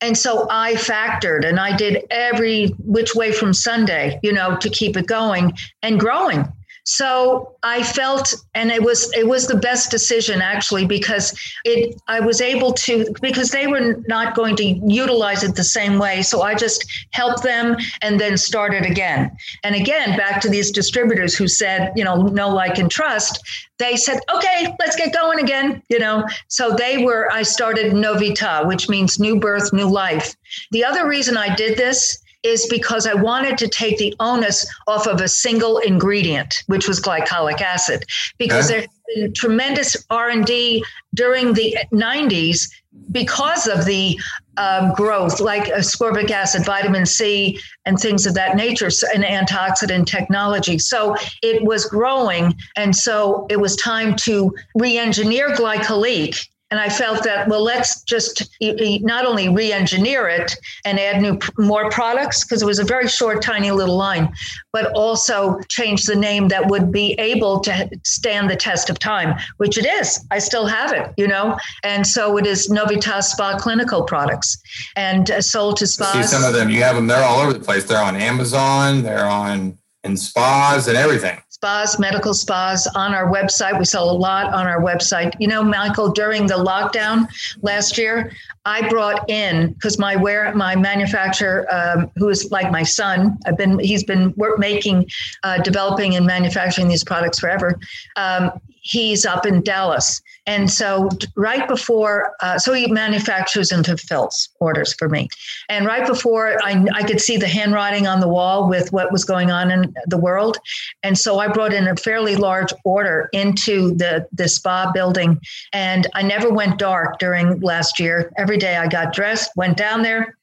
And 0.00 0.18
so 0.18 0.48
I 0.50 0.74
factored 0.74 1.46
and 1.46 1.60
I 1.60 1.76
did 1.76 2.04
every 2.10 2.68
which 2.80 3.14
way 3.14 3.30
from 3.30 3.54
Sunday, 3.54 4.18
you 4.22 4.32
know, 4.32 4.56
to 4.56 4.68
keep 4.68 4.96
it 4.96 5.06
going 5.06 5.52
and 5.82 5.98
growing. 5.98 6.52
So 6.84 7.54
I 7.62 7.84
felt, 7.84 8.34
and 8.54 8.72
it 8.72 8.82
was 8.82 9.12
it 9.12 9.28
was 9.28 9.46
the 9.46 9.56
best 9.56 9.90
decision 9.90 10.42
actually 10.42 10.84
because 10.84 11.32
it 11.64 11.94
I 12.08 12.18
was 12.18 12.40
able 12.40 12.72
to 12.72 13.06
because 13.20 13.50
they 13.50 13.68
were 13.68 14.02
not 14.08 14.34
going 14.34 14.56
to 14.56 14.64
utilize 14.64 15.44
it 15.44 15.54
the 15.54 15.62
same 15.62 15.98
way. 15.98 16.22
So 16.22 16.42
I 16.42 16.56
just 16.56 16.84
helped 17.12 17.44
them 17.44 17.76
and 18.02 18.18
then 18.18 18.36
started 18.36 18.84
again. 18.84 19.30
And 19.62 19.76
again, 19.76 20.16
back 20.16 20.40
to 20.40 20.48
these 20.48 20.72
distributors 20.72 21.36
who 21.36 21.46
said, 21.46 21.92
you 21.94 22.02
know, 22.02 22.16
no, 22.22 22.48
like, 22.48 22.78
and 22.78 22.90
trust. 22.90 23.40
They 23.78 23.96
said, 23.96 24.20
okay, 24.34 24.74
let's 24.80 24.96
get 24.96 25.12
going 25.12 25.38
again. 25.38 25.82
You 25.88 26.00
know, 26.00 26.26
so 26.48 26.74
they 26.74 27.04
were. 27.04 27.30
I 27.32 27.42
started 27.42 27.92
Novita, 27.92 28.66
which 28.66 28.88
means 28.88 29.20
new 29.20 29.38
birth, 29.38 29.72
new 29.72 29.88
life. 29.88 30.34
The 30.72 30.84
other 30.84 31.06
reason 31.06 31.36
I 31.36 31.54
did 31.54 31.78
this 31.78 32.21
is 32.42 32.66
because 32.66 33.06
I 33.06 33.14
wanted 33.14 33.58
to 33.58 33.68
take 33.68 33.98
the 33.98 34.14
onus 34.20 34.66
off 34.86 35.06
of 35.06 35.20
a 35.20 35.28
single 35.28 35.78
ingredient, 35.78 36.64
which 36.66 36.88
was 36.88 37.00
glycolic 37.00 37.60
acid, 37.60 38.04
because 38.38 38.70
okay. 38.70 38.80
there's 38.80 39.24
been 39.26 39.34
tremendous 39.34 39.96
R&D 40.10 40.84
during 41.14 41.52
the 41.52 41.76
90s 41.92 42.68
because 43.10 43.66
of 43.66 43.84
the 43.84 44.18
um, 44.56 44.92
growth, 44.92 45.40
like 45.40 45.64
ascorbic 45.64 46.30
acid, 46.30 46.64
vitamin 46.64 47.06
C, 47.06 47.58
and 47.86 47.98
things 47.98 48.26
of 48.26 48.34
that 48.34 48.54
nature, 48.56 48.90
and 49.14 49.24
antioxidant 49.24 50.06
technology. 50.06 50.78
So 50.78 51.16
it 51.42 51.64
was 51.64 51.86
growing, 51.86 52.54
and 52.76 52.94
so 52.94 53.46
it 53.48 53.58
was 53.58 53.76
time 53.76 54.14
to 54.16 54.54
re-engineer 54.74 55.54
glycolique 55.54 56.48
and 56.72 56.80
I 56.80 56.88
felt 56.88 57.22
that, 57.24 57.48
well, 57.48 57.62
let's 57.62 58.02
just 58.04 58.48
not 58.62 59.26
only 59.26 59.50
re 59.50 59.70
engineer 59.70 60.26
it 60.26 60.56
and 60.86 60.98
add 60.98 61.20
new, 61.20 61.38
more 61.58 61.90
products, 61.90 62.44
because 62.44 62.62
it 62.62 62.64
was 62.64 62.78
a 62.78 62.84
very 62.84 63.08
short, 63.08 63.42
tiny 63.42 63.70
little 63.70 63.98
line, 63.98 64.32
but 64.72 64.90
also 64.94 65.60
change 65.68 66.04
the 66.04 66.16
name 66.16 66.48
that 66.48 66.68
would 66.68 66.90
be 66.90 67.12
able 67.18 67.60
to 67.60 67.90
stand 68.04 68.48
the 68.48 68.56
test 68.56 68.88
of 68.88 68.98
time, 68.98 69.38
which 69.58 69.76
it 69.76 69.84
is. 69.84 70.24
I 70.30 70.38
still 70.38 70.64
have 70.64 70.92
it, 70.94 71.12
you 71.18 71.28
know? 71.28 71.58
And 71.84 72.06
so 72.06 72.38
it 72.38 72.46
is 72.46 72.70
Novitas 72.70 73.24
Spa 73.24 73.58
Clinical 73.58 74.04
products 74.04 74.56
and 74.96 75.30
uh, 75.30 75.42
sold 75.42 75.76
to 75.76 75.86
spas. 75.86 76.14
See 76.14 76.22
some 76.22 76.42
of 76.42 76.54
them, 76.54 76.70
you 76.70 76.82
have 76.82 76.96
them, 76.96 77.06
they're 77.06 77.22
all 77.22 77.40
over 77.40 77.52
the 77.52 77.60
place. 77.60 77.84
They're 77.84 78.02
on 78.02 78.16
Amazon, 78.16 79.02
they're 79.02 79.28
on 79.28 79.76
in 80.04 80.16
spas 80.16 80.88
and 80.88 80.96
everything 80.96 81.38
spas, 81.62 81.96
medical 81.96 82.34
spas 82.34 82.88
on 82.88 83.14
our 83.14 83.32
website. 83.32 83.78
We 83.78 83.84
sell 83.84 84.10
a 84.10 84.18
lot 84.18 84.52
on 84.52 84.66
our 84.66 84.82
website. 84.82 85.32
You 85.38 85.46
know, 85.46 85.62
Michael, 85.62 86.10
during 86.10 86.48
the 86.48 86.54
lockdown 86.54 87.28
last 87.62 87.96
year, 87.96 88.32
I 88.64 88.88
brought 88.88 89.30
in 89.30 89.72
because 89.74 89.96
my 89.96 90.16
where 90.16 90.52
my 90.56 90.74
manufacturer, 90.74 91.72
um, 91.72 92.10
who 92.16 92.30
is 92.30 92.50
like 92.50 92.72
my 92.72 92.82
son, 92.82 93.38
I've 93.46 93.56
been 93.56 93.78
he's 93.78 94.02
been 94.02 94.34
work, 94.36 94.58
making, 94.58 95.06
uh, 95.44 95.58
developing, 95.58 96.16
and 96.16 96.26
manufacturing 96.26 96.88
these 96.88 97.04
products 97.04 97.38
forever. 97.38 97.78
Um, 98.16 98.50
he's 98.82 99.24
up 99.24 99.46
in 99.46 99.62
Dallas. 99.62 100.20
And 100.44 100.70
so, 100.70 101.08
right 101.36 101.66
before, 101.68 102.34
uh, 102.40 102.58
so 102.58 102.72
he 102.72 102.90
manufactures 102.90 103.70
and 103.70 103.86
fulfills 103.86 104.48
orders 104.58 104.92
for 104.92 105.08
me. 105.08 105.28
And 105.68 105.86
right 105.86 106.06
before 106.06 106.58
I, 106.64 106.84
I 106.92 107.04
could 107.04 107.20
see 107.20 107.36
the 107.36 107.46
handwriting 107.46 108.08
on 108.08 108.20
the 108.20 108.28
wall 108.28 108.68
with 108.68 108.92
what 108.92 109.12
was 109.12 109.24
going 109.24 109.52
on 109.52 109.70
in 109.70 109.94
the 110.06 110.18
world. 110.18 110.58
And 111.04 111.16
so, 111.16 111.38
I 111.38 111.48
brought 111.48 111.72
in 111.72 111.86
a 111.86 111.96
fairly 111.96 112.34
large 112.34 112.72
order 112.84 113.28
into 113.32 113.94
the, 113.94 114.26
the 114.32 114.48
spa 114.48 114.90
building. 114.92 115.40
And 115.72 116.08
I 116.14 116.22
never 116.22 116.50
went 116.50 116.78
dark 116.78 117.20
during 117.20 117.60
last 117.60 118.00
year. 118.00 118.32
Every 118.36 118.58
day 118.58 118.76
I 118.76 118.88
got 118.88 119.14
dressed, 119.14 119.52
went 119.56 119.76
down 119.76 120.02
there, 120.02 120.36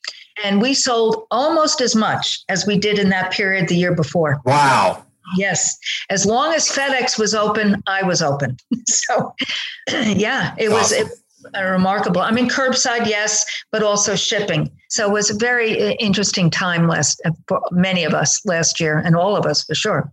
and 0.44 0.62
we 0.62 0.74
sold 0.74 1.28
almost 1.30 1.82
as 1.82 1.94
much 1.94 2.40
as 2.48 2.66
we 2.66 2.78
did 2.78 3.00
in 3.00 3.10
that 3.10 3.32
period 3.32 3.68
the 3.68 3.76
year 3.76 3.94
before. 3.94 4.40
Wow. 4.46 5.06
Yes. 5.38 5.78
As 6.10 6.26
long 6.26 6.54
as 6.54 6.70
FedEx 6.70 7.20
was 7.20 7.34
open, 7.36 7.82
I 7.88 8.04
was 8.04 8.22
open. 8.22 8.58
so, 8.88 9.36
yeah, 9.90 10.56
it 10.58 10.70
was. 10.70 10.92
It, 10.92 11.08
remarkable. 11.56 12.22
I 12.22 12.32
mean, 12.32 12.50
curbside, 12.50 13.08
yes, 13.08 13.46
but 13.72 13.84
also 13.84 14.16
shipping. 14.16 14.70
So 14.90 15.08
it 15.08 15.14
was 15.14 15.30
a 15.30 15.36
very 15.36 15.82
uh, 15.82 15.92
interesting 16.00 16.50
time 16.50 16.88
last 16.88 17.22
uh, 17.26 17.32
for 17.48 17.62
many 17.72 18.04
of 18.04 18.14
us 18.14 18.46
last 18.46 18.80
year, 18.80 18.98
and 18.98 19.16
all 19.16 19.36
of 19.36 19.46
us 19.46 19.64
for 19.64 19.76
sure. 19.76 20.12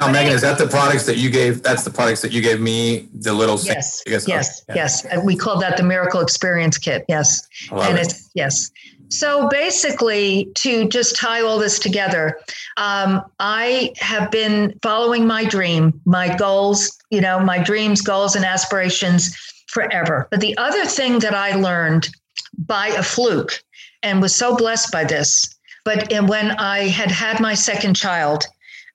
Now, 0.00 0.06
Megan, 0.06 0.20
anyway, 0.20 0.34
is 0.36 0.42
that 0.42 0.58
the 0.58 0.68
products 0.68 1.06
that 1.06 1.18
you 1.18 1.30
gave? 1.30 1.62
That's 1.62 1.84
the 1.84 1.90
products 1.90 2.22
that 2.22 2.32
you 2.32 2.40
gave 2.40 2.60
me. 2.60 3.08
The 3.14 3.32
little 3.32 3.58
yes, 3.60 4.02
yes, 4.06 4.28
yes, 4.28 4.62
yeah. 4.68 4.74
yes. 4.76 5.06
We 5.24 5.36
call 5.36 5.58
that 5.60 5.76
the 5.76 5.82
Miracle 5.82 6.20
Experience 6.20 6.78
Kit. 6.78 7.04
Yes, 7.08 7.46
and 7.70 7.98
it. 7.98 8.06
it's 8.06 8.30
yes. 8.34 8.70
So 9.12 9.46
basically, 9.48 10.50
to 10.54 10.88
just 10.88 11.16
tie 11.16 11.42
all 11.42 11.58
this 11.58 11.78
together, 11.78 12.38
um, 12.78 13.22
I 13.38 13.92
have 13.98 14.30
been 14.30 14.78
following 14.82 15.26
my 15.26 15.44
dream, 15.44 16.00
my 16.06 16.34
goals, 16.34 16.98
you 17.10 17.20
know, 17.20 17.38
my 17.38 17.62
dreams, 17.62 18.00
goals, 18.00 18.36
and 18.36 18.44
aspirations 18.44 19.36
forever. 19.68 20.28
But 20.30 20.40
the 20.40 20.56
other 20.56 20.86
thing 20.86 21.18
that 21.18 21.34
I 21.34 21.54
learned 21.54 22.08
by 22.56 22.88
a 22.88 23.02
fluke 23.02 23.62
and 24.02 24.22
was 24.22 24.34
so 24.34 24.56
blessed 24.56 24.90
by 24.90 25.04
this, 25.04 25.58
but 25.84 26.10
when 26.10 26.52
I 26.52 26.88
had 26.88 27.10
had 27.10 27.38
my 27.38 27.52
second 27.52 27.94
child, 27.94 28.44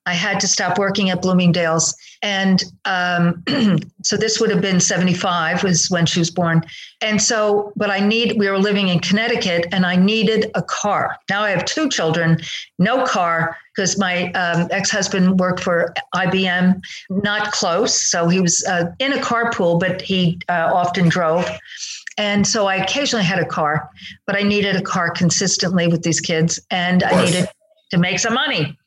I 0.08 0.14
had 0.14 0.40
to 0.40 0.48
stop 0.48 0.80
working 0.80 1.10
at 1.10 1.22
Bloomingdale's. 1.22 1.94
And 2.22 2.64
um, 2.86 3.44
so 4.04 4.16
this 4.16 4.40
would 4.40 4.50
have 4.50 4.62
been 4.62 4.80
75 4.80 5.64
was 5.64 5.90
when 5.90 6.06
she 6.06 6.20
was 6.20 6.32
born. 6.32 6.64
And 7.02 7.22
so, 7.22 7.74
but 7.76 7.92
I 7.92 8.00
need, 8.00 8.40
we 8.40 8.50
were 8.50 8.58
living 8.58 8.88
in 8.88 9.00
Connecticut 9.00 9.68
and 9.74 9.86
I 9.86 9.98
needed 9.98 10.50
a 10.56 10.64
car. 10.64 11.18
Now 11.30 11.42
I 11.44 11.50
have 11.50 11.66
two 11.66 11.90
children, 11.90 12.40
no 12.80 13.06
car 13.06 13.58
because 13.76 14.00
my 14.00 14.32
um, 14.32 14.70
ex-husband 14.72 15.40
worked 15.40 15.60
for 15.60 15.94
IBM, 16.16 16.82
not 17.10 17.52
close. 17.52 17.94
So 18.10 18.30
he 18.30 18.40
was 18.40 18.66
uh, 18.68 18.86
in 19.00 19.12
a 19.12 19.18
carpool, 19.18 19.78
but 19.78 20.02
he 20.02 20.40
uh, 20.48 20.72
often 20.74 21.10
drove. 21.10 21.48
And 22.18 22.48
so 22.48 22.66
I 22.66 22.78
occasionally 22.78 23.26
had 23.26 23.40
a 23.40 23.46
car, 23.46 23.90
but 24.26 24.38
I 24.38 24.42
needed 24.42 24.78
a 24.78 24.82
car 24.82 25.12
consistently 25.12 25.88
with 25.88 26.02
these 26.02 26.22
kids 26.22 26.60
and 26.72 27.04
I 27.04 27.26
needed 27.26 27.50
to 27.92 27.98
make 27.98 28.20
some 28.20 28.34
money. 28.34 28.78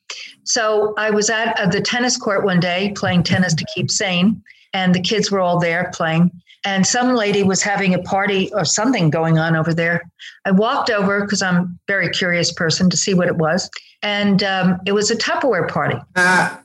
So 0.51 0.95
I 0.97 1.11
was 1.11 1.31
at 1.31 1.59
uh, 1.61 1.67
the 1.67 1.81
tennis 1.81 2.17
court 2.17 2.45
one 2.45 2.59
day 2.59 2.93
playing 2.97 3.23
tennis 3.23 3.55
to 3.55 3.65
keep 3.73 3.91
sane, 3.91 4.43
and 4.73 4.93
the 4.95 5.01
kids 5.01 5.31
were 5.31 5.39
all 5.39 5.61
there 5.61 5.91
playing. 5.95 6.31
And 6.65 6.87
some 6.87 7.15
lady 7.15 7.43
was 7.43 7.63
having 7.63 7.95
a 7.95 8.03
party 8.03 8.53
or 8.53 8.65
something 8.65 9.11
going 9.11 9.39
on 9.39 9.57
over 9.57 9.73
there. 9.73 10.03
I 10.45 10.51
walked 10.51 10.91
over 10.91 11.23
because 11.23 11.41
I'm 11.41 11.57
a 11.57 11.69
very 11.87 12.11
curious 12.11 12.53
person 12.53 12.91
to 12.91 12.97
see 12.97 13.15
what 13.15 13.29
it 13.29 13.37
was. 13.37 13.71
And 14.03 14.43
um, 14.43 14.79
it 14.87 14.93
was 14.93 15.11
a 15.11 15.17
Tupperware 15.17 15.69
party. 15.69 15.97
Ah. 16.17 16.61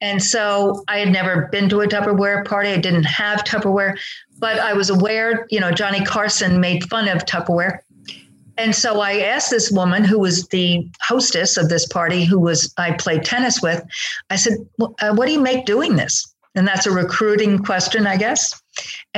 And 0.00 0.22
so 0.22 0.82
I 0.88 0.98
had 0.98 1.10
never 1.10 1.46
been 1.52 1.68
to 1.68 1.80
a 1.80 1.86
Tupperware 1.86 2.44
party. 2.44 2.70
I 2.70 2.78
didn't 2.78 3.04
have 3.04 3.44
Tupperware, 3.44 3.98
but 4.38 4.58
I 4.58 4.72
was 4.72 4.90
aware, 4.90 5.46
you 5.50 5.60
know, 5.60 5.70
Johnny 5.70 6.04
Carson 6.04 6.60
made 6.60 6.88
fun 6.90 7.08
of 7.08 7.24
Tupperware. 7.24 7.78
And 8.58 8.74
so 8.74 9.00
I 9.00 9.20
asked 9.20 9.50
this 9.50 9.70
woman 9.70 10.04
who 10.04 10.18
was 10.18 10.46
the 10.48 10.86
hostess 11.00 11.56
of 11.56 11.68
this 11.68 11.86
party, 11.86 12.24
who 12.24 12.40
was 12.40 12.74
I 12.76 12.92
played 12.92 13.24
tennis 13.24 13.62
with. 13.62 13.82
I 14.30 14.36
said, 14.36 14.54
uh, 14.80 15.14
"What 15.14 15.26
do 15.26 15.32
you 15.32 15.40
make 15.40 15.64
doing 15.64 15.96
this?" 15.96 16.34
And 16.54 16.66
that's 16.66 16.86
a 16.86 16.90
recruiting 16.90 17.60
question, 17.60 18.06
I 18.06 18.16
guess. 18.16 18.60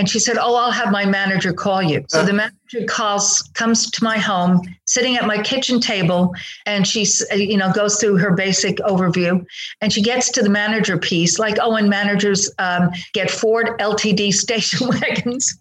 And 0.00 0.08
she 0.08 0.18
said, 0.18 0.38
"Oh, 0.38 0.54
I'll 0.54 0.70
have 0.70 0.90
my 0.90 1.04
manager 1.04 1.52
call 1.52 1.82
you." 1.82 2.06
So 2.08 2.24
the 2.24 2.32
manager 2.32 2.86
calls, 2.88 3.42
comes 3.52 3.90
to 3.90 4.02
my 4.02 4.16
home, 4.16 4.62
sitting 4.86 5.16
at 5.16 5.26
my 5.26 5.42
kitchen 5.42 5.78
table, 5.78 6.34
and 6.64 6.86
she, 6.86 7.06
you 7.36 7.58
know, 7.58 7.70
goes 7.70 8.00
through 8.00 8.16
her 8.16 8.30
basic 8.30 8.78
overview, 8.78 9.44
and 9.82 9.92
she 9.92 10.00
gets 10.00 10.30
to 10.30 10.42
the 10.42 10.48
manager 10.48 10.96
piece, 10.96 11.38
like, 11.38 11.58
"Oh, 11.60 11.76
and 11.76 11.90
managers 11.90 12.50
um, 12.58 12.88
get 13.12 13.30
Ford 13.30 13.78
LTD 13.78 14.32
station 14.44 14.88
wagons." 14.88 15.58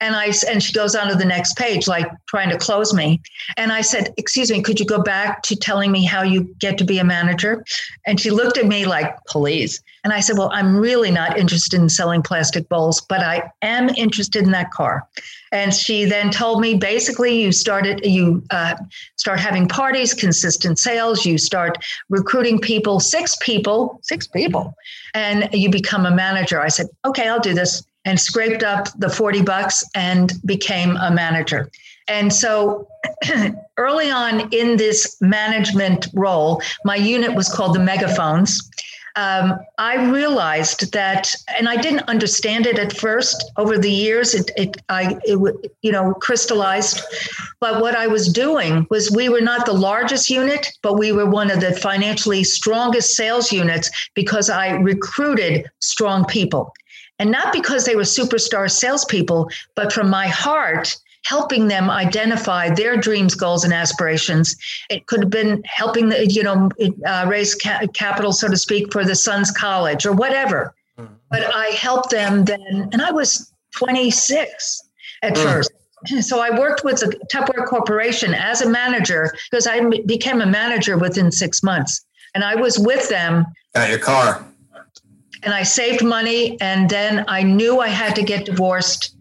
And 0.00 0.16
I 0.16 0.32
and 0.48 0.62
she 0.62 0.72
goes 0.72 0.94
on 0.94 1.08
to 1.08 1.14
the 1.14 1.24
next 1.24 1.56
page, 1.56 1.86
like 1.86 2.06
trying 2.26 2.50
to 2.50 2.58
close 2.58 2.94
me. 2.94 3.20
And 3.58 3.70
I 3.70 3.82
said, 3.82 4.14
"Excuse 4.16 4.50
me, 4.50 4.62
could 4.62 4.80
you 4.80 4.86
go 4.86 5.02
back 5.02 5.42
to 5.44 5.56
telling 5.56 5.92
me 5.92 6.04
how 6.04 6.22
you 6.22 6.54
get 6.58 6.78
to 6.78 6.84
be 6.84 6.98
a 6.98 7.04
manager?" 7.04 7.64
And 8.06 8.18
she 8.18 8.30
looked 8.30 8.56
at 8.56 8.66
me 8.66 8.86
like, 8.86 9.14
"Please." 9.28 9.82
And 10.04 10.12
I 10.12 10.20
said, 10.20 10.36
"Well, 10.38 10.50
I'm 10.52 10.76
really 10.76 11.10
not 11.10 11.38
interested 11.38 11.80
in 11.80 11.88
selling 11.88 12.22
plastic 12.22 12.68
bowls, 12.68 13.00
but 13.08 13.20
I 13.20 13.50
am 13.62 13.73
interested 13.96 14.44
in 14.44 14.50
that 14.52 14.70
car." 14.70 15.06
And 15.52 15.72
she 15.72 16.04
then 16.04 16.30
told 16.30 16.60
me, 16.60 16.74
basically, 16.74 17.40
you 17.40 17.52
started 17.52 18.00
you 18.04 18.42
uh, 18.50 18.74
start 19.16 19.40
having 19.40 19.68
parties, 19.68 20.14
consistent 20.14 20.78
sales. 20.78 21.24
You 21.24 21.38
start 21.38 21.78
recruiting 22.08 22.58
people, 22.58 23.00
six 23.00 23.36
people, 23.40 24.00
six 24.02 24.26
people, 24.26 24.74
and 25.14 25.48
you 25.52 25.70
become 25.70 26.06
a 26.06 26.14
manager. 26.14 26.60
I 26.60 26.68
said, 26.68 26.86
"Okay, 27.04 27.28
I'll 27.28 27.40
do 27.40 27.54
this." 27.54 27.82
and 28.06 28.20
scraped 28.20 28.62
up 28.62 28.88
the 28.98 29.08
40 29.08 29.42
bucks 29.42 29.82
and 29.94 30.32
became 30.44 30.96
a 30.96 31.10
manager. 31.10 31.70
And 32.08 32.32
so 32.32 32.86
early 33.78 34.10
on 34.10 34.52
in 34.52 34.76
this 34.76 35.16
management 35.20 36.08
role, 36.14 36.60
my 36.84 36.96
unit 36.96 37.34
was 37.34 37.48
called 37.48 37.74
the 37.74 37.80
megaphones. 37.80 38.60
Um, 39.16 39.58
I 39.78 40.10
realized 40.10 40.92
that, 40.92 41.32
and 41.56 41.68
I 41.68 41.76
didn't 41.76 42.08
understand 42.08 42.66
it 42.66 42.78
at 42.78 42.96
first. 42.96 43.52
Over 43.56 43.78
the 43.78 43.90
years, 43.90 44.34
it, 44.34 44.50
it, 44.56 44.76
I, 44.88 45.16
it, 45.22 45.72
you 45.82 45.92
know, 45.92 46.14
crystallized. 46.14 47.00
But 47.60 47.80
what 47.80 47.94
I 47.94 48.08
was 48.08 48.28
doing 48.28 48.86
was, 48.90 49.12
we 49.12 49.28
were 49.28 49.40
not 49.40 49.66
the 49.66 49.72
largest 49.72 50.30
unit, 50.30 50.72
but 50.82 50.98
we 50.98 51.12
were 51.12 51.26
one 51.26 51.50
of 51.50 51.60
the 51.60 51.72
financially 51.74 52.42
strongest 52.42 53.14
sales 53.14 53.52
units 53.52 53.88
because 54.14 54.50
I 54.50 54.70
recruited 54.70 55.70
strong 55.78 56.24
people. 56.24 56.72
And 57.20 57.30
not 57.30 57.52
because 57.52 57.84
they 57.84 57.94
were 57.94 58.02
superstar 58.02 58.68
salespeople, 58.68 59.48
but 59.76 59.92
from 59.92 60.10
my 60.10 60.26
heart, 60.26 60.96
helping 61.24 61.68
them 61.68 61.90
identify 61.90 62.70
their 62.70 62.96
dreams, 62.96 63.34
goals, 63.34 63.64
and 63.64 63.72
aspirations. 63.72 64.56
It 64.90 65.06
could 65.06 65.20
have 65.20 65.30
been 65.30 65.62
helping, 65.64 66.08
the, 66.08 66.26
you 66.26 66.42
know, 66.42 66.70
uh, 67.06 67.26
raise 67.28 67.54
ca- 67.54 67.86
capital, 67.94 68.32
so 68.32 68.48
to 68.48 68.56
speak, 68.56 68.92
for 68.92 69.04
the 69.04 69.14
son's 69.14 69.50
college 69.50 70.06
or 70.06 70.12
whatever. 70.12 70.74
Mm-hmm. 70.98 71.14
But 71.30 71.54
I 71.54 71.66
helped 71.66 72.10
them 72.10 72.44
then, 72.44 72.88
and 72.92 73.02
I 73.02 73.10
was 73.10 73.52
26 73.76 74.82
at 75.22 75.34
mm. 75.34 75.42
first. 75.42 75.72
So 76.20 76.38
I 76.38 76.50
worked 76.58 76.84
with 76.84 77.00
the 77.00 77.18
Tupperware 77.32 77.64
Corporation 77.64 78.34
as 78.34 78.60
a 78.60 78.68
manager 78.68 79.34
because 79.50 79.66
I 79.66 79.80
became 80.04 80.42
a 80.42 80.46
manager 80.46 80.98
within 80.98 81.32
six 81.32 81.62
months, 81.62 82.04
and 82.34 82.44
I 82.44 82.56
was 82.56 82.78
with 82.78 83.08
them. 83.08 83.46
At 83.74 83.88
your 83.88 84.00
car 84.00 84.44
and 85.44 85.54
I 85.54 85.62
saved 85.62 86.02
money. 86.02 86.58
And 86.60 86.88
then 86.90 87.24
I 87.28 87.42
knew 87.42 87.80
I 87.80 87.88
had 87.88 88.16
to 88.16 88.22
get 88.22 88.46
divorced. 88.46 89.14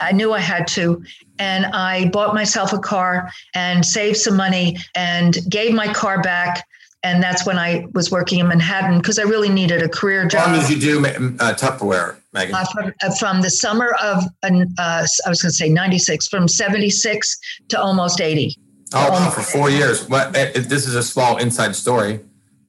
I 0.00 0.12
knew 0.12 0.32
I 0.32 0.40
had 0.40 0.66
to. 0.68 1.02
And 1.42 1.66
I 1.66 2.08
bought 2.10 2.34
myself 2.34 2.72
a 2.72 2.78
car 2.78 3.28
and 3.52 3.84
saved 3.84 4.16
some 4.16 4.36
money 4.36 4.76
and 4.94 5.36
gave 5.48 5.74
my 5.74 5.92
car 5.92 6.22
back. 6.22 6.64
And 7.02 7.20
that's 7.20 7.44
when 7.44 7.58
I 7.58 7.84
was 7.94 8.12
working 8.12 8.38
in 8.38 8.46
Manhattan 8.46 8.98
because 8.98 9.18
I 9.18 9.22
really 9.22 9.48
needed 9.48 9.82
a 9.82 9.88
career 9.88 10.24
job. 10.24 10.46
How 10.46 10.52
long 10.52 10.60
did 10.60 10.70
you 10.70 10.80
do 10.80 11.04
uh, 11.04 11.52
Tupperware, 11.54 12.18
Megan? 12.32 12.54
Uh, 12.54 12.64
from, 12.72 12.92
uh, 13.02 13.14
from, 13.16 13.42
the 13.42 13.50
summer 13.50 13.88
of, 14.00 14.22
uh, 14.44 14.48
I 14.78 15.28
was 15.28 15.42
going 15.42 15.50
to 15.50 15.50
say 15.50 15.68
96, 15.68 16.28
from 16.28 16.46
76 16.46 17.38
to 17.70 17.80
almost 17.80 18.20
80. 18.20 18.56
Oh, 18.94 19.10
wow, 19.10 19.30
for 19.30 19.40
four 19.40 19.68
years. 19.68 20.08
Well, 20.08 20.30
this 20.30 20.86
is 20.86 20.94
a 20.94 21.02
small 21.02 21.38
inside 21.38 21.74
story. 21.74 22.20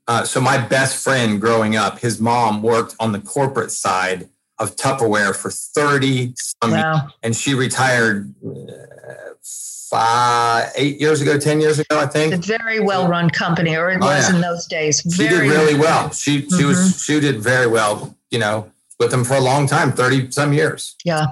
Uh, 0.07 0.23
so 0.23 0.41
my 0.41 0.57
best 0.57 1.03
friend 1.03 1.39
growing 1.39 1.75
up, 1.75 1.99
his 1.99 2.19
mom 2.19 2.63
worked 2.63 2.95
on 2.99 3.11
the 3.11 3.19
corporate 3.19 3.69
side 3.69 4.29
of 4.59 4.75
Tupperware 4.75 5.35
for 5.35 5.51
30 5.51 6.33
some 6.35 6.71
wow. 6.71 6.93
years, 6.93 7.11
and 7.23 7.35
she 7.35 7.53
retired 7.53 8.33
uh, 8.45 9.33
five, 9.41 10.71
eight 10.75 10.99
years 10.99 11.21
ago, 11.21 11.37
10 11.37 11.61
years 11.61 11.79
ago, 11.79 11.99
I 11.99 12.05
think. 12.05 12.33
It's 12.33 12.49
a 12.49 12.57
very 12.57 12.79
well 12.79 13.07
run 13.07 13.29
company, 13.29 13.75
or 13.75 13.89
it 13.89 13.99
oh, 14.01 14.05
was 14.05 14.29
yeah. 14.29 14.35
in 14.35 14.41
those 14.41 14.65
days. 14.65 15.01
Very 15.01 15.29
she 15.29 15.35
did 15.35 15.49
really 15.49 15.79
well. 15.79 16.11
She, 16.11 16.41
she 16.41 16.47
mm-hmm. 16.47 16.67
was, 16.67 17.03
she 17.03 17.19
did 17.19 17.41
very 17.41 17.67
well, 17.67 18.15
you 18.31 18.39
know, 18.39 18.71
with 18.99 19.11
them 19.11 19.23
for 19.23 19.35
a 19.35 19.41
long 19.41 19.67
time, 19.67 19.91
30 19.91 20.31
some 20.31 20.53
years. 20.53 20.95
Yeah. 21.03 21.27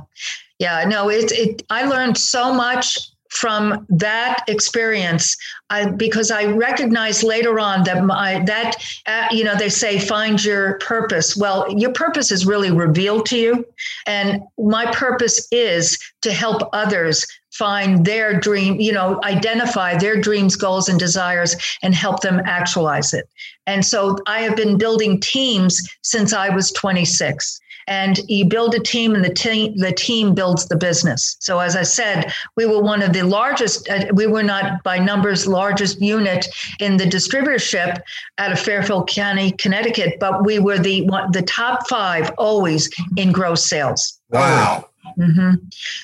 Yeah. 0.60 0.84
No, 0.88 1.10
it, 1.10 1.32
it, 1.32 1.64
I 1.70 1.86
learned 1.86 2.18
so 2.18 2.54
much 2.54 3.11
from 3.32 3.88
that 3.90 4.44
experience 4.48 5.38
I, 5.70 5.90
because 5.90 6.32
I 6.32 6.46
recognized 6.46 7.24
later 7.24 7.60
on 7.60 7.86
that 7.86 8.04
my 8.04 8.44
that 8.44 8.76
uh, 9.08 9.28
you 9.32 9.46
know 9.46 9.56
they 9.56 9.70
say 9.70 10.00
find 10.00 10.44
your 10.44 10.78
purpose. 10.80 11.38
Well, 11.38 11.66
your 11.72 11.94
purpose 11.94 12.30
is 12.30 12.46
really 12.46 12.72
revealed 12.72 13.26
to 13.28 13.38
you, 13.38 13.66
and 14.06 14.42
my 14.58 14.92
purpose 14.92 15.48
is 15.52 15.98
to 16.22 16.34
help 16.34 16.70
others 16.74 17.26
find 17.52 18.06
their 18.06 18.38
dream, 18.38 18.80
you 18.80 18.92
know, 18.92 19.20
identify 19.24 19.98
their 19.98 20.20
dreams, 20.20 20.56
goals, 20.56 20.90
and 20.90 21.00
desires, 21.00 21.56
and 21.82 21.96
help 21.96 22.22
them 22.22 22.42
actualize 22.46 23.14
it. 23.14 23.30
And 23.66 23.86
so 23.86 24.18
I 24.28 24.42
have 24.42 24.56
been 24.56 24.78
building 24.78 25.20
teams 25.20 25.82
since 26.02 26.34
I 26.34 26.50
was 26.50 26.72
26 26.72 27.62
and 27.92 28.20
you 28.30 28.46
build 28.46 28.74
a 28.74 28.80
team 28.80 29.16
and 29.16 29.24
the 29.24 29.34
team 29.34 29.76
the 29.76 29.92
team 29.92 30.34
builds 30.34 30.68
the 30.68 30.78
business. 30.78 31.36
So 31.40 31.60
as 31.60 31.76
i 31.76 31.84
said 31.84 32.32
we 32.56 32.66
were 32.66 32.82
one 32.82 33.02
of 33.02 33.12
the 33.12 33.24
largest 33.24 33.90
uh, 33.90 34.06
we 34.14 34.28
were 34.28 34.48
not 34.54 34.82
by 34.84 34.98
numbers 34.98 35.46
largest 35.60 36.02
unit 36.02 36.48
in 36.80 36.98
the 36.98 37.10
distributorship 37.18 38.00
out 38.38 38.52
of 38.54 38.60
fairfield 38.60 39.10
county 39.10 39.52
connecticut 39.64 40.12
but 40.20 40.46
we 40.46 40.56
were 40.60 40.80
the 40.80 40.98
one, 41.16 41.32
the 41.32 41.42
top 41.42 41.88
five 41.90 42.32
always 42.38 42.90
in 43.18 43.32
gross 43.32 43.66
sales. 43.74 44.02
Wow. 44.30 44.88
Mm-hmm. 45.18 45.56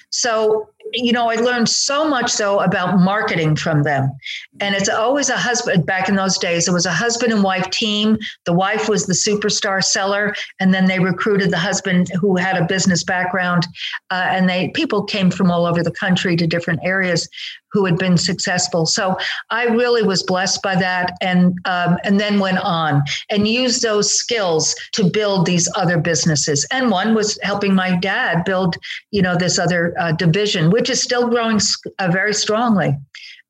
So 0.10 0.70
you 0.94 1.12
know, 1.12 1.30
I 1.30 1.36
learned 1.36 1.70
so 1.70 2.08
much 2.08 2.38
though 2.38 2.60
about 2.60 3.00
marketing 3.00 3.56
from 3.56 3.84
them. 3.84 4.12
And 4.60 4.76
it's 4.76 4.90
always 4.90 5.30
a 5.30 5.38
husband, 5.38 5.86
back 5.86 6.10
in 6.10 6.16
those 6.16 6.38
days, 6.38 6.68
it 6.68 6.72
was 6.72 6.86
a 6.86 6.92
husband 6.92 7.32
and 7.34 7.44
wife 7.44 7.70
team. 7.70 8.18
The 8.46 8.54
wife 8.54 8.90
was 8.90 9.06
the 9.06 9.14
superstar 9.14 9.84
seller. 9.84 10.34
And 10.60 10.74
then 10.74 10.86
they 10.86 11.00
recruited 11.00 11.52
the 11.52 11.58
husband 11.58 12.10
who 12.20 12.36
had 12.38 12.58
a 12.58 12.66
business 12.66 13.04
background. 13.04 13.66
Uh, 14.10 14.26
and 14.30 14.50
they, 14.50 14.70
people 14.70 15.04
came 15.04 15.32
from 15.32 15.52
all 15.52 15.66
over 15.66 15.84
the 15.84 15.92
country 15.92 16.36
to 16.36 16.48
different 16.48 16.80
areas 16.84 17.30
who 17.78 17.86
had 17.86 18.00
been 18.00 18.18
successful. 18.18 18.88
So 18.88 19.16
I 19.52 19.66
really 19.66 20.02
was 20.02 20.24
blessed 20.24 20.64
by 20.64 20.74
that, 20.78 21.16
and 21.22 21.54
um, 21.66 22.00
and 22.04 22.20
then 22.20 22.40
went 22.40 22.58
on 22.58 23.04
and 23.30 23.48
used 23.48 23.84
those 23.84 24.12
skills 24.12 24.76
to 24.94 25.04
build 25.04 25.46
these 25.46 25.70
other 25.76 26.00
businesses. 26.00 26.66
And 26.72 26.90
one 26.90 27.14
was 27.14 27.38
helping 27.44 27.76
my 27.76 27.96
dad 27.98 28.46
build, 28.46 28.78
you 29.12 29.22
know, 29.22 29.36
this 29.38 29.60
other 29.60 29.94
uh, 30.00 30.14
division, 30.14 30.72
which 30.72 30.90
is 30.90 31.00
still 31.04 31.30
growing 31.30 31.60
uh, 32.00 32.10
very 32.10 32.34
strongly. 32.34 32.98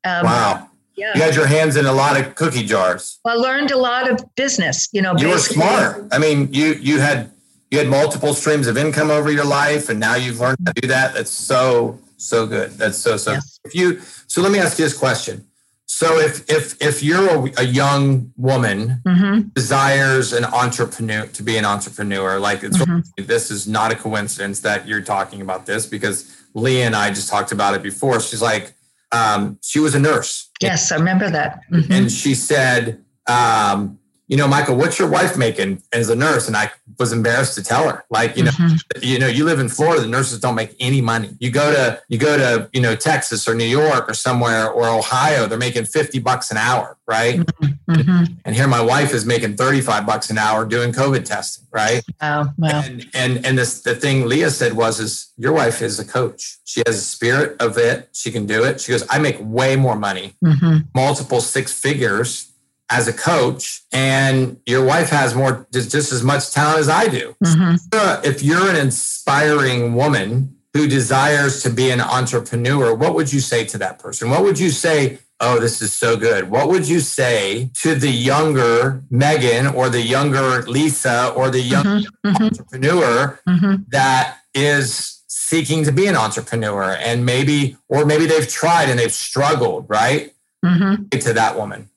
Um, 0.04 0.24
wow. 0.24 0.68
Yeah. 0.94 1.12
You 1.14 1.22
had 1.22 1.34
your 1.34 1.46
hands 1.46 1.76
in 1.76 1.86
a 1.86 1.92
lot 1.92 2.20
of 2.20 2.34
cookie 2.34 2.66
jars. 2.66 3.18
I 3.24 3.34
learned 3.34 3.70
a 3.70 3.78
lot 3.78 4.10
of 4.10 4.22
business. 4.34 4.88
You 4.92 5.00
know, 5.00 5.16
you 5.16 5.28
were 5.28 5.38
smart. 5.38 6.06
I 6.12 6.18
mean, 6.18 6.52
you 6.52 6.74
you 6.74 7.00
had 7.00 7.30
you 7.70 7.78
had 7.78 7.88
multiple 7.88 8.34
streams 8.34 8.66
of 8.66 8.76
income 8.76 9.10
over 9.10 9.30
your 9.30 9.46
life, 9.46 9.88
and 9.88 9.98
now 9.98 10.16
you've 10.16 10.40
learned 10.40 10.66
to 10.66 10.72
do 10.74 10.88
that. 10.88 11.14
That's 11.14 11.30
so 11.30 11.98
so 12.18 12.46
good. 12.46 12.72
That's 12.72 12.98
so 12.98 13.16
so. 13.16 13.32
Yes. 13.32 13.57
If 13.68 13.74
you 13.74 14.00
so, 14.26 14.42
let 14.42 14.52
me 14.52 14.58
ask 14.58 14.78
you 14.78 14.84
this 14.84 14.96
question. 14.96 15.46
So, 15.86 16.18
if 16.18 16.48
if 16.50 16.80
if 16.80 17.02
you're 17.02 17.28
a, 17.28 17.52
a 17.58 17.64
young 17.64 18.32
woman 18.36 19.00
mm-hmm. 19.06 19.48
desires 19.54 20.32
an 20.32 20.44
entrepreneur 20.44 21.26
to 21.26 21.42
be 21.42 21.56
an 21.56 21.64
entrepreneur, 21.64 22.38
like 22.38 22.62
it's 22.62 22.78
mm-hmm. 22.78 23.24
this 23.24 23.50
is 23.50 23.66
not 23.66 23.92
a 23.92 23.96
coincidence 23.96 24.60
that 24.60 24.86
you're 24.86 25.02
talking 25.02 25.40
about 25.40 25.66
this 25.66 25.86
because 25.86 26.36
Leah 26.54 26.86
and 26.86 26.96
I 26.96 27.10
just 27.10 27.28
talked 27.28 27.52
about 27.52 27.74
it 27.74 27.82
before. 27.82 28.20
She's 28.20 28.42
like, 28.42 28.74
um, 29.12 29.58
she 29.62 29.80
was 29.80 29.94
a 29.94 30.00
nurse. 30.00 30.50
Yes, 30.60 30.92
I 30.92 30.96
remember 30.96 31.30
that. 31.30 31.60
Mm-hmm. 31.72 31.92
And 31.92 32.12
she 32.12 32.34
said, 32.34 33.04
um, 33.26 33.97
you 34.28 34.36
know, 34.36 34.46
Michael, 34.46 34.76
what's 34.76 34.98
your 34.98 35.08
wife 35.08 35.38
making 35.38 35.82
as 35.90 36.10
a 36.10 36.14
nurse? 36.14 36.48
And 36.48 36.56
I 36.56 36.70
was 36.98 37.12
embarrassed 37.12 37.54
to 37.54 37.62
tell 37.62 37.88
her, 37.88 38.04
like, 38.10 38.36
you 38.36 38.44
know, 38.44 38.50
mm-hmm. 38.50 39.02
you 39.02 39.18
know, 39.18 39.26
you 39.26 39.44
live 39.44 39.58
in 39.58 39.70
Florida, 39.70 40.02
the 40.02 40.08
nurses 40.08 40.38
don't 40.38 40.54
make 40.54 40.76
any 40.78 41.00
money. 41.00 41.30
You 41.40 41.50
go 41.50 41.72
to, 41.72 42.02
you 42.08 42.18
go 42.18 42.36
to, 42.36 42.68
you 42.74 42.82
know, 42.82 42.94
Texas 42.94 43.48
or 43.48 43.54
New 43.54 43.64
York 43.64 44.08
or 44.08 44.12
somewhere 44.12 44.68
or 44.68 44.86
Ohio, 44.86 45.46
they're 45.46 45.56
making 45.56 45.86
50 45.86 46.18
bucks 46.18 46.50
an 46.50 46.58
hour. 46.58 46.98
Right. 47.06 47.38
Mm-hmm. 47.38 47.92
mm-hmm. 47.92 48.34
And 48.44 48.54
here 48.54 48.68
my 48.68 48.82
wife 48.82 49.14
is 49.14 49.24
making 49.24 49.56
35 49.56 50.04
bucks 50.04 50.28
an 50.28 50.36
hour 50.36 50.66
doing 50.66 50.92
COVID 50.92 51.24
testing. 51.24 51.66
Right. 51.70 52.02
Wow. 52.20 52.52
wow. 52.58 52.82
And, 52.84 53.06
and, 53.14 53.46
and 53.46 53.56
this, 53.56 53.80
the 53.80 53.94
thing 53.94 54.26
Leah 54.26 54.50
said 54.50 54.74
was, 54.74 55.00
is 55.00 55.32
your 55.38 55.54
wife 55.54 55.80
is 55.80 55.98
a 55.98 56.04
coach. 56.04 56.58
She 56.64 56.82
has 56.86 56.98
a 56.98 57.00
spirit 57.00 57.56
of 57.62 57.78
it. 57.78 58.10
She 58.12 58.30
can 58.30 58.44
do 58.44 58.62
it. 58.64 58.82
She 58.82 58.92
goes, 58.92 59.06
I 59.08 59.18
make 59.20 59.38
way 59.40 59.76
more 59.76 59.96
money, 59.96 60.34
mm-hmm. 60.44 60.80
multiple 60.94 61.40
six 61.40 61.72
figures 61.72 62.52
as 62.90 63.06
a 63.08 63.12
coach 63.12 63.82
and 63.92 64.58
your 64.66 64.84
wife 64.84 65.10
has 65.10 65.34
more 65.34 65.66
just, 65.72 65.90
just 65.90 66.12
as 66.12 66.22
much 66.22 66.52
talent 66.52 66.78
as 66.78 66.88
I 66.88 67.08
do. 67.08 67.34
Mm-hmm. 67.44 68.24
If 68.24 68.42
you're 68.42 68.68
an 68.68 68.76
inspiring 68.76 69.94
woman 69.94 70.56
who 70.74 70.88
desires 70.88 71.62
to 71.62 71.70
be 71.70 71.90
an 71.90 72.00
entrepreneur, 72.00 72.94
what 72.94 73.14
would 73.14 73.32
you 73.32 73.40
say 73.40 73.64
to 73.66 73.78
that 73.78 73.98
person? 73.98 74.30
What 74.30 74.42
would 74.42 74.58
you 74.58 74.70
say? 74.70 75.18
Oh, 75.40 75.60
this 75.60 75.80
is 75.80 75.92
so 75.92 76.16
good. 76.16 76.50
What 76.50 76.68
would 76.68 76.88
you 76.88 77.00
say 77.00 77.70
to 77.82 77.94
the 77.94 78.10
younger 78.10 79.02
Megan 79.10 79.68
or 79.68 79.88
the 79.88 80.00
younger 80.00 80.62
Lisa 80.62 81.32
or 81.36 81.50
the 81.50 81.60
young 81.60 81.84
mm-hmm. 81.84 82.28
mm-hmm. 82.28 82.44
entrepreneur 82.44 83.40
mm-hmm. 83.48 83.82
that 83.88 84.38
is 84.54 85.22
seeking 85.28 85.84
to 85.84 85.92
be 85.92 86.06
an 86.06 86.16
entrepreneur 86.16 86.96
and 86.98 87.24
maybe, 87.24 87.76
or 87.88 88.04
maybe 88.04 88.26
they've 88.26 88.48
tried 88.48 88.88
and 88.90 88.98
they've 88.98 89.12
struggled, 89.12 89.86
right? 89.88 90.32
Mm-hmm. 90.64 91.08
To 91.16 91.32
that 91.34 91.56
woman. 91.56 91.88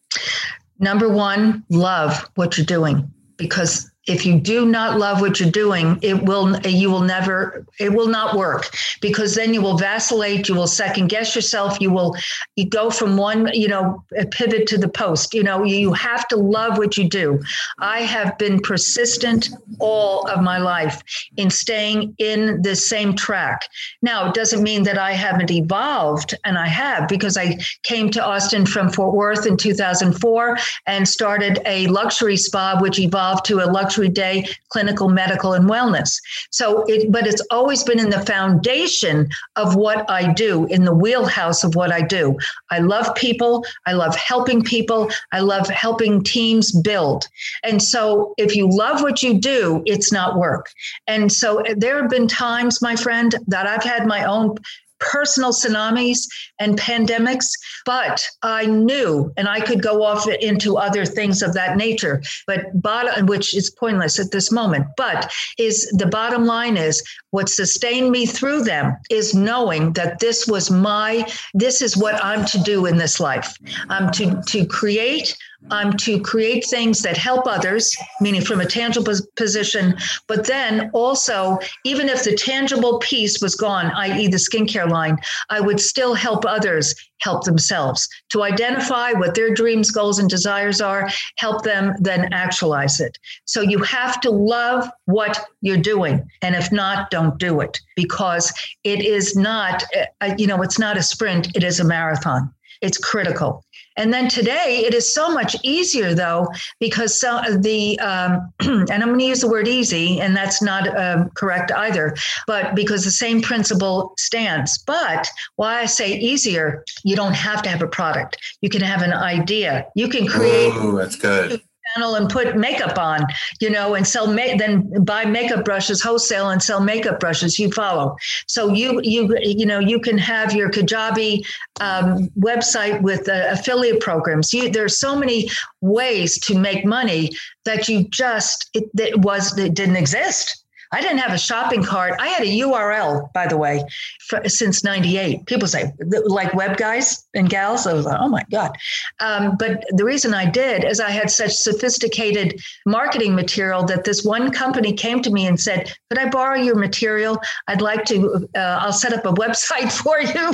Number 0.81 1.07
one, 1.07 1.63
love 1.69 2.27
what 2.33 2.57
you're 2.57 2.65
doing 2.65 3.13
because 3.37 3.90
if 4.07 4.25
you 4.25 4.39
do 4.39 4.65
not 4.65 4.97
love 4.97 5.21
what 5.21 5.39
you're 5.39 5.51
doing 5.51 5.97
it 6.01 6.23
will 6.23 6.59
you 6.61 6.89
will 6.89 7.01
never 7.01 7.65
it 7.79 7.93
will 7.93 8.07
not 8.07 8.35
work 8.35 8.75
because 9.01 9.35
then 9.35 9.53
you 9.53 9.61
will 9.61 9.77
vacillate 9.77 10.49
you 10.49 10.55
will 10.55 10.67
second 10.67 11.07
guess 11.07 11.35
yourself 11.35 11.79
you 11.79 11.91
will 11.91 12.15
you 12.55 12.67
go 12.67 12.89
from 12.89 13.17
one 13.17 13.49
you 13.53 13.67
know 13.67 14.03
pivot 14.31 14.67
to 14.67 14.77
the 14.77 14.89
post. 14.89 15.33
You 15.33 15.43
know 15.43 15.63
you 15.63 15.93
have 15.93 16.27
to 16.29 16.35
love 16.35 16.77
what 16.77 16.97
you 16.97 17.07
do. 17.07 17.39
I 17.79 17.99
have 17.99 18.37
been 18.37 18.59
persistent 18.59 19.49
all 19.79 20.27
of 20.27 20.41
my 20.41 20.57
life 20.57 21.01
in 21.37 21.49
staying 21.49 22.15
in 22.17 22.61
the 22.61 22.75
same 22.75 23.15
track. 23.15 23.67
Now 24.01 24.29
it 24.29 24.33
doesn't 24.33 24.63
mean 24.63 24.83
that 24.83 24.97
i 24.97 25.11
haven't 25.11 25.51
evolved 25.51 26.33
and 26.45 26.57
i 26.57 26.67
have 26.67 27.07
because 27.07 27.37
i 27.37 27.57
came 27.83 28.09
to 28.09 28.23
austin 28.23 28.65
from 28.65 28.89
fort 28.89 29.13
worth 29.13 29.45
in 29.45 29.57
2004 29.57 30.57
and 30.85 31.07
started 31.07 31.59
a 31.65 31.87
luxury 31.87 32.37
spa 32.37 32.79
which 32.79 32.99
evolved 32.99 33.45
to 33.45 33.59
a 33.59 33.67
luxury 33.67 33.90
day 34.09 34.45
clinical 34.69 35.09
medical 35.09 35.53
and 35.53 35.69
wellness. 35.69 36.19
So 36.49 36.83
it 36.87 37.11
but 37.11 37.27
it's 37.27 37.41
always 37.51 37.83
been 37.83 37.99
in 37.99 38.09
the 38.09 38.25
foundation 38.25 39.29
of 39.55 39.75
what 39.75 40.09
i 40.09 40.31
do 40.31 40.65
in 40.67 40.85
the 40.85 40.93
wheelhouse 40.93 41.63
of 41.63 41.75
what 41.75 41.91
i 41.91 42.01
do. 42.01 42.37
I 42.69 42.79
love 42.79 43.13
people. 43.15 43.65
I 43.85 43.93
love 43.93 44.15
helping 44.15 44.63
people. 44.63 45.11
I 45.31 45.39
love 45.39 45.67
helping 45.67 46.23
teams 46.23 46.71
build. 46.71 47.27
And 47.63 47.81
so 47.81 48.33
if 48.37 48.55
you 48.55 48.69
love 48.69 49.01
what 49.01 49.23
you 49.23 49.39
do 49.39 49.83
it's 49.85 50.11
not 50.11 50.37
work. 50.37 50.69
And 51.07 51.31
so 51.31 51.63
there 51.75 52.01
have 52.01 52.09
been 52.09 52.27
times 52.27 52.81
my 52.81 52.95
friend 52.95 53.35
that 53.47 53.67
i've 53.67 53.83
had 53.83 54.05
my 54.05 54.23
own 54.25 54.55
personal 55.01 55.51
tsunamis 55.51 56.27
and 56.59 56.79
pandemics, 56.79 57.47
but 57.85 58.25
I 58.41 58.65
knew, 58.67 59.33
and 59.35 59.49
I 59.49 59.59
could 59.59 59.81
go 59.81 60.03
off 60.03 60.27
into 60.27 60.77
other 60.77 61.05
things 61.05 61.41
of 61.41 61.53
that 61.55 61.75
nature, 61.75 62.21
but 62.47 62.81
bottom, 62.81 63.25
which 63.25 63.55
is 63.55 63.69
pointless 63.71 64.19
at 64.19 64.31
this 64.31 64.51
moment. 64.51 64.85
But 64.95 65.31
is 65.57 65.89
the 65.97 66.05
bottom 66.05 66.45
line 66.45 66.77
is 66.77 67.03
what 67.31 67.49
sustained 67.49 68.11
me 68.11 68.25
through 68.25 68.63
them 68.63 68.95
is 69.09 69.33
knowing 69.33 69.93
that 69.93 70.19
this 70.19 70.47
was 70.47 70.71
my, 70.71 71.27
this 71.53 71.81
is 71.81 71.97
what 71.97 72.23
I'm 72.23 72.45
to 72.45 72.59
do 72.59 72.85
in 72.85 72.97
this 72.97 73.19
life. 73.19 73.57
I'm 73.89 74.11
to 74.13 74.41
to 74.47 74.65
create 74.65 75.35
um, 75.69 75.93
to 75.93 76.19
create 76.19 76.65
things 76.65 77.01
that 77.03 77.17
help 77.17 77.45
others, 77.47 77.95
meaning 78.19 78.41
from 78.41 78.61
a 78.61 78.65
tangible 78.65 79.13
position, 79.35 79.95
but 80.27 80.47
then 80.47 80.89
also, 80.93 81.59
even 81.85 82.09
if 82.09 82.23
the 82.23 82.35
tangible 82.35 82.99
piece 82.99 83.41
was 83.41 83.55
gone, 83.55 83.91
i.e., 83.91 84.27
the 84.27 84.37
skincare 84.37 84.89
line, 84.89 85.17
I 85.49 85.61
would 85.61 85.79
still 85.79 86.13
help 86.13 86.45
others 86.45 86.95
help 87.19 87.43
themselves 87.43 88.07
to 88.29 88.43
identify 88.43 89.11
what 89.11 89.35
their 89.35 89.53
dreams, 89.53 89.91
goals, 89.91 90.17
and 90.17 90.29
desires 90.29 90.81
are, 90.81 91.07
help 91.37 91.63
them 91.63 91.93
then 91.99 92.33
actualize 92.33 92.99
it. 92.99 93.17
So 93.45 93.61
you 93.61 93.79
have 93.83 94.19
to 94.21 94.31
love 94.31 94.89
what 95.05 95.45
you're 95.61 95.77
doing. 95.77 96.27
And 96.41 96.55
if 96.55 96.71
not, 96.71 97.11
don't 97.11 97.37
do 97.37 97.61
it 97.61 97.79
because 97.95 98.51
it 98.83 99.01
is 99.05 99.35
not, 99.35 99.83
uh, 100.21 100.33
you 100.37 100.47
know, 100.47 100.61
it's 100.63 100.79
not 100.79 100.97
a 100.97 101.03
sprint, 101.03 101.55
it 101.55 101.63
is 101.63 101.79
a 101.79 101.83
marathon. 101.83 102.51
It's 102.81 102.97
critical. 102.97 103.63
And 103.97 104.13
then 104.13 104.29
today, 104.29 104.83
it 104.85 104.93
is 104.93 105.13
so 105.13 105.29
much 105.31 105.55
easier 105.63 106.13
though, 106.13 106.47
because 106.79 107.19
so 107.19 107.41
the, 107.59 107.99
um, 107.99 108.51
and 108.59 108.91
I'm 108.91 109.09
going 109.09 109.19
to 109.19 109.25
use 109.25 109.41
the 109.41 109.49
word 109.49 109.67
easy, 109.67 110.19
and 110.19 110.35
that's 110.35 110.61
not 110.61 110.87
um, 110.97 111.29
correct 111.31 111.71
either, 111.71 112.15
but 112.47 112.75
because 112.75 113.03
the 113.03 113.11
same 113.11 113.41
principle 113.41 114.13
stands. 114.17 114.77
But 114.79 115.27
why 115.55 115.81
I 115.81 115.85
say 115.85 116.17
easier, 116.17 116.83
you 117.03 117.15
don't 117.15 117.33
have 117.33 117.61
to 117.63 117.69
have 117.69 117.81
a 117.81 117.87
product. 117.87 118.37
You 118.61 118.69
can 118.69 118.81
have 118.81 119.01
an 119.01 119.13
idea. 119.13 119.87
You 119.95 120.07
can 120.07 120.27
create. 120.27 120.71
Oh, 120.75 120.95
that's 120.95 121.15
good 121.15 121.61
channel 121.93 122.15
and 122.15 122.29
put 122.29 122.55
makeup 122.55 122.97
on, 122.97 123.25
you 123.59 123.69
know, 123.69 123.95
and 123.95 124.05
sell 124.05 124.27
ma- 124.27 124.55
then 124.57 125.03
buy 125.03 125.25
makeup 125.25 125.65
brushes 125.65 126.01
wholesale 126.01 126.49
and 126.49 126.61
sell 126.61 126.81
makeup 126.81 127.19
brushes. 127.19 127.59
You 127.59 127.71
follow. 127.71 128.15
So 128.47 128.73
you 128.73 129.01
you 129.03 129.35
you 129.41 129.65
know 129.65 129.79
you 129.79 129.99
can 129.99 130.17
have 130.17 130.53
your 130.53 130.69
Kajabi 130.69 131.45
um, 131.79 132.29
website 132.39 133.01
with 133.01 133.27
uh, 133.27 133.47
affiliate 133.49 134.01
programs. 134.01 134.53
You, 134.53 134.69
there's 134.69 134.99
so 134.99 135.15
many 135.15 135.49
ways 135.81 136.39
to 136.39 136.57
make 136.57 136.85
money 136.85 137.31
that 137.65 137.87
you 137.87 138.07
just 138.09 138.69
it, 138.73 138.85
it 138.97 139.19
was 139.19 139.57
it 139.57 139.73
didn't 139.73 139.95
exist 139.95 140.60
I 140.93 141.01
didn't 141.01 141.19
have 141.19 141.31
a 141.31 141.37
shopping 141.37 141.83
cart. 141.83 142.15
I 142.19 142.27
had 142.27 142.43
a 142.43 142.47
URL, 142.47 143.31
by 143.33 143.47
the 143.47 143.57
way, 143.57 143.83
for, 144.27 144.47
since 144.47 144.83
98. 144.83 145.45
People 145.45 145.67
say, 145.67 145.93
like 146.25 146.53
web 146.53 146.77
guys 146.77 147.27
and 147.33 147.49
gals. 147.49 147.87
I 147.87 147.93
was 147.93 148.05
like, 148.05 148.19
oh 148.19 148.27
my 148.27 148.43
God. 148.51 148.77
Um, 149.21 149.55
but 149.57 149.83
the 149.91 150.03
reason 150.03 150.33
I 150.33 150.49
did 150.49 150.83
is 150.83 150.99
I 150.99 151.11
had 151.11 151.31
such 151.31 151.53
sophisticated 151.53 152.61
marketing 152.85 153.35
material 153.35 153.85
that 153.85 154.03
this 154.03 154.25
one 154.25 154.51
company 154.51 154.91
came 154.91 155.21
to 155.21 155.31
me 155.31 155.47
and 155.47 155.59
said, 155.59 155.93
could 156.09 156.19
I 156.19 156.29
borrow 156.29 156.59
your 156.59 156.75
material? 156.75 157.41
I'd 157.67 157.81
like 157.81 158.03
to, 158.05 158.47
uh, 158.55 158.79
I'll 158.81 158.93
set 158.93 159.13
up 159.13 159.25
a 159.25 159.33
website 159.41 159.91
for 159.91 160.19
you 160.19 160.51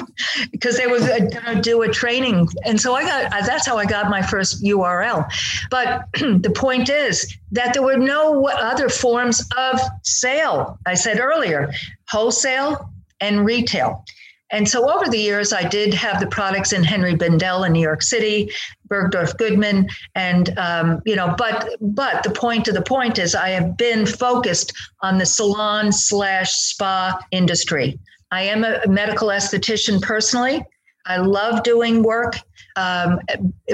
because 0.52 0.78
they 0.78 0.86
were 0.86 1.00
going 1.00 1.32
to 1.32 1.62
do 1.62 1.82
a 1.82 1.88
training. 1.88 2.48
And 2.64 2.80
so 2.80 2.94
I 2.94 3.04
got, 3.04 3.32
that's 3.46 3.66
how 3.66 3.78
I 3.78 3.86
got 3.86 4.10
my 4.10 4.22
first 4.22 4.64
URL. 4.64 5.28
But 5.72 6.06
the 6.14 6.54
point 6.56 6.90
is, 6.90 7.36
that 7.52 7.74
there 7.74 7.84
were 7.84 7.98
no 7.98 8.48
other 8.48 8.89
forms 8.89 9.48
of 9.58 9.80
sale. 10.04 10.80
I 10.86 10.93
said 10.93 11.20
earlier, 11.20 11.72
wholesale, 12.10 12.89
and 13.20 13.45
retail. 13.45 14.04
And 14.50 14.68
so 14.68 14.89
over 14.89 15.10
the 15.10 15.18
years, 15.18 15.52
I 15.52 15.68
did 15.68 15.93
have 15.93 16.20
the 16.20 16.28
products 16.28 16.72
in 16.72 16.84
Henri 16.84 17.16
Bendel 17.16 17.66
in 17.66 17.74
New 17.74 17.82
York 17.82 18.02
City, 18.02 18.50
Bergdorf 18.88 19.38
Goodman, 19.38 19.89
and 20.16 20.58
um, 20.58 21.02
you 21.06 21.16
know, 21.16 21.36
but 21.38 21.70
but 21.82 22.24
the 22.24 22.30
point 22.30 22.70
of 22.70 22.74
the 22.74 22.82
point 22.82 23.20
is, 23.20 23.36
I 23.36 23.50
have 23.50 23.76
been 23.76 24.06
focused 24.06 24.72
on 25.02 25.18
the 25.18 25.26
salon 25.26 25.91
slash 25.91 26.54
spa 26.54 27.20
industry. 27.32 28.00
I 28.32 28.43
am 28.43 28.64
a 28.64 28.88
medical 28.88 29.30
esthetician 29.30 30.02
personally. 30.02 30.64
I 31.08 31.18
love 31.18 31.64
doing 31.64 32.03
work 32.03 32.36
um, 32.78 33.20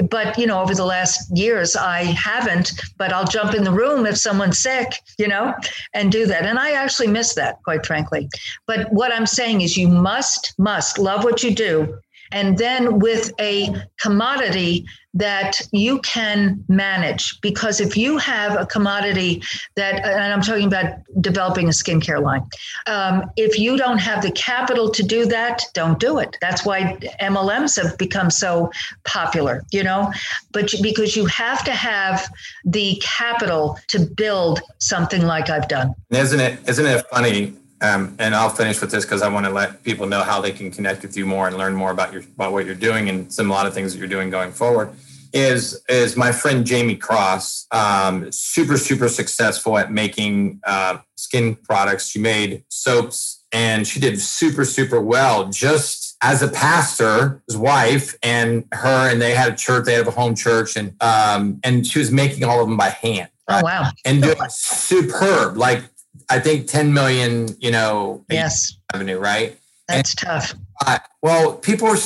but 0.08 0.36
you 0.38 0.46
know, 0.46 0.60
over 0.62 0.74
the 0.74 0.84
last 0.84 1.30
years, 1.36 1.76
I 1.76 2.04
haven't. 2.04 2.72
But 2.96 3.12
I'll 3.12 3.26
jump 3.26 3.54
in 3.54 3.62
the 3.62 3.70
room 3.70 4.06
if 4.06 4.16
someone's 4.16 4.58
sick, 4.58 4.94
you 5.18 5.28
know, 5.28 5.54
and 5.92 6.10
do 6.10 6.26
that. 6.26 6.44
And 6.44 6.58
I 6.58 6.72
actually 6.72 7.08
miss 7.08 7.34
that, 7.34 7.62
quite 7.62 7.84
frankly. 7.84 8.28
But 8.66 8.90
what 8.92 9.12
I'm 9.12 9.26
saying 9.26 9.60
is, 9.60 9.76
you 9.76 9.88
must, 9.88 10.54
must 10.58 10.98
love 10.98 11.22
what 11.22 11.42
you 11.42 11.54
do, 11.54 11.98
and 12.34 12.58
then 12.58 12.98
with 12.98 13.32
a 13.40 13.74
commodity 13.98 14.84
that 15.14 15.60
you 15.70 16.00
can 16.00 16.64
manage. 16.68 17.40
Because 17.40 17.80
if 17.80 17.96
you 17.96 18.18
have 18.18 18.60
a 18.60 18.66
commodity 18.66 19.42
that, 19.76 20.04
and 20.04 20.32
I'm 20.32 20.42
talking 20.42 20.66
about 20.66 20.96
developing 21.20 21.68
a 21.68 21.70
skincare 21.70 22.20
line, 22.20 22.44
um, 22.88 23.30
if 23.36 23.56
you 23.56 23.76
don't 23.76 23.98
have 23.98 24.22
the 24.22 24.32
capital 24.32 24.90
to 24.90 25.02
do 25.04 25.24
that, 25.26 25.62
don't 25.72 26.00
do 26.00 26.18
it. 26.18 26.36
That's 26.40 26.66
why 26.66 26.98
MLMs 27.22 27.80
have 27.80 27.96
become 27.96 28.30
so 28.30 28.72
popular, 29.04 29.64
you 29.70 29.84
know, 29.84 30.12
but 30.52 30.74
because 30.82 31.16
you 31.16 31.26
have 31.26 31.62
to 31.64 31.72
have 31.72 32.28
the 32.64 33.00
capital 33.00 33.78
to 33.88 34.00
build 34.00 34.60
something 34.78 35.22
like 35.22 35.48
I've 35.48 35.68
done. 35.68 35.94
Isn't 36.10 36.40
it, 36.40 36.68
isn't 36.68 36.84
it 36.84 37.06
funny? 37.12 37.54
Um, 37.84 38.16
and 38.18 38.34
I'll 38.34 38.48
finish 38.48 38.80
with 38.80 38.90
this 38.90 39.04
because 39.04 39.20
I 39.20 39.28
want 39.28 39.44
to 39.44 39.52
let 39.52 39.82
people 39.82 40.06
know 40.06 40.22
how 40.22 40.40
they 40.40 40.52
can 40.52 40.70
connect 40.70 41.02
with 41.02 41.16
you 41.18 41.26
more 41.26 41.48
and 41.48 41.58
learn 41.58 41.74
more 41.74 41.90
about 41.90 42.14
your 42.14 42.22
about 42.22 42.52
what 42.52 42.64
you're 42.64 42.74
doing 42.74 43.10
and 43.10 43.30
some 43.30 43.50
a 43.50 43.52
lot 43.52 43.66
of 43.66 43.74
things 43.74 43.92
that 43.92 43.98
you're 43.98 44.08
doing 44.08 44.30
going 44.30 44.52
forward. 44.52 44.90
Is 45.34 45.82
is 45.88 46.16
my 46.16 46.32
friend 46.32 46.64
Jamie 46.64 46.96
Cross, 46.96 47.66
um, 47.72 48.32
super 48.32 48.78
super 48.78 49.08
successful 49.08 49.76
at 49.76 49.92
making 49.92 50.60
uh, 50.64 50.98
skin 51.16 51.56
products. 51.56 52.08
She 52.08 52.18
made 52.18 52.64
soaps 52.68 53.44
and 53.52 53.86
she 53.86 54.00
did 54.00 54.18
super 54.18 54.64
super 54.64 55.00
well. 55.00 55.50
Just 55.50 56.16
as 56.22 56.42
a 56.42 56.48
pastor, 56.48 57.42
his 57.46 57.56
wife 57.58 58.16
and 58.22 58.64
her, 58.72 59.10
and 59.10 59.20
they 59.20 59.34
had 59.34 59.52
a 59.52 59.56
church. 59.56 59.84
They 59.84 59.92
have 59.94 60.08
a 60.08 60.12
home 60.12 60.34
church, 60.34 60.76
and 60.76 60.94
um, 61.02 61.60
and 61.62 61.86
she 61.86 61.98
was 61.98 62.10
making 62.10 62.44
all 62.44 62.62
of 62.62 62.66
them 62.66 62.78
by 62.78 62.88
hand. 62.88 63.28
Right? 63.48 63.62
Oh 63.62 63.64
wow! 63.64 63.90
And 64.06 64.22
doing 64.22 64.36
superb, 64.48 65.58
like 65.58 65.82
I 66.30 66.40
think 66.40 66.66
10 66.66 66.92
million, 66.92 67.48
you 67.60 67.70
know, 67.70 68.24
yes, 68.30 68.76
revenue, 68.92 69.18
right? 69.18 69.58
That's 69.88 70.14
and, 70.14 70.18
tough. 70.18 70.54
Uh, 70.86 70.98
well, 71.22 71.54
people 71.54 71.88
are, 71.88 71.96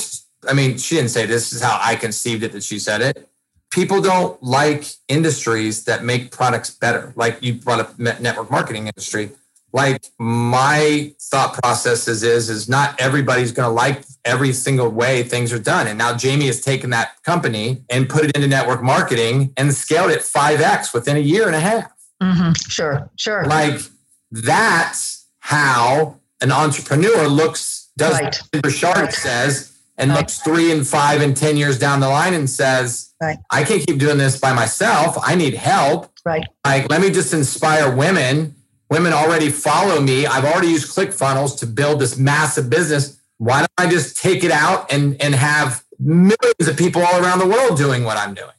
I 0.47 0.53
mean, 0.53 0.77
she 0.77 0.95
didn't 0.95 1.11
say 1.11 1.25
this 1.25 1.53
is 1.53 1.61
how 1.61 1.79
I 1.81 1.95
conceived 1.95 2.43
it 2.43 2.51
that 2.51 2.63
she 2.63 2.79
said 2.79 3.01
it. 3.01 3.29
People 3.71 4.01
don't 4.01 4.41
like 4.41 4.85
industries 5.07 5.85
that 5.85 6.03
make 6.03 6.31
products 6.31 6.71
better. 6.71 7.13
Like 7.15 7.37
you 7.41 7.53
brought 7.53 7.79
up 7.79 7.99
network 7.99 8.49
marketing 8.49 8.87
industry. 8.87 9.31
Like 9.71 10.07
my 10.17 11.13
thought 11.21 11.61
process 11.61 12.07
is, 12.07 12.23
is, 12.23 12.49
is 12.49 12.67
not 12.67 12.99
everybody's 12.99 13.51
going 13.51 13.67
to 13.67 13.71
like 13.71 14.03
every 14.25 14.51
single 14.51 14.89
way 14.89 15.21
things 15.21 15.53
are 15.53 15.59
done. 15.59 15.85
And 15.85 15.99
now 15.99 16.17
Jamie 16.17 16.47
has 16.47 16.61
taken 16.61 16.89
that 16.89 17.21
company 17.21 17.83
and 17.91 18.09
put 18.09 18.25
it 18.25 18.31
into 18.35 18.47
network 18.47 18.81
marketing 18.81 19.53
and 19.57 19.71
scaled 19.71 20.09
it 20.09 20.21
5X 20.21 20.91
within 20.91 21.17
a 21.17 21.19
year 21.19 21.45
and 21.45 21.55
a 21.55 21.59
half. 21.59 21.91
Mm-hmm. 22.21 22.53
Sure, 22.67 23.09
sure. 23.15 23.45
Like 23.45 23.79
that's 24.31 25.27
how 25.39 26.19
an 26.41 26.51
entrepreneur 26.51 27.27
looks, 27.27 27.89
does 27.97 28.19
right. 28.19 28.41
Richard 28.63 28.95
right. 28.95 29.13
says, 29.13 29.77
and 29.97 30.11
right. 30.11 30.19
looks 30.19 30.39
three 30.39 30.71
and 30.71 30.87
five 30.87 31.21
and 31.21 31.35
10 31.35 31.57
years 31.57 31.77
down 31.77 31.99
the 31.99 32.07
line 32.07 32.33
and 32.33 32.49
says, 32.49 33.09
I 33.21 33.63
can't 33.63 33.85
keep 33.85 33.99
doing 33.99 34.17
this 34.17 34.39
by 34.39 34.53
myself. 34.53 35.17
I 35.21 35.35
need 35.35 35.53
help. 35.53 36.11
Right. 36.25 36.45
Like, 36.65 36.89
let 36.89 37.01
me 37.01 37.11
just 37.11 37.33
inspire 37.33 37.93
women. 37.93 38.55
Women 38.89 39.11
already 39.13 39.49
follow 39.49 39.99
me. 39.99 40.25
I've 40.25 40.45
already 40.45 40.69
used 40.69 40.95
ClickFunnels 40.95 41.59
to 41.59 41.67
build 41.67 41.99
this 41.99 42.17
massive 42.17 42.69
business. 42.69 43.19
Why 43.37 43.59
don't 43.59 43.71
I 43.77 43.89
just 43.89 44.21
take 44.21 44.43
it 44.43 44.51
out 44.51 44.91
and, 44.91 45.21
and 45.21 45.35
have 45.35 45.83
millions 45.99 46.67
of 46.67 46.77
people 46.77 47.03
all 47.03 47.21
around 47.21 47.39
the 47.39 47.47
world 47.47 47.77
doing 47.77 48.05
what 48.05 48.17
I'm 48.17 48.33
doing? 48.33 48.51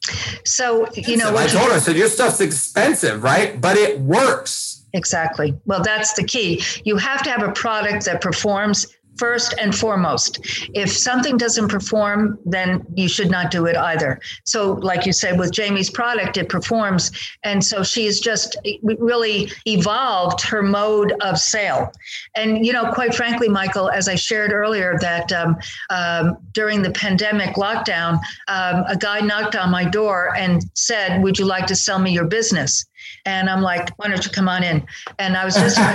So, 0.45 0.87
you 0.93 1.17
know, 1.17 1.35
I 1.35 1.47
told 1.47 1.69
her, 1.69 1.75
I 1.75 1.79
said, 1.79 1.97
your 1.97 2.07
stuff's 2.07 2.39
expensive, 2.39 3.23
right? 3.23 3.59
But 3.59 3.77
it 3.77 3.99
works. 3.99 4.70
Exactly. 4.93 5.57
Well, 5.65 5.81
that's 5.81 6.13
the 6.13 6.23
key. 6.23 6.61
You 6.83 6.97
have 6.97 7.23
to 7.23 7.29
have 7.29 7.43
a 7.43 7.51
product 7.51 8.05
that 8.05 8.21
performs 8.21 8.87
first 9.17 9.53
and 9.59 9.75
foremost. 9.75 10.39
If 10.73 10.91
something 10.91 11.37
doesn't 11.37 11.67
perform, 11.67 12.39
then 12.45 12.85
you 12.95 13.07
should 13.07 13.29
not 13.29 13.51
do 13.51 13.65
it 13.65 13.75
either. 13.75 14.19
So, 14.45 14.73
like 14.73 15.05
you 15.05 15.13
said, 15.13 15.37
with 15.37 15.51
Jamie's 15.51 15.89
product, 15.89 16.37
it 16.37 16.49
performs. 16.49 17.11
And 17.43 17.63
so 17.63 17.83
she's 17.83 18.19
just 18.19 18.57
really 18.81 19.51
evolved 19.67 20.41
her 20.41 20.63
mode 20.63 21.13
of 21.21 21.37
sale. 21.37 21.91
And, 22.35 22.65
you 22.65 22.73
know, 22.73 22.91
quite 22.93 23.13
frankly, 23.13 23.49
Michael, 23.49 23.89
as 23.89 24.07
I 24.07 24.15
shared 24.15 24.51
earlier, 24.51 24.97
that 25.01 25.31
um, 25.31 25.57
um, 25.89 26.37
during 26.53 26.81
the 26.81 26.91
pandemic 26.91 27.55
lockdown, 27.55 28.13
um, 28.47 28.85
a 28.87 28.97
guy 28.97 29.19
knocked 29.19 29.55
on 29.55 29.69
my 29.69 29.85
door 29.85 30.35
and 30.35 30.63
said, 30.73 31.21
Would 31.21 31.37
you 31.37 31.45
like 31.45 31.67
to 31.67 31.75
sell 31.75 31.99
me 31.99 32.11
your 32.11 32.25
business? 32.25 32.85
And 33.25 33.49
I'm 33.49 33.61
like, 33.61 33.89
why 33.97 34.07
don't 34.07 34.23
you 34.23 34.31
come 34.31 34.49
on 34.49 34.63
in? 34.63 34.85
And 35.19 35.37
I 35.37 35.45
was 35.45 35.55
just 35.55 35.75
come 35.77 35.87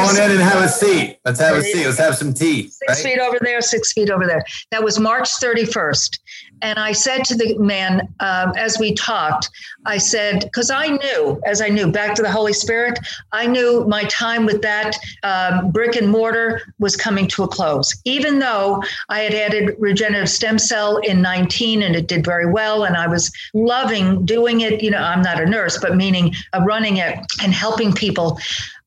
on 0.00 0.16
in 0.16 0.30
and 0.30 0.40
have 0.40 0.62
a 0.62 0.68
seat. 0.68 1.18
Let's 1.24 1.40
have 1.40 1.56
a 1.56 1.62
seat. 1.62 1.84
Let's 1.84 1.98
have 1.98 2.16
some 2.16 2.34
tea. 2.34 2.68
Six 2.68 2.80
right? 2.88 3.12
feet 3.12 3.20
over 3.20 3.38
there, 3.40 3.60
six 3.60 3.92
feet 3.92 4.10
over 4.10 4.26
there. 4.26 4.42
That 4.70 4.82
was 4.82 4.98
March 4.98 5.28
31st. 5.40 6.18
And 6.62 6.78
I 6.78 6.92
said 6.92 7.24
to 7.26 7.36
the 7.36 7.56
man, 7.58 8.12
um, 8.20 8.52
as 8.56 8.78
we 8.78 8.94
talked, 8.94 9.50
I 9.86 9.98
said, 9.98 10.40
because 10.40 10.70
I 10.70 10.88
knew, 10.88 11.40
as 11.46 11.60
I 11.60 11.68
knew, 11.68 11.90
back 11.90 12.14
to 12.16 12.22
the 12.22 12.30
Holy 12.30 12.52
Spirit, 12.52 12.98
I 13.32 13.46
knew 13.46 13.84
my 13.86 14.04
time 14.04 14.44
with 14.44 14.62
that 14.62 14.96
um, 15.22 15.70
brick 15.70 15.96
and 15.96 16.10
mortar 16.10 16.60
was 16.78 16.96
coming 16.96 17.26
to 17.28 17.44
a 17.44 17.48
close. 17.48 17.94
Even 18.04 18.38
though 18.38 18.82
I 19.08 19.20
had 19.20 19.34
added 19.34 19.76
regenerative 19.78 20.28
stem 20.28 20.58
cell 20.58 20.98
in 20.98 21.22
19 21.22 21.82
and 21.82 21.94
it 21.94 22.08
did 22.08 22.24
very 22.24 22.50
well, 22.50 22.84
and 22.84 22.96
I 22.96 23.06
was 23.06 23.32
loving 23.54 24.24
doing 24.24 24.60
it. 24.60 24.82
You 24.82 24.90
know, 24.90 24.98
I'm 24.98 25.22
not 25.22 25.40
a 25.40 25.46
nurse, 25.46 25.78
but 25.78 25.96
meaning 25.96 26.34
uh, 26.52 26.60
running 26.64 26.98
it 26.98 27.18
and 27.42 27.52
helping 27.52 27.92
people 27.92 28.38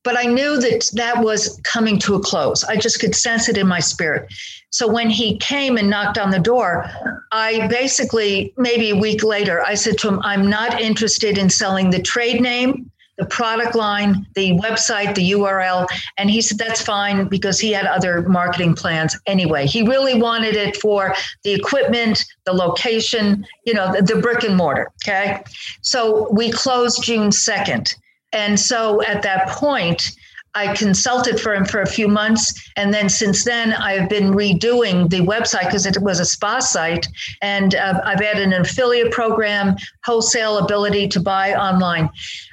but 0.03 0.17
I 0.17 0.23
knew 0.23 0.59
that 0.59 0.89
that 0.93 1.23
was 1.23 1.59
coming 1.63 1.99
to 1.99 2.15
a 2.15 2.19
close. 2.19 2.63
I 2.63 2.75
just 2.75 2.99
could 2.99 3.15
sense 3.15 3.49
it 3.49 3.57
in 3.57 3.67
my 3.67 3.79
spirit. 3.79 4.31
So 4.71 4.91
when 4.91 5.09
he 5.09 5.37
came 5.37 5.77
and 5.77 5.89
knocked 5.89 6.17
on 6.17 6.31
the 6.31 6.39
door, 6.39 6.89
I 7.31 7.67
basically, 7.67 8.53
maybe 8.57 8.91
a 8.91 8.95
week 8.95 9.23
later, 9.23 9.61
I 9.61 9.75
said 9.75 9.97
to 9.99 10.07
him, 10.07 10.19
I'm 10.23 10.49
not 10.49 10.79
interested 10.79 11.37
in 11.37 11.49
selling 11.49 11.89
the 11.89 12.01
trade 12.01 12.41
name, 12.41 12.89
the 13.17 13.25
product 13.25 13.75
line, 13.75 14.25
the 14.35 14.53
website, 14.53 15.13
the 15.13 15.31
URL. 15.33 15.85
And 16.17 16.31
he 16.31 16.41
said, 16.41 16.57
that's 16.57 16.81
fine 16.81 17.27
because 17.27 17.59
he 17.59 17.71
had 17.71 17.85
other 17.85 18.27
marketing 18.27 18.73
plans 18.73 19.15
anyway. 19.27 19.67
He 19.67 19.83
really 19.83 20.19
wanted 20.19 20.55
it 20.55 20.77
for 20.77 21.13
the 21.43 21.53
equipment, 21.53 22.23
the 22.45 22.53
location, 22.53 23.45
you 23.65 23.73
know, 23.73 23.93
the, 23.93 24.01
the 24.01 24.21
brick 24.21 24.43
and 24.43 24.55
mortar. 24.55 24.89
Okay. 25.03 25.43
So 25.81 26.31
we 26.31 26.49
closed 26.49 27.03
June 27.03 27.29
2nd. 27.29 27.93
And 28.33 28.59
so 28.59 29.01
at 29.03 29.21
that 29.23 29.49
point, 29.49 30.11
I 30.53 30.75
consulted 30.75 31.39
for 31.39 31.53
him 31.55 31.65
for 31.65 31.81
a 31.81 31.87
few 31.87 32.07
months. 32.07 32.69
And 32.75 32.93
then 32.93 33.07
since 33.07 33.45
then, 33.45 33.73
I've 33.73 34.09
been 34.09 34.33
redoing 34.33 35.09
the 35.09 35.21
website 35.21 35.65
because 35.65 35.85
it 35.85 36.01
was 36.01 36.19
a 36.19 36.25
spa 36.25 36.59
site. 36.59 37.07
And 37.41 37.75
uh, 37.75 38.01
I've 38.03 38.21
added 38.21 38.43
an 38.43 38.53
affiliate 38.53 39.11
program, 39.11 39.75
wholesale 40.03 40.57
ability 40.57 41.07
to 41.09 41.19
buy 41.21 41.53
online. 41.53 42.09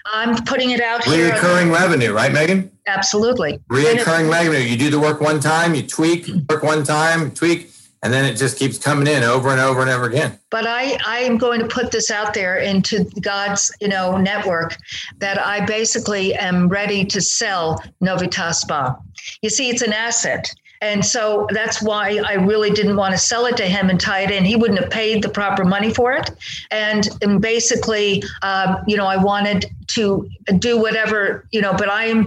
I'm 0.07 0.45
putting 0.45 0.71
it 0.71 0.81
out 0.81 1.05
here. 1.05 1.33
Reoccurring 1.33 1.73
revenue, 1.73 2.13
right, 2.13 2.33
Megan? 2.33 2.71
Absolutely. 2.87 3.59
Reoccurring 3.69 4.31
revenue. 4.31 4.59
You 4.61 4.77
do 4.77 4.91
the 4.91 5.01
work 5.01 5.21
one 5.21 5.41
time, 5.41 5.75
you 5.75 5.83
tweak, 5.83 6.29
work 6.49 6.63
one 6.63 6.85
time, 6.85 7.33
tweak 7.33 7.71
and 8.03 8.13
then 8.13 8.25
it 8.25 8.37
just 8.37 8.59
keeps 8.59 8.79
coming 8.79 9.07
in 9.07 9.23
over 9.23 9.51
and 9.51 9.61
over 9.61 9.81
and 9.81 9.91
over 9.91 10.05
again 10.07 10.39
but 10.51 10.67
i 10.67 10.99
i 11.07 11.19
am 11.19 11.37
going 11.37 11.61
to 11.61 11.67
put 11.67 11.91
this 11.91 12.11
out 12.11 12.35
there 12.35 12.59
into 12.59 13.05
god's 13.21 13.75
you 13.81 13.89
know 13.89 14.17
network 14.17 14.77
that 15.19 15.39
i 15.39 15.65
basically 15.65 16.35
am 16.35 16.69
ready 16.69 17.05
to 17.05 17.21
sell 17.21 17.83
novitas 18.03 18.57
spa 18.57 18.97
you 19.43 19.51
see 19.51 19.69
it's 19.69 19.83
an 19.83 19.93
asset 19.93 20.53
and 20.81 21.05
so 21.05 21.47
that's 21.51 21.83
why 21.83 22.21
I 22.25 22.35
really 22.35 22.71
didn't 22.71 22.97
want 22.97 23.13
to 23.13 23.19
sell 23.19 23.47
it 23.47 23.57
to 23.57 23.65
him 23.65 23.91
and 23.91 24.01
tie 24.01 24.21
it 24.21 24.31
in. 24.31 24.45
He 24.45 24.55
wouldn't 24.55 24.79
have 24.79 24.91
paid 24.91 25.23
the 25.23 25.29
proper 25.29 25.65
money 25.65 25.93
for 25.93 26.13
it. 26.13 26.31
And, 26.71 27.09
and 27.21 27.41
basically, 27.41 28.23
um, 28.43 28.77
you 28.87 28.97
know, 28.97 29.07
I 29.07 29.17
wanted 29.17 29.67
to 29.89 30.29
do 30.59 30.79
whatever, 30.79 31.47
you 31.51 31.61
know, 31.61 31.73
but 31.73 31.89
I 31.89 32.05
am 32.05 32.27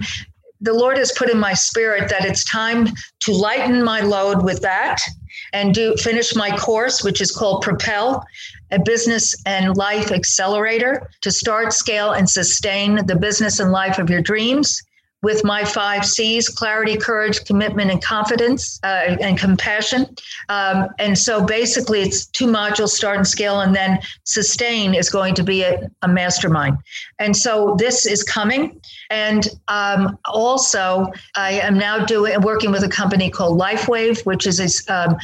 the 0.61 0.73
Lord 0.73 0.97
has 0.97 1.11
put 1.11 1.29
in 1.29 1.39
my 1.39 1.53
spirit 1.53 2.09
that 2.09 2.23
it's 2.23 2.45
time 2.45 2.87
to 3.21 3.33
lighten 3.33 3.83
my 3.83 4.01
load 4.01 4.43
with 4.43 4.61
that 4.61 4.99
and 5.53 5.73
do 5.73 5.95
finish 5.95 6.35
my 6.35 6.55
course, 6.57 7.03
which 7.03 7.21
is 7.21 7.31
called 7.31 7.61
Propel, 7.61 8.25
a 8.71 8.79
business 8.79 9.35
and 9.45 9.75
life 9.75 10.11
accelerator 10.11 11.09
to 11.21 11.31
start, 11.31 11.73
scale, 11.73 12.11
and 12.11 12.29
sustain 12.29 13.05
the 13.05 13.15
business 13.15 13.59
and 13.59 13.71
life 13.71 13.99
of 13.99 14.09
your 14.09 14.21
dreams 14.21 14.81
with 15.23 15.43
my 15.43 15.63
five 15.63 16.03
C's 16.03 16.49
clarity, 16.49 16.97
courage, 16.97 17.45
commitment, 17.45 17.91
and 17.91 18.03
confidence 18.03 18.79
uh, 18.83 19.17
and 19.21 19.37
compassion. 19.37 20.07
Um, 20.49 20.87
and 20.97 21.17
so 21.17 21.45
basically, 21.45 22.01
it's 22.01 22.25
two 22.25 22.47
modules 22.47 22.89
start 22.89 23.17
and 23.17 23.27
scale, 23.27 23.61
and 23.61 23.75
then 23.75 23.99
sustain 24.23 24.95
is 24.95 25.09
going 25.09 25.35
to 25.35 25.43
be 25.43 25.63
a, 25.63 25.89
a 26.01 26.07
mastermind. 26.07 26.77
And 27.19 27.35
so 27.37 27.75
this 27.77 28.05
is 28.05 28.23
coming. 28.23 28.81
And 29.11 29.47
um, 29.67 30.17
also, 30.25 31.11
I 31.35 31.51
am 31.59 31.77
now 31.77 32.05
doing 32.05 32.41
working 32.41 32.71
with 32.71 32.83
a 32.83 32.89
company 32.89 33.29
called 33.29 33.59
LifeWave, 33.59 34.25
which 34.25 34.47
is 34.47 34.59
a, 34.87 34.93
um, 34.93 35.17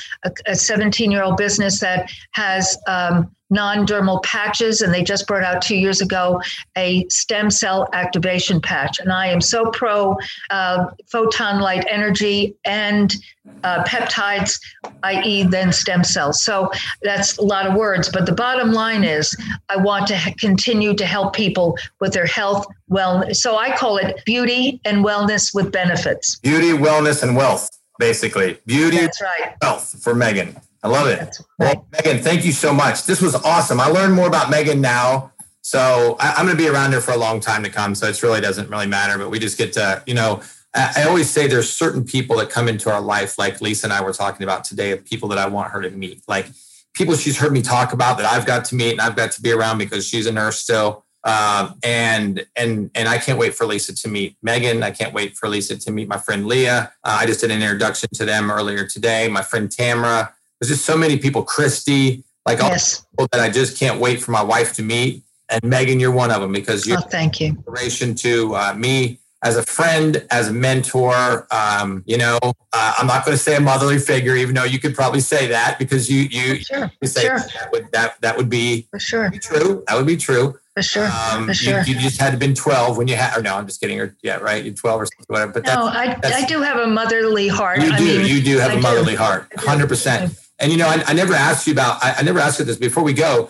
a 0.46 0.56
17 0.56 1.10
year 1.10 1.24
old 1.24 1.38
business 1.38 1.80
that 1.80 2.12
has 2.32 2.78
um, 2.88 3.32
non-dermal 3.50 4.22
patches 4.24 4.82
and 4.82 4.94
they 4.94 5.02
just 5.02 5.26
brought 5.26 5.44
out 5.44 5.62
two 5.62 5.78
years 5.78 6.02
ago 6.02 6.42
a 6.78 7.08
stem 7.08 7.50
cell 7.50 7.88
activation 7.94 8.60
patch. 8.60 9.00
And 9.00 9.12
i 9.12 9.28
am 9.28 9.40
so 9.40 9.70
pro 9.72 10.18
uh, 10.50 10.88
photon 11.10 11.62
light 11.62 11.86
energy 11.90 12.56
and 12.66 13.16
uh, 13.64 13.84
peptides 13.86 14.60
i.e 15.04 15.44
then 15.44 15.72
stem 15.72 16.04
cells. 16.04 16.44
So 16.44 16.70
that's 17.04 17.38
a 17.38 17.44
lot 17.44 17.66
of 17.66 17.76
words 17.76 18.10
but 18.10 18.26
the 18.26 18.34
bottom 18.34 18.74
line 18.74 19.06
is 19.06 19.34
i 19.70 19.78
want 19.78 20.08
to 20.08 20.18
ha- 20.18 20.34
continue 20.38 20.94
to 20.96 21.06
help 21.06 21.34
people 21.34 21.78
with 22.02 22.12
their 22.12 22.26
health 22.26 22.68
wellness 22.90 23.38
so 23.38 23.58
i 23.58 23.76
call 23.76 23.98
it 23.98 24.24
beauty 24.26 24.80
and 24.86 25.04
wellness 25.04 25.54
with 25.54 25.72
benefits 25.72 26.40
beauty 26.40 26.70
wellness 26.70 27.24
and 27.24 27.36
wealth 27.36 27.70
basically 28.00 28.58
beauty 28.66 28.98
that's 28.98 29.22
right 29.22 29.56
wealth 29.62 30.02
for 30.02 30.16
megan 30.16 30.56
I 30.84 30.90
love 30.90 31.08
it. 31.08 31.38
Well, 31.60 31.86
Megan, 31.92 32.24
thank 32.24 32.46
you 32.46 32.52
so 32.52 32.74
much. 32.74 33.06
This 33.06 33.22
was 33.22 33.36
awesome. 33.36 33.80
I 33.80 33.88
learned 33.88 34.14
more 34.14 34.28
about 34.28 34.50
Megan 34.50 34.80
now. 34.80 35.32
So 35.62 36.16
I, 36.20 36.40
am 36.40 36.46
going 36.46 36.58
to 36.58 36.64
be 36.64 36.70
around 36.70 36.92
here 36.92 37.02
for 37.02 37.12
a 37.12 37.18
long 37.18 37.42
time 37.42 37.62
to 37.64 37.70
come. 37.70 37.94
So 37.94 38.08
it 38.08 38.24
really 38.24 38.40
doesn't 38.40 38.70
really 38.70 38.88
matter, 38.88 39.18
but 39.18 39.30
we 39.30 39.38
just 39.38 39.58
get 39.58 39.74
to, 39.74 40.02
you 40.08 40.14
know, 40.14 40.42
I, 40.74 40.94
I 40.98 41.04
always 41.04 41.30
say 41.30 41.48
there's 41.48 41.72
certain 41.72 42.06
people 42.06 42.38
that 42.38 42.50
come 42.50 42.70
into 42.70 42.90
our 42.90 43.02
life, 43.02 43.38
like 43.38 43.60
Lisa 43.60 43.88
and 43.88 43.94
I 43.94 44.02
were 44.02 44.14
talking 44.14 44.44
about 44.44 44.64
today, 44.64 44.92
of 44.92 45.04
people 45.04 45.28
that 45.30 45.38
I 45.38 45.48
want 45.48 45.72
her 45.72 45.82
to 45.82 45.90
meet. 45.90 46.22
Like 46.26 46.48
people 46.94 47.16
she's 47.16 47.38
heard 47.38 47.52
me 47.52 47.62
talk 47.62 47.92
about 47.92 48.18
that 48.18 48.26
I've 48.26 48.46
got 48.46 48.64
to 48.66 48.76
meet 48.76 48.92
and 48.92 49.02
I've 49.02 49.16
got 49.16 49.32
to 49.32 49.42
be 49.42 49.52
around 49.52 49.78
because 49.78 50.08
she's 50.08 50.26
a 50.26 50.32
nurse 50.32 50.60
still. 50.60 51.04
Um, 51.28 51.78
and 51.84 52.46
and 52.56 52.90
and 52.96 53.10
I 53.10 53.18
can't 53.18 53.38
wait 53.38 53.54
for 53.54 53.66
Lisa 53.66 53.94
to 53.94 54.08
meet 54.08 54.38
Megan. 54.42 54.82
I 54.82 54.92
can't 54.92 55.14
wait 55.14 55.36
for 55.36 55.50
Lisa 55.50 55.78
to 55.78 55.92
meet 55.92 56.08
my 56.08 56.18
friend 56.18 56.48
Leah. 56.48 56.94
Uh, 57.04 57.18
I 57.20 57.26
just 57.26 57.42
did 57.42 57.52
an 57.52 57.62
introduction 57.62 58.08
to 58.14 58.24
them 58.24 58.50
earlier 58.50 58.88
today. 58.88 59.28
My 59.28 59.42
friend 59.42 59.70
Tamara. 59.70 60.34
There's 60.60 60.70
just 60.70 60.86
so 60.86 60.98
many 60.98 61.18
people, 61.18 61.44
Christy, 61.44 62.24
like 62.46 62.64
all 62.64 62.70
yes. 62.70 63.06
people 63.12 63.28
that 63.32 63.42
I 63.42 63.50
just 63.50 63.78
can't 63.78 64.00
wait 64.00 64.22
for 64.22 64.32
my 64.32 64.42
wife 64.42 64.74
to 64.76 64.84
meet. 64.84 65.24
And 65.50 65.62
Megan, 65.64 66.00
you're 66.00 66.12
one 66.12 66.32
of 66.32 66.42
them 66.42 66.52
because 66.52 66.88
you're 66.88 66.98
oh, 66.98 67.02
thank 67.02 67.40
you. 67.40 67.50
Inspiration 67.50 68.16
to 68.16 68.56
uh, 68.56 68.74
me 68.74 69.20
as 69.44 69.56
a 69.56 69.64
friend, 69.64 70.26
as 70.32 70.50
a 70.50 70.54
mentor. 70.54 71.48
Um, 71.52 72.04
you 72.06 72.18
know, 72.18 72.40
uh, 72.44 72.94
I'm 72.98 73.08
not 73.08 73.26
going 73.26 73.38
to 73.38 73.42
say 73.42 73.56
a 73.56 73.62
motherly 73.62 74.00
figure, 74.00 74.36
even 74.36 74.56
though 74.56 74.64
you 74.64 74.80
could 74.80 74.96
probably 74.96 75.20
say 75.20 75.48
that 75.48 75.78
because 75.80 76.10
you 76.10 76.22
you, 76.22 76.56
sure. 76.60 76.92
you 77.02 77.08
say 77.08 77.22
sure. 77.22 77.40
that 77.40 77.70
would 77.72 77.92
that 77.92 78.20
that 78.22 78.38
would 78.38 78.50
be 78.50 78.88
for 78.92 79.00
sure 79.00 79.30
be 79.30 79.40
true. 79.40 79.84
That 79.88 79.96
would 79.98 80.08
be 80.08 80.18
true. 80.18 80.58
For 80.78 80.84
sure. 80.84 81.10
Um, 81.32 81.48
For 81.48 81.56
sure. 81.56 81.82
You, 81.82 81.96
you, 81.96 82.00
just 82.00 82.22
had 82.22 82.34
to 82.34 82.38
been 82.38 82.54
12 82.54 83.00
when 83.00 83.08
you 83.08 83.16
had, 83.16 83.36
or 83.36 83.42
no, 83.42 83.56
I'm 83.56 83.66
just 83.66 83.82
kidding. 83.82 84.00
Or 84.00 84.16
yeah, 84.22 84.36
right. 84.36 84.64
You're 84.64 84.76
12 84.76 85.02
or 85.02 85.06
something, 85.08 85.26
whatever. 85.26 85.54
But 85.54 85.66
no, 85.66 85.88
I, 85.88 86.20
I 86.24 86.46
do 86.46 86.62
have 86.62 86.78
a 86.78 86.86
motherly 86.86 87.48
heart. 87.48 87.80
You 87.80 87.88
do. 87.88 87.94
I 87.96 88.00
mean, 88.00 88.28
you 88.28 88.44
do 88.44 88.60
have 88.60 88.70
I 88.70 88.76
a 88.76 88.80
motherly 88.80 89.14
do. 89.14 89.18
heart. 89.18 89.50
100%. 89.54 90.48
And 90.60 90.72
you 90.72 90.78
know, 90.78 90.88
I, 90.88 91.04
I 91.08 91.14
never 91.14 91.34
asked 91.34 91.66
you 91.66 91.74
about. 91.74 92.04
I, 92.04 92.18
I, 92.20 92.22
never 92.22 92.38
asked 92.38 92.60
you 92.60 92.66
this 92.66 92.78
before 92.78 93.02
we 93.02 93.14
go. 93.14 93.50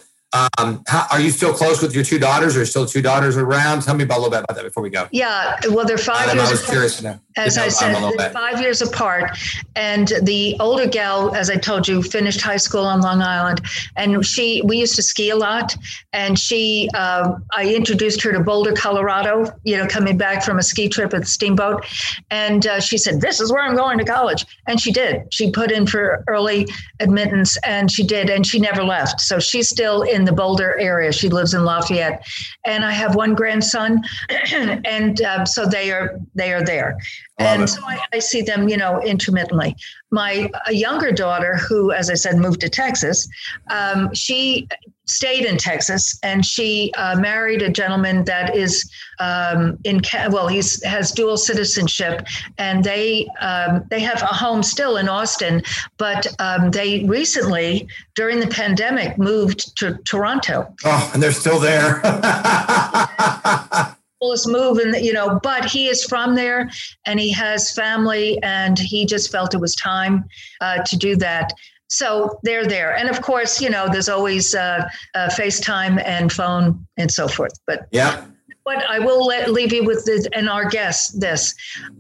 Um, 0.58 0.84
how, 0.88 1.08
are 1.12 1.20
you 1.20 1.32
still 1.32 1.54
close 1.54 1.82
with 1.82 1.96
your 1.96 2.04
two 2.04 2.20
daughters, 2.20 2.56
or 2.56 2.66
still 2.66 2.86
two 2.86 3.02
daughters 3.02 3.38
around? 3.38 3.82
Tell 3.82 3.96
me 3.96 4.04
about 4.04 4.18
a 4.18 4.22
little 4.22 4.32
bit 4.32 4.44
about 4.44 4.56
that 4.56 4.64
before 4.64 4.84
we 4.84 4.90
go. 4.90 5.08
Yeah, 5.12 5.60
well, 5.70 5.86
they're 5.86 5.98
five 5.98 6.34
years. 6.34 6.48
I 6.48 6.52
was 6.52 6.66
curious 6.66 6.98
to 6.98 7.04
know. 7.04 7.20
As 7.38 7.58
I 7.58 7.68
said, 7.68 8.34
five 8.34 8.60
years 8.62 8.82
apart, 8.82 9.38
and 9.76 10.12
the 10.24 10.58
older 10.60 10.88
gal, 10.88 11.36
as 11.36 11.52
I 11.52 11.56
told 11.56 11.88
you, 11.88 12.02
finished 12.02 12.42
high 12.42 12.58
school 12.58 12.84
on 12.84 13.02
Long 13.02 13.22
Island, 13.22 13.62
and 13.96 14.26
she 14.26 14.62
we 14.66 14.78
used 14.78 14.96
to 14.96 15.04
ski 15.04 15.30
a 15.30 15.36
lot, 15.36 15.76
and 16.14 16.38
she 16.38 16.90
uh, 16.96 17.34
I 17.56 17.74
introduced 17.74 18.24
her 18.24 18.32
to 18.32 18.40
Boulder, 18.40 18.74
Colorado. 18.74 19.54
You 19.64 19.78
know, 19.78 19.88
coming 19.88 20.18
back 20.18 20.44
from 20.44 20.58
a 20.58 20.64
ski 20.64 20.90
trip 20.90 21.14
at 21.14 21.22
the 21.22 21.28
steamboat, 21.28 21.86
and 22.32 22.66
uh, 22.66 22.80
she 22.80 22.98
said, 22.98 23.22
"This 23.22 23.40
is 23.40 23.52
where 23.52 23.62
I'm 23.62 23.76
going 23.76 24.00
to 24.00 24.06
college," 24.06 24.46
and 24.68 24.80
she 24.80 24.92
did. 24.92 25.32
She 25.32 25.52
put 25.52 25.72
in 25.72 25.86
for 25.86 26.24
early 26.28 26.68
admittance, 27.00 27.56
and 27.58 27.92
she 27.92 28.04
did, 28.04 28.30
and 28.32 28.46
she 28.46 28.60
never 28.60 28.84
left. 28.84 29.22
So 29.22 29.38
she's 29.38 29.70
still 29.70 30.02
in 30.02 30.26
the 30.28 30.32
Boulder 30.32 30.78
area. 30.80 31.12
She 31.12 31.30
lives 31.30 31.56
in 31.56 31.66
Lafayette, 31.66 32.24
and 32.66 32.86
I 32.86 32.92
have 32.92 33.16
one 33.16 33.34
grandson, 33.34 34.04
and 34.54 35.22
um, 35.22 35.46
so 35.46 35.66
they 35.66 35.92
are 35.92 36.20
they 36.36 36.54
are 36.54 36.64
there, 36.64 36.98
and 37.38 37.70
so 37.70 37.82
I, 37.86 38.00
I, 38.14 38.20
see 38.20 38.42
them, 38.42 38.68
you 38.68 38.78
know, 38.78 39.00
intermittently. 39.02 39.76
My 40.10 40.50
younger 40.70 41.12
daughter, 41.12 41.56
who, 41.56 41.92
as 41.92 42.10
I 42.10 42.16
said, 42.16 42.38
moved 42.38 42.62
to 42.62 42.70
Texas, 42.70 43.28
um, 43.70 44.12
she 44.14 44.68
stayed 45.06 45.46
in 45.46 45.58
Texas, 45.58 46.20
and 46.24 46.46
she 46.46 46.92
uh, 46.98 47.18
married 47.20 47.62
a 47.62 47.70
gentleman 47.70 48.26
that 48.26 48.56
is 48.56 48.90
um, 49.20 49.78
in 49.84 50.02
well, 50.30 50.48
he's 50.48 50.84
has 50.84 51.12
dual 51.12 51.38
citizenship, 51.38 52.26
and 52.58 52.84
they 52.84 53.28
um, 53.40 53.84
they 53.90 54.00
have 54.00 54.22
a 54.24 54.28
home 54.28 54.64
still 54.64 54.98
in 54.98 55.08
Austin, 55.08 55.62
but 55.98 56.28
um, 56.40 56.72
they 56.72 57.04
recently 57.06 57.88
during 58.16 58.40
the 58.40 58.48
pandemic 58.48 59.18
moved 59.18 59.78
to 59.78 59.98
Toronto. 60.06 60.74
Oh, 60.84 61.12
and 61.14 61.22
they're 61.22 61.32
still 61.32 61.60
there. 61.60 62.02
move 64.22 64.78
and 64.78 64.96
you 65.06 65.14
know 65.14 65.40
but 65.44 65.66
he 65.66 65.88
is 65.88 66.04
from 66.04 66.36
there 66.36 66.70
and 67.06 67.20
he 67.20 67.32
has 67.32 67.72
family 67.72 68.42
and 68.44 68.80
he 68.80 69.06
just 69.06 69.32
felt 69.32 69.54
it 69.54 69.62
was 69.62 69.76
time 69.76 70.26
uh, 70.62 70.82
to 70.84 70.98
do 70.98 71.16
that. 71.16 71.54
So 71.90 72.38
they're 72.44 72.68
there. 72.68 72.96
And 72.96 73.10
of 73.10 73.22
course 73.22 73.62
you 73.62 73.70
know 73.70 73.88
there's 73.92 74.10
always 74.10 74.56
uh, 74.56 74.88
uh, 75.16 75.30
facetime 75.30 76.02
and 76.06 76.32
phone 76.32 76.86
and 76.98 77.12
so 77.12 77.28
forth 77.28 77.54
but 77.66 77.88
yeah. 77.92 78.26
But 78.66 78.84
I 78.90 79.00
will 79.00 79.26
let, 79.26 79.50
leave 79.50 79.72
you 79.72 79.86
with 79.86 80.04
this, 80.04 80.28
and 80.34 80.50
our 80.50 80.68
guests 80.68 81.18
this. 81.18 81.56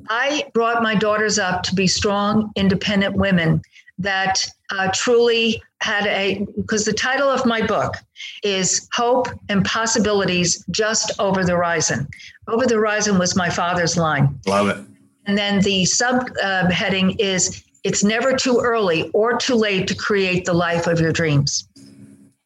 I 0.09 0.43
brought 0.53 0.83
my 0.83 0.95
daughters 0.95 1.39
up 1.39 1.63
to 1.63 1.73
be 1.73 1.87
strong, 1.87 2.51
independent 2.57 3.15
women 3.15 3.61
that 3.99 4.45
uh, 4.71 4.89
truly 4.93 5.61
had 5.81 6.07
a, 6.07 6.45
because 6.55 6.85
the 6.85 6.93
title 6.93 7.29
of 7.29 7.45
my 7.45 7.65
book 7.65 7.95
is 8.43 8.87
Hope 8.93 9.27
and 9.49 9.63
Possibilities 9.63 10.65
Just 10.71 11.11
Over 11.19 11.43
the 11.43 11.53
Horizon. 11.53 12.07
Over 12.47 12.65
the 12.65 12.75
Horizon 12.75 13.17
was 13.19 13.35
my 13.35 13.49
father's 13.49 13.97
line. 13.97 14.39
Love 14.47 14.69
it. 14.69 14.77
And 15.25 15.37
then 15.37 15.61
the 15.61 15.83
subheading 15.83 17.11
uh, 17.11 17.15
is 17.19 17.63
It's 17.83 18.03
Never 18.03 18.35
Too 18.35 18.59
Early 18.63 19.09
or 19.13 19.37
Too 19.37 19.55
Late 19.55 19.87
to 19.89 19.95
Create 19.95 20.45
the 20.45 20.53
Life 20.53 20.87
of 20.87 20.99
Your 20.99 21.11
Dreams. 21.11 21.67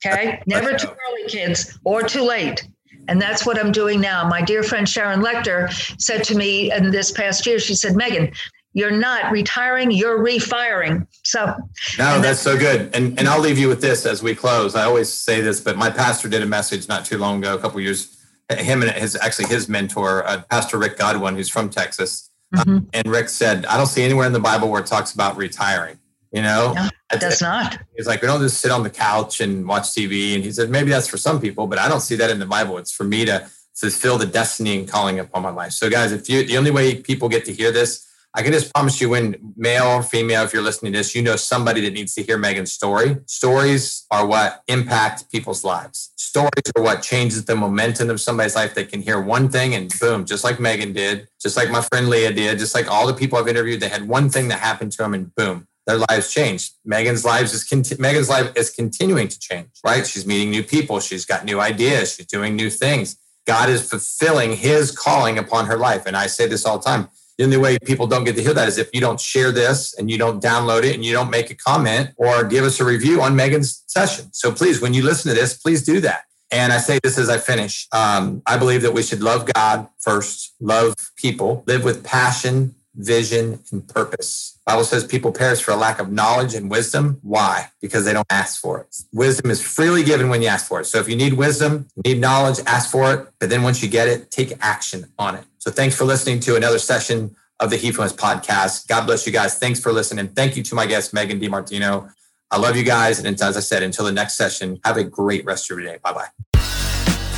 Okay? 0.05 0.41
Never 0.47 0.77
too 0.77 0.87
early, 0.87 1.29
kids, 1.29 1.77
or 1.83 2.01
too 2.01 2.23
late. 2.23 2.67
And 3.07 3.21
that's 3.21 3.45
what 3.45 3.59
I'm 3.59 3.71
doing 3.71 4.01
now. 4.01 4.27
My 4.27 4.41
dear 4.41 4.63
friend 4.63 4.87
Sharon 4.87 5.21
Lechter 5.21 5.71
said 6.01 6.23
to 6.25 6.35
me 6.35 6.71
in 6.71 6.91
this 6.91 7.11
past 7.11 7.45
year, 7.45 7.59
she 7.59 7.75
said, 7.75 7.95
Megan, 7.95 8.31
you're 8.73 8.91
not 8.91 9.31
retiring, 9.31 9.91
you're 9.91 10.21
refiring. 10.21 11.07
So 11.23 11.45
No, 11.45 11.55
that's, 11.97 12.21
that's 12.21 12.39
so 12.39 12.57
good. 12.57 12.93
And 12.95 13.17
and 13.19 13.27
I'll 13.27 13.41
leave 13.41 13.57
you 13.57 13.67
with 13.67 13.81
this 13.81 14.05
as 14.05 14.23
we 14.23 14.35
close. 14.35 14.75
I 14.75 14.83
always 14.83 15.11
say 15.11 15.41
this, 15.41 15.59
but 15.59 15.77
my 15.77 15.89
pastor 15.89 16.29
did 16.29 16.41
a 16.41 16.45
message 16.45 16.87
not 16.87 17.05
too 17.05 17.17
long 17.17 17.39
ago, 17.39 17.55
a 17.55 17.59
couple 17.59 17.79
years. 17.81 18.17
Him 18.49 18.81
and 18.81 18.91
his 18.91 19.15
actually 19.15 19.47
his 19.47 19.69
mentor, 19.69 20.27
uh, 20.27 20.41
Pastor 20.49 20.77
Rick 20.77 20.97
Godwin, 20.97 21.35
who's 21.35 21.49
from 21.49 21.69
Texas. 21.69 22.29
Mm-hmm. 22.53 22.69
Um, 22.69 22.87
and 22.93 23.07
Rick 23.07 23.29
said, 23.29 23.65
I 23.65 23.77
don't 23.77 23.87
see 23.87 24.03
anywhere 24.03 24.27
in 24.27 24.33
the 24.33 24.39
Bible 24.39 24.69
where 24.69 24.81
it 24.81 24.87
talks 24.87 25.13
about 25.13 25.37
retiring. 25.37 25.97
You 26.33 26.41
know, 26.41 26.73
no, 26.73 26.87
it 27.13 27.19
does 27.19 27.41
not. 27.41 27.77
He's 27.95 28.07
like, 28.07 28.21
we 28.21 28.27
don't 28.27 28.41
just 28.41 28.61
sit 28.61 28.71
on 28.71 28.83
the 28.83 28.89
couch 28.89 29.41
and 29.41 29.67
watch 29.67 29.83
TV. 29.83 30.33
And 30.33 30.43
he 30.43 30.51
said, 30.51 30.69
maybe 30.69 30.89
that's 30.89 31.07
for 31.07 31.17
some 31.17 31.41
people, 31.41 31.67
but 31.67 31.77
I 31.77 31.89
don't 31.89 31.99
see 31.99 32.15
that 32.15 32.29
in 32.29 32.39
the 32.39 32.45
Bible. 32.45 32.77
It's 32.77 32.91
for 32.91 33.03
me 33.03 33.25
to 33.25 33.49
fulfill 33.75 34.17
the 34.17 34.25
destiny 34.25 34.79
and 34.79 34.87
calling 34.87 35.19
upon 35.19 35.43
my 35.43 35.49
life. 35.49 35.73
So, 35.73 35.89
guys, 35.89 36.13
if 36.13 36.29
you 36.29 36.45
the 36.45 36.57
only 36.57 36.71
way 36.71 36.95
people 36.95 37.27
get 37.27 37.43
to 37.45 37.53
hear 37.53 37.71
this, 37.71 38.07
I 38.33 38.43
can 38.43 38.53
just 38.53 38.73
promise 38.73 39.01
you, 39.01 39.09
when 39.09 39.53
male 39.57 39.87
or 39.87 40.03
female, 40.03 40.43
if 40.43 40.53
you're 40.53 40.61
listening 40.61 40.93
to 40.93 40.99
this, 40.99 41.13
you 41.13 41.21
know 41.21 41.35
somebody 41.35 41.81
that 41.81 41.91
needs 41.91 42.13
to 42.15 42.23
hear 42.23 42.37
Megan's 42.37 42.71
story. 42.71 43.17
Stories 43.25 44.05
are 44.09 44.25
what 44.25 44.63
impact 44.69 45.29
people's 45.31 45.65
lives. 45.65 46.13
Stories 46.15 46.71
are 46.77 46.81
what 46.81 47.01
changes 47.01 47.43
the 47.43 47.57
momentum 47.57 48.09
of 48.09 48.21
somebody's 48.21 48.55
life. 48.55 48.73
They 48.73 48.85
can 48.85 49.01
hear 49.01 49.19
one 49.19 49.49
thing 49.49 49.75
and 49.75 49.93
boom, 49.99 50.25
just 50.25 50.45
like 50.45 50.61
Megan 50.61 50.93
did, 50.93 51.27
just 51.41 51.57
like 51.57 51.69
my 51.69 51.81
friend 51.81 52.07
Leah 52.07 52.31
did, 52.31 52.57
just 52.57 52.73
like 52.73 52.89
all 52.89 53.05
the 53.05 53.13
people 53.13 53.37
I've 53.37 53.49
interviewed, 53.49 53.81
they 53.81 53.89
had 53.89 54.07
one 54.07 54.29
thing 54.29 54.47
that 54.47 54.59
happened 54.59 54.93
to 54.93 54.99
them 54.99 55.13
and 55.13 55.35
boom, 55.35 55.67
their 55.85 55.97
lives 56.09 56.33
changed. 56.33 56.75
Megan's 56.85 57.25
lives 57.25 57.53
is 57.53 57.65
conti- 57.65 57.97
Megan's 57.99 58.29
life 58.29 58.53
is 58.55 58.69
continuing 58.69 59.27
to 59.27 59.39
change, 59.39 59.67
right? 59.83 60.07
She's 60.07 60.25
meeting 60.25 60.51
new 60.51 60.63
people. 60.63 61.01
She's 61.01 61.25
got 61.25 61.43
new 61.43 61.59
ideas. 61.59 62.15
She's 62.15 62.27
doing 62.27 62.55
new 62.55 62.69
things. 62.69 63.17
God 63.45 63.69
is 63.69 63.89
fulfilling 63.89 64.55
his 64.55 64.91
calling 64.91 65.37
upon 65.37 65.65
her 65.65 65.77
life. 65.77 66.05
And 66.05 66.15
I 66.15 66.27
say 66.27 66.47
this 66.47 66.65
all 66.65 66.77
the 66.77 66.85
time. 66.85 67.09
The 67.41 67.45
only 67.45 67.57
way 67.57 67.79
people 67.79 68.05
don't 68.05 68.23
get 68.23 68.35
to 68.35 68.43
hear 68.43 68.53
that 68.53 68.67
is 68.67 68.77
if 68.77 68.93
you 68.93 69.01
don't 69.01 69.19
share 69.19 69.51
this 69.51 69.95
and 69.97 70.11
you 70.11 70.19
don't 70.19 70.43
download 70.43 70.83
it 70.83 70.93
and 70.93 71.03
you 71.03 71.11
don't 71.11 71.31
make 71.31 71.49
a 71.49 71.55
comment 71.55 72.11
or 72.17 72.43
give 72.43 72.63
us 72.63 72.79
a 72.79 72.85
review 72.85 73.19
on 73.19 73.35
Megan's 73.35 73.83
session. 73.87 74.31
So 74.31 74.51
please, 74.51 74.79
when 74.79 74.93
you 74.93 75.01
listen 75.01 75.29
to 75.29 75.33
this, 75.33 75.57
please 75.57 75.81
do 75.81 75.99
that. 76.01 76.25
And 76.51 76.71
I 76.71 76.77
say 76.77 76.99
this 77.01 77.17
as 77.17 77.31
I 77.31 77.39
finish. 77.39 77.87
Um, 77.91 78.43
I 78.45 78.57
believe 78.57 78.83
that 78.83 78.93
we 78.93 79.01
should 79.01 79.23
love 79.23 79.51
God 79.51 79.87
first, 80.01 80.53
love 80.59 80.93
people, 81.15 81.63
live 81.65 81.83
with 81.83 82.03
passion, 82.03 82.75
vision, 82.95 83.59
and 83.71 83.87
purpose. 83.87 84.59
Bible 84.65 84.83
says 84.83 85.03
people 85.03 85.31
perish 85.31 85.61
for 85.61 85.71
a 85.71 85.75
lack 85.75 85.99
of 85.99 86.11
knowledge 86.11 86.53
and 86.53 86.69
wisdom. 86.69 87.19
Why? 87.21 87.69
Because 87.81 88.05
they 88.05 88.13
don't 88.13 88.27
ask 88.29 88.59
for 88.61 88.79
it. 88.79 88.95
Wisdom 89.13 89.51
is 89.51 89.61
freely 89.61 90.03
given 90.03 90.29
when 90.29 90.41
you 90.41 90.47
ask 90.47 90.67
for 90.67 90.79
it. 90.81 90.85
So 90.85 90.99
if 90.99 91.09
you 91.09 91.15
need 91.15 91.33
wisdom, 91.33 91.87
need 92.05 92.19
knowledge, 92.19 92.59
ask 92.65 92.91
for 92.91 93.13
it. 93.13 93.27
But 93.39 93.49
then 93.49 93.63
once 93.63 93.81
you 93.81 93.89
get 93.89 94.07
it, 94.07 94.31
take 94.31 94.53
action 94.61 95.05
on 95.17 95.35
it. 95.35 95.45
So 95.57 95.71
thanks 95.71 95.95
for 95.95 96.05
listening 96.05 96.39
to 96.41 96.55
another 96.55 96.79
session 96.79 97.35
of 97.59 97.69
the 97.69 97.77
Hefluence 97.77 98.13
podcast. 98.13 98.87
God 98.87 99.05
bless 99.05 99.25
you 99.25 99.31
guys. 99.31 99.57
Thanks 99.57 99.79
for 99.79 99.91
listening. 99.91 100.27
Thank 100.29 100.57
you 100.57 100.63
to 100.63 100.75
my 100.75 100.85
guest, 100.85 101.13
Megan 101.13 101.39
DiMartino. 101.39 102.11
I 102.49 102.57
love 102.57 102.75
you 102.75 102.83
guys. 102.83 103.19
And 103.19 103.27
as 103.41 103.55
I 103.55 103.61
said, 103.61 103.83
until 103.83 104.05
the 104.05 104.11
next 104.11 104.35
session, 104.35 104.79
have 104.83 104.97
a 104.97 105.03
great 105.03 105.45
rest 105.45 105.69
of 105.71 105.77
your 105.79 105.87
day. 105.87 105.99
Bye 106.03 106.13
bye. 106.13 106.27